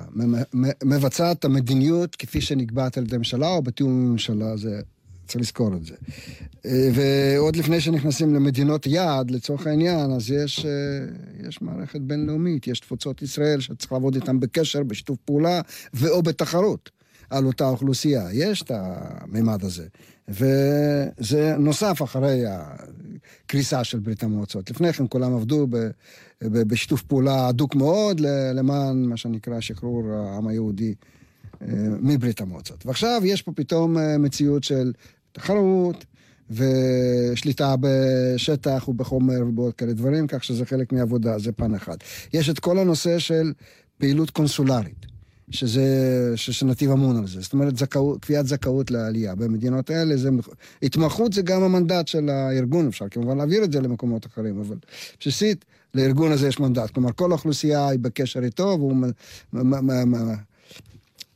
מבצעת 0.84 1.44
המדיניות 1.44 2.16
כפי 2.16 2.40
שנקבעת 2.40 2.98
על 2.98 3.04
ידי 3.04 3.14
הממשלה, 3.14 3.48
או 3.48 3.62
בתיאום 3.62 3.90
עם 3.92 4.06
הממשלה, 4.06 4.56
זה, 4.56 4.80
צריך 5.26 5.40
לזכור 5.40 5.76
את 5.76 5.84
זה. 5.84 5.94
אה, 6.66 6.88
ועוד 6.94 7.56
לפני 7.56 7.80
שנכנסים 7.80 8.34
למדינות 8.34 8.86
יעד, 8.86 9.30
לצורך 9.30 9.66
העניין, 9.66 10.10
אז 10.10 10.30
יש, 10.30 10.66
אה, 10.66 11.48
יש 11.48 11.62
מערכת 11.62 12.00
בינלאומית, 12.00 12.66
יש 12.66 12.80
תפוצות 12.80 13.22
ישראל 13.22 13.60
שצריך 13.60 13.92
לעבוד 13.92 14.14
איתן 14.14 14.40
בקשר, 14.40 14.82
בשיתוף 14.82 15.18
פעולה, 15.24 15.60
ואו 15.94 16.22
בתחרות. 16.22 16.90
על 17.30 17.46
אותה 17.46 17.68
אוכלוסייה. 17.68 18.28
יש 18.32 18.62
את 18.62 18.70
הממד 18.74 19.64
הזה. 19.64 19.86
וזה 20.28 21.56
נוסף 21.58 22.02
אחרי 22.02 22.44
הקריסה 22.46 23.84
של 23.84 23.98
ברית 23.98 24.22
המועצות. 24.22 24.70
לפני 24.70 24.92
כן 24.92 25.04
כולם 25.08 25.34
עבדו 25.34 25.66
ב, 25.70 25.76
ב, 26.42 26.62
בשיתוף 26.62 27.02
פעולה 27.02 27.48
הדוק 27.48 27.74
מאוד 27.74 28.20
למען 28.54 29.02
מה 29.02 29.16
שנקרא 29.16 29.60
שחרור 29.60 30.12
העם 30.12 30.48
היהודי 30.48 30.94
אה, 31.62 31.68
מברית 32.00 32.40
המועצות. 32.40 32.86
ועכשיו 32.86 33.20
יש 33.24 33.42
פה 33.42 33.52
פתאום 33.52 33.96
מציאות 34.18 34.64
של 34.64 34.92
תחרות, 35.36 36.04
ושליטה 36.50 37.74
בשטח 37.80 38.88
ובחומר 38.88 39.46
ובעוד 39.48 39.74
כאלה 39.74 39.92
דברים, 39.92 40.26
כך 40.26 40.44
שזה 40.44 40.66
חלק 40.66 40.92
מעבודה, 40.92 41.38
זה 41.38 41.52
פן 41.52 41.74
אחד. 41.74 41.96
יש 42.32 42.50
את 42.50 42.58
כל 42.58 42.78
הנושא 42.78 43.18
של 43.18 43.52
פעילות 43.98 44.30
קונסולרית. 44.30 45.06
שזה, 45.50 45.82
שנתיב 46.36 46.90
אמון 46.90 47.16
על 47.16 47.26
זה. 47.26 47.40
זאת 47.40 47.52
אומרת, 47.52 47.76
זכאות, 47.76 48.24
קביעת 48.24 48.46
זכאות 48.46 48.90
לעלייה. 48.90 49.34
במדינות 49.34 49.90
האלה 49.90 50.16
זה... 50.16 50.30
התמחות 50.82 51.32
זה 51.32 51.42
גם 51.42 51.62
המנדט 51.62 52.08
של 52.08 52.28
הארגון, 52.28 52.86
אפשר 52.86 53.08
כמובן 53.08 53.36
להעביר 53.36 53.64
את 53.64 53.72
זה 53.72 53.80
למקומות 53.80 54.26
אחרים, 54.26 54.60
אבל 54.60 54.76
בסיסית, 55.20 55.64
לארגון 55.94 56.32
הזה 56.32 56.48
יש 56.48 56.60
מנדט. 56.60 56.90
כלומר, 56.90 57.12
כל 57.12 57.30
האוכלוסייה 57.30 57.88
היא 57.88 57.98
בקשר 57.98 58.44
איתו, 58.44 58.76
והוא 58.78 58.96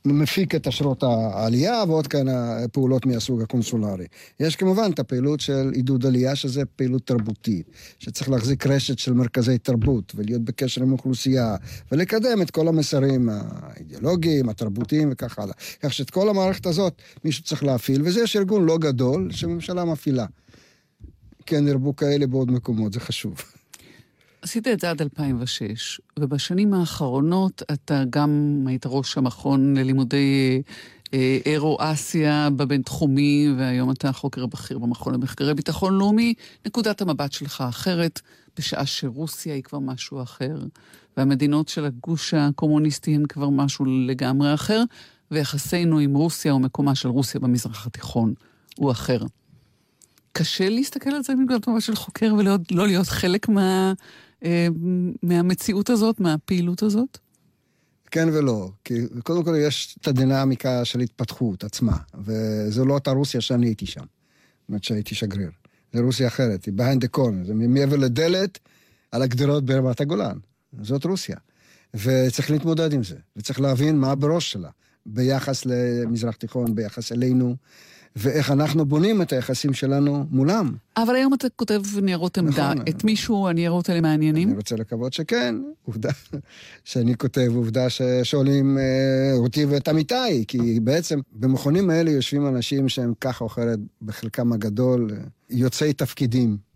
מפיק 0.05 0.55
את 0.55 0.67
אשרות 0.67 1.03
העלייה 1.03 1.83
ועוד 1.87 2.07
כהנה 2.07 2.55
פעולות 2.71 3.05
מהסוג 3.05 3.41
הקונסולרי. 3.41 4.05
יש 4.39 4.55
כמובן 4.55 4.91
את 4.93 4.99
הפעילות 4.99 5.39
של 5.39 5.71
עידוד 5.73 6.05
עלייה, 6.05 6.35
שזה 6.35 6.65
פעילות 6.65 7.07
תרבותית, 7.07 7.69
שצריך 7.99 8.29
להחזיק 8.29 8.67
רשת 8.67 8.99
של 8.99 9.13
מרכזי 9.13 9.57
תרבות 9.57 10.13
ולהיות 10.15 10.41
בקשר 10.41 10.81
עם 10.81 10.91
אוכלוסייה, 10.91 11.55
ולקדם 11.91 12.41
את 12.41 12.51
כל 12.51 12.67
המסרים 12.67 13.29
האידיאולוגיים, 13.31 14.49
התרבותיים 14.49 15.09
וכך 15.11 15.39
הלאה. 15.39 15.53
כך 15.81 15.93
שאת 15.93 16.09
כל 16.09 16.29
המערכת 16.29 16.65
הזאת 16.65 17.01
מישהו 17.23 17.43
צריך 17.43 17.63
להפעיל, 17.63 18.01
וזה 18.05 18.21
יש 18.21 18.35
ארגון 18.35 18.65
לא 18.65 18.77
גדול 18.77 19.31
שממשלה 19.31 19.85
מפעילה. 19.85 20.25
כן 21.45 21.67
ירבו 21.67 21.95
כאלה 21.95 22.27
בעוד 22.27 22.51
מקומות, 22.51 22.93
זה 22.93 22.99
חשוב. 22.99 23.60
עשית 24.41 24.67
את 24.67 24.79
זה 24.79 24.89
עד 24.89 25.01
2006, 25.01 26.01
ובשנים 26.19 26.73
האחרונות 26.73 27.61
אתה 27.71 28.03
גם 28.09 28.63
היית 28.67 28.83
ראש 28.85 29.17
המכון 29.17 29.77
ללימודי 29.77 30.61
אה, 31.13 31.37
אירו-אסיה 31.45 32.49
בבינתחומי, 32.55 33.47
והיום 33.57 33.91
אתה 33.91 34.11
חוקר 34.11 34.45
בכיר 34.45 34.79
במכון 34.79 35.13
למחקרי 35.13 35.53
ביטחון 35.53 35.97
לאומי. 35.97 36.33
נקודת 36.65 37.01
המבט 37.01 37.31
שלך 37.31 37.63
אחרת, 37.69 38.21
בשעה 38.57 38.85
שרוסיה 38.85 39.53
היא 39.53 39.63
כבר 39.63 39.79
משהו 39.79 40.21
אחר, 40.21 40.55
והמדינות 41.17 41.67
של 41.67 41.85
הגוש 41.85 42.33
הקומוניסטי 42.33 43.15
הן 43.15 43.25
כבר 43.25 43.49
משהו 43.49 43.85
לגמרי 43.85 44.53
אחר, 44.53 44.83
ויחסינו 45.31 45.99
עם 45.99 46.15
רוסיה 46.15 46.55
ומקומה 46.55 46.95
של 46.95 47.09
רוסיה 47.09 47.41
במזרח 47.41 47.87
התיכון 47.87 48.33
הוא 48.77 48.91
אחר. 48.91 49.19
קשה 50.33 50.69
להסתכל 50.69 51.09
על 51.09 51.23
זה 51.23 51.35
מנקודת 51.35 51.67
מבט 51.67 51.81
של 51.81 51.95
חוקר 51.95 52.33
ולא 52.37 52.55
לא 52.71 52.87
להיות 52.87 53.07
חלק 53.07 53.49
מה, 53.49 53.93
מהמציאות 55.23 55.89
הזאת, 55.89 56.19
מהפעילות 56.19 56.83
הזאת? 56.83 57.17
כן 58.11 58.29
ולא, 58.33 58.69
כי 58.83 58.93
קודם 59.23 59.43
כל 59.43 59.55
יש 59.57 59.97
את 60.01 60.07
הדינמיקה 60.07 60.85
של 60.85 60.99
התפתחות 60.99 61.63
עצמה, 61.63 61.97
וזו 62.23 62.85
לא 62.85 62.93
אותה 62.93 63.11
רוסיה 63.11 63.41
שאני 63.41 63.65
הייתי 63.65 63.85
שם, 63.85 64.03
אומרת 64.69 64.83
שהייתי 64.83 65.15
שגריר. 65.15 65.49
זו 65.93 66.03
רוסיה 66.03 66.27
אחרת, 66.27 66.65
היא 66.65 66.73
behind 66.77 67.05
the 67.05 67.17
corner, 67.17 67.47
זה 67.47 67.53
מעבר 67.53 67.95
לדלת 67.95 68.59
על 69.11 69.21
הגדרות 69.21 69.65
ברמת 69.65 70.01
הגולן. 70.01 70.37
זאת 70.81 71.05
רוסיה. 71.05 71.37
וצריך 71.93 72.51
להתמודד 72.51 72.93
עם 72.93 73.03
זה, 73.03 73.15
וצריך 73.35 73.61
להבין 73.61 73.99
מה 73.99 74.15
בראש 74.15 74.51
שלה, 74.51 74.69
ביחס 75.05 75.65
למזרח 75.65 76.35
תיכון, 76.35 76.75
ביחס 76.75 77.11
אלינו, 77.11 77.55
ואיך 78.15 78.51
אנחנו 78.51 78.85
בונים 78.85 79.21
את 79.21 79.33
היחסים 79.33 79.73
שלנו 79.73 80.25
מולם. 80.31 80.71
אבל 80.97 81.15
היום 81.15 81.33
אתה 81.33 81.47
כותב 81.49 81.81
ניירות 82.01 82.37
עמדה. 82.37 82.73
נכון. 82.73 82.85
את 82.89 83.03
מישהו 83.03 83.47
הניירות 83.47 83.89
האלה 83.89 84.01
מעניינים? 84.01 84.47
אני 84.47 84.57
רוצה 84.57 84.75
לקוות 84.75 85.13
שכן. 85.13 85.55
עובדה 85.85 86.09
שאני 86.83 87.17
כותב, 87.17 87.51
עובדה 87.55 87.89
ששואלים 87.89 88.77
אה, 88.77 89.33
אותי 89.37 89.65
ואת 89.65 89.87
עמיתיי, 89.87 90.43
כי 90.47 90.79
בעצם 90.79 91.19
במכונים 91.33 91.89
האלה 91.89 92.11
יושבים 92.11 92.47
אנשים 92.47 92.89
שהם 92.89 93.13
ככה 93.21 93.43
או 93.43 93.47
אחרת, 93.47 93.79
בחלקם 94.01 94.53
הגדול, 94.53 95.11
אה, 95.11 95.17
יוצאי 95.49 95.93
תפקידים. 95.93 96.70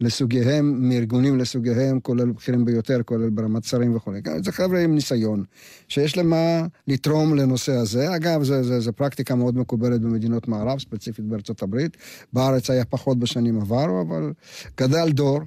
לסוגיהם, 0.00 0.88
מארגונים 0.88 1.38
לסוגיהם, 1.38 2.00
כולל 2.00 2.30
בכירים 2.30 2.64
ביותר, 2.64 3.00
כולל 3.04 3.30
ברמת 3.30 3.64
שרים 3.64 3.96
וכו'. 3.96 4.12
זה 4.44 4.52
חבר'ה 4.52 4.80
עם 4.80 4.94
ניסיון, 4.94 5.44
שיש 5.88 6.16
להם 6.16 6.30
מה 6.30 6.66
לתרום 6.86 7.34
לנושא 7.34 7.72
הזה. 7.72 8.16
אגב, 8.16 8.42
זו 8.78 8.92
פרקטיקה 8.92 9.34
מאוד 9.34 9.56
מקובלת 9.56 10.00
במדינות 10.00 10.48
מערב, 10.48 10.78
ספציפית 10.78 11.24
בארצות 11.24 11.62
הברית. 11.62 11.96
בארץ 12.32 12.70
היה 12.70 12.84
פחות 12.84 13.18
בשנים 13.18 13.60
עברו, 13.60 14.02
אבל 14.02 14.32
גדל 14.76 15.10
דור. 15.10 15.40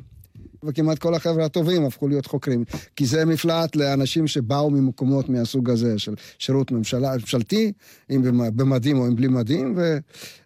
וכמעט 0.63 0.99
כל 0.99 1.13
החבר'ה 1.13 1.45
הטובים 1.45 1.85
הפכו 1.85 2.07
להיות 2.07 2.25
חוקרים. 2.25 2.63
כי 2.95 3.05
זה 3.05 3.25
מפלט 3.25 3.75
לאנשים 3.75 4.27
שבאו 4.27 4.69
ממקומות 4.69 5.29
מהסוג 5.29 5.69
הזה 5.69 5.99
של 5.99 6.13
שירות 6.39 6.71
ממשלה, 6.71 7.13
ממשלתי, 7.13 7.71
אם 8.09 8.21
במדים 8.55 8.97
או 8.97 9.07
אם 9.07 9.15
בלי 9.15 9.27
מדים, 9.27 9.77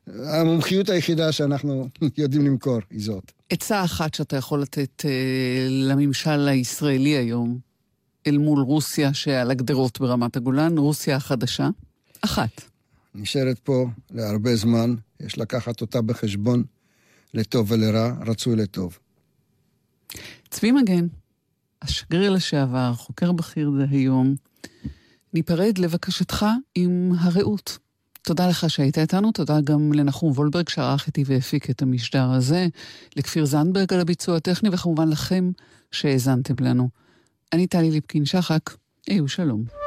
והמומחיות 0.08 0.90
היחידה 0.90 1.32
שאנחנו 1.32 1.88
יודעים 2.18 2.46
למכור 2.46 2.80
היא 2.92 3.02
זאת. 3.04 3.32
עצה 3.50 3.84
אחת 3.84 4.14
שאתה 4.14 4.36
יכול 4.36 4.62
לתת 4.62 5.06
אה, 5.06 5.68
לממשל 5.70 6.48
הישראלי 6.48 7.10
היום, 7.10 7.60
אל 8.28 8.38
מול 8.38 8.60
רוסיה 8.60 9.14
שעל 9.14 9.52
הגדרות 9.52 10.00
ברמת 10.00 10.36
הגולן, 10.36 10.78
רוסיה 10.78 11.16
החדשה? 11.16 11.70
אחת. 12.22 12.62
נשארת 13.16 13.60
פה 13.60 13.88
להרבה 14.12 14.56
זמן, 14.56 14.96
יש 15.20 15.38
לקחת 15.38 15.82
אותה 15.82 16.02
בחשבון, 16.02 16.64
לטוב 17.34 17.72
ולרע, 17.72 18.14
רצוי 18.26 18.56
לטוב. 18.56 18.98
צבי 20.50 20.72
מגן, 20.72 21.08
השגריר 21.82 22.32
לשעבר, 22.32 22.94
חוקר 22.94 23.32
בכיר 23.32 23.72
דהיום, 23.80 24.36
ניפרד 25.34 25.78
לבקשתך 25.78 26.46
עם 26.76 27.12
הרעות. 27.20 27.78
תודה 28.22 28.48
לך 28.48 28.70
שהיית 28.70 28.98
איתנו, 28.98 29.32
תודה 29.32 29.62
גם 29.62 29.94
לנחום 29.94 30.32
וולברג 30.32 30.70
שערך 30.70 31.08
איתי 31.08 31.24
והפיק 31.26 31.70
את 31.70 31.82
המשדר 31.82 32.32
הזה, 32.32 32.68
לכפיר 33.16 33.46
זנדברג 33.46 33.94
על 33.94 34.00
הביצוע 34.00 34.38
הטכני, 34.38 34.70
וכמובן 34.72 35.10
לכם 35.10 35.52
שהאזנתם 35.92 36.54
לנו. 36.60 36.90
אני 37.54 37.68
טלי 37.68 37.92
ליפקין-שחק, 37.92 38.70
היו 39.08 39.28
שלום. 39.28 39.85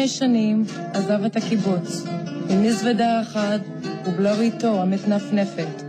חמש 0.00 0.18
שנים 0.18 0.64
עזב 0.92 1.24
את 1.24 1.36
הקיבוץ, 1.36 2.04
עם 2.50 2.62
מזוודה 2.62 3.20
אחת 3.20 3.60
ובלריתו 4.06 4.82
המתנפנפת. 4.82 5.82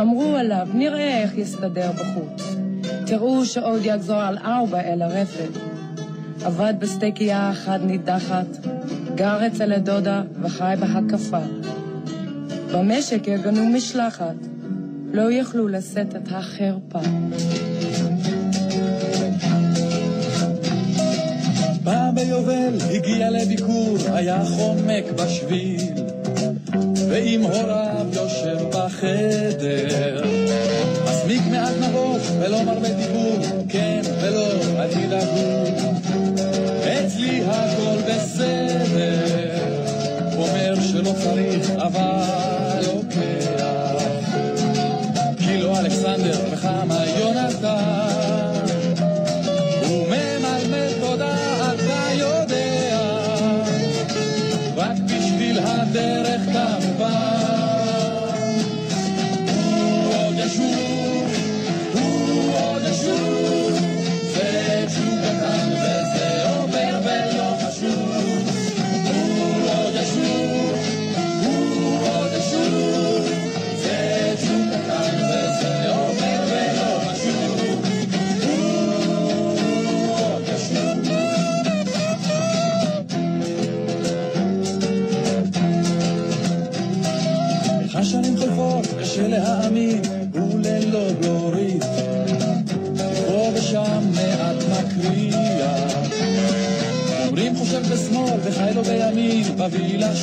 אמרו 0.00 0.36
עליו, 0.36 0.68
נראה 0.74 1.22
איך 1.22 1.38
יסתדר 1.38 1.90
בחוץ. 1.92 2.56
תראו 3.06 3.46
שעוד 3.46 3.84
יחזור 3.84 4.16
על 4.16 4.38
ארבע 4.38 4.80
אל 4.80 5.02
הרפת. 5.02 5.48
עבד 6.44 6.74
בסטייקייה 6.78 7.50
אחת 7.50 7.80
נידחת, 7.80 8.66
גר 9.14 9.46
אצל 9.46 9.72
הדודה 9.72 10.22
וחי 10.42 10.74
בהקפה. 10.80 11.44
במשק 12.74 13.28
ארגנו 13.28 13.66
משלחת, 13.66 14.36
לא 15.12 15.32
יכלו 15.32 15.68
לשאת 15.68 16.16
את 16.16 16.28
החרפה. 16.32 17.00
פעם 21.90 22.14
ביובל 22.14 22.78
הגיע 22.90 23.30
לביקור, 23.30 23.96
היה 24.12 24.42
חומק 24.44 25.04
בשביל, 25.16 25.80
ועם 27.08 27.42
הוריו 27.42 28.06
יושב 28.12 28.58
בחדר. 28.68 30.24
מסמיק 31.04 31.42
מעט 31.50 31.74
נבוך 31.80 32.22
ולא 32.40 32.62
מרבה 32.62 32.88
דיבור, 32.88 33.38
כן 33.68 34.00
ולא, 34.22 34.46
אל 34.78 34.88
תדאגו, 34.88 35.64
אצלי 36.84 37.42
הכל 37.46 37.96
בסדר. 38.08 38.89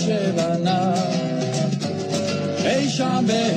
שבנה. 0.06 0.94
אי 2.66 2.90
שם 2.90 3.26
בהרצליה, 3.28 3.57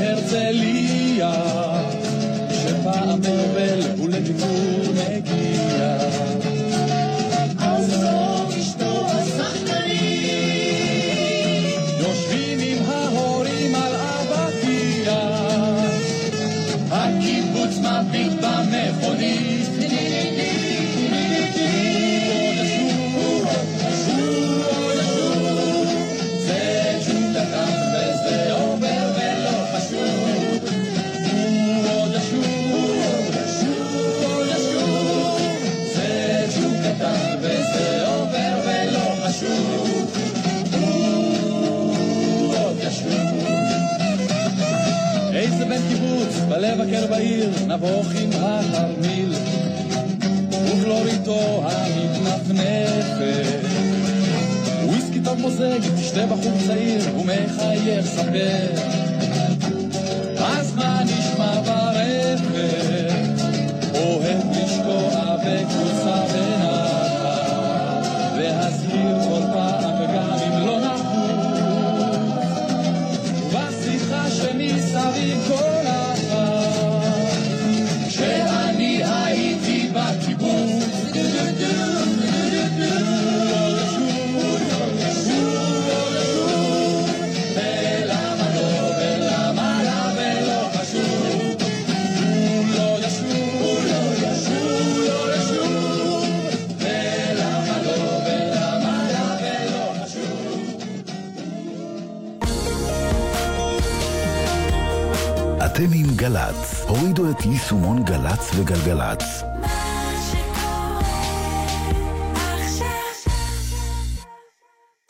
גל"צ, 106.21 106.85
הורידו 106.89 107.31
את 107.31 107.47
יישומון 107.47 108.05
גל"צ 108.05 108.51
וגלגלצ. 108.57 109.23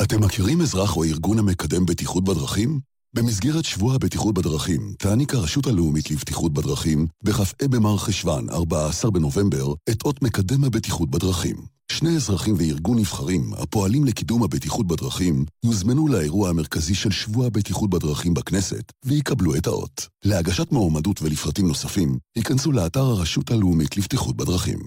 אתם 0.02 0.24
מכירים 0.24 0.60
אזרח 0.60 0.96
או 0.96 1.04
ארגון 1.04 1.38
המקדם 1.38 1.86
בטיחות 1.86 2.24
בדרכים? 2.24 2.80
במסגרת 3.14 3.64
שבוע 3.64 3.94
הבטיחות 3.94 4.34
בדרכים 4.34 4.94
תעניק 4.98 5.34
הרשות 5.34 5.66
הלאומית 5.66 6.10
לבטיחות 6.10 6.52
בדרכים 6.52 7.06
בכ"ה 7.22 7.68
במר 7.68 7.96
חשוון, 7.96 8.50
14 8.50 9.10
בנובמבר, 9.10 9.74
את 9.90 10.02
אות 10.04 10.22
מקדם 10.22 10.64
הבטיחות 10.64 11.10
בדרכים. 11.10 11.79
שני 12.00 12.16
אזרחים 12.16 12.54
וארגון 12.58 12.98
נבחרים 12.98 13.50
הפועלים 13.54 14.04
לקידום 14.04 14.42
הבטיחות 14.42 14.86
בדרכים 14.86 15.44
יוזמנו 15.64 16.08
לאירוע 16.08 16.48
המרכזי 16.48 16.94
של 16.94 17.10
שבוע 17.10 17.46
הבטיחות 17.46 17.90
בדרכים 17.90 18.34
בכנסת 18.34 18.92
ויקבלו 19.04 19.54
את 19.54 19.66
האות. 19.66 20.06
להגשת 20.24 20.72
מועמדות 20.72 21.22
ולפרטים 21.22 21.68
נוספים, 21.68 22.18
ייכנסו 22.36 22.72
לאתר 22.72 23.00
הרשות 23.00 23.50
הלאומית 23.50 23.96
לבטיחות 23.96 24.36
בדרכים. 24.36 24.78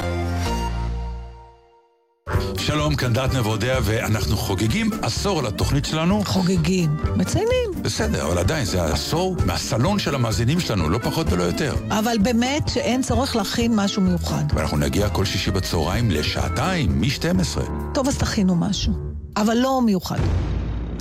שלום, 2.57 2.95
כאן 2.95 3.13
דעת 3.13 3.34
נבודיה, 3.34 3.80
ואנחנו 3.84 4.38
חוגגים 4.38 4.89
עשור 5.01 5.43
לתוכנית 5.43 5.86
שלנו. 5.86 6.24
חוגגים. 6.26 6.89
מציינים. 7.15 7.69
בסדר, 7.82 8.28
אבל 8.28 8.38
עדיין 8.38 8.65
זה 8.65 8.84
עשור 8.84 9.36
מהסלון 9.45 9.99
של 9.99 10.15
המאזינים 10.15 10.59
שלנו, 10.59 10.89
לא 10.89 10.97
פחות 10.97 11.28
ולא 11.34 11.43
יותר. 11.43 11.76
אבל 11.89 12.17
באמת 12.21 12.67
שאין 12.67 13.01
צורך 13.01 13.36
להכין 13.36 13.71
משהו 13.76 14.01
מיוחד. 14.01 14.43
ואנחנו 14.53 14.78
נגיע 14.78 15.09
כל 15.09 15.26
שישי 15.26 15.51
בצהריים 15.51 16.11
לשעתיים, 16.11 17.01
מ-12. 17.01 17.61
טוב, 17.93 18.07
אז 18.07 18.17
תכינו 18.17 18.55
משהו. 18.55 18.93
אבל 19.38 19.57
לא 19.57 19.82
מיוחד. 19.86 20.19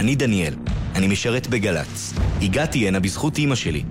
אני 0.00 0.14
דניאל, 0.14 0.54
אני 0.94 1.08
משרת 1.08 1.46
בגל"צ. 1.46 2.12
הגעתי 2.42 2.88
הנה 2.88 3.00
בזכות 3.00 3.38
אימא 3.38 3.54
שלי. 3.54 3.82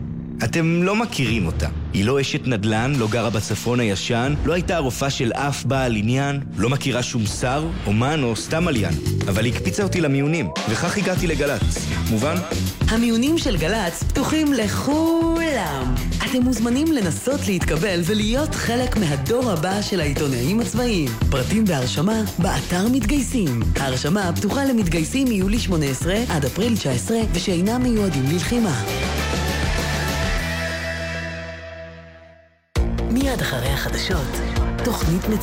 אתם 0.43 0.83
לא 0.83 0.95
מכירים 0.95 1.45
אותה. 1.45 1.67
היא 1.93 2.05
לא 2.05 2.21
אשת 2.21 2.47
נדל"ן, 2.47 2.93
לא 2.97 3.07
גרה 3.07 3.29
בצפון 3.29 3.79
הישן, 3.79 4.33
לא 4.45 4.53
הייתה 4.53 4.75
הרופאה 4.75 5.09
של 5.09 5.31
אף 5.33 5.65
בעל 5.65 5.95
עניין, 5.95 6.39
לא 6.57 6.69
מכירה 6.69 7.03
שום 7.03 7.25
שר, 7.25 7.67
אומן 7.87 8.23
או 8.23 8.35
סתם 8.35 8.67
עליין. 8.67 8.93
אבל 9.27 9.45
היא 9.45 9.53
הקפיצה 9.53 9.83
אותי 9.83 10.01
למיונים, 10.01 10.49
וכך 10.69 10.97
הגעתי 10.97 11.27
לגל"צ. 11.27 11.85
מובן? 12.09 12.35
המיונים 12.87 13.37
של 13.37 13.57
גל"צ 13.57 14.03
פתוחים 14.03 14.53
לכולם. 14.53 15.95
אתם 16.17 16.41
מוזמנים 16.41 16.91
לנסות 16.91 17.47
להתקבל 17.47 18.01
ולהיות 18.05 18.55
חלק 18.55 18.97
מהדור 18.97 19.51
הבא 19.51 19.81
של 19.81 19.99
העיתונאים 19.99 20.59
הצבאיים. 20.59 21.09
פרטים 21.29 21.63
והרשמה 21.67 22.21
באתר 22.39 22.87
מתגייסים. 22.91 23.59
ההרשמה 23.79 24.31
פתוחה 24.35 24.65
למתגייסים 24.65 25.27
מיולי 25.27 25.59
18 25.59 26.15
עד 26.29 26.45
אפריל 26.45 26.75
19 26.75 27.17
ושאינם 27.33 27.83
מיועדים 27.83 28.23
ללחימה. 28.31 28.83
מיד 33.41 33.47
אחרי 33.47 33.69
החדשות, 33.69 34.27
תוכנית 34.83 35.29
מצ... 35.29 35.39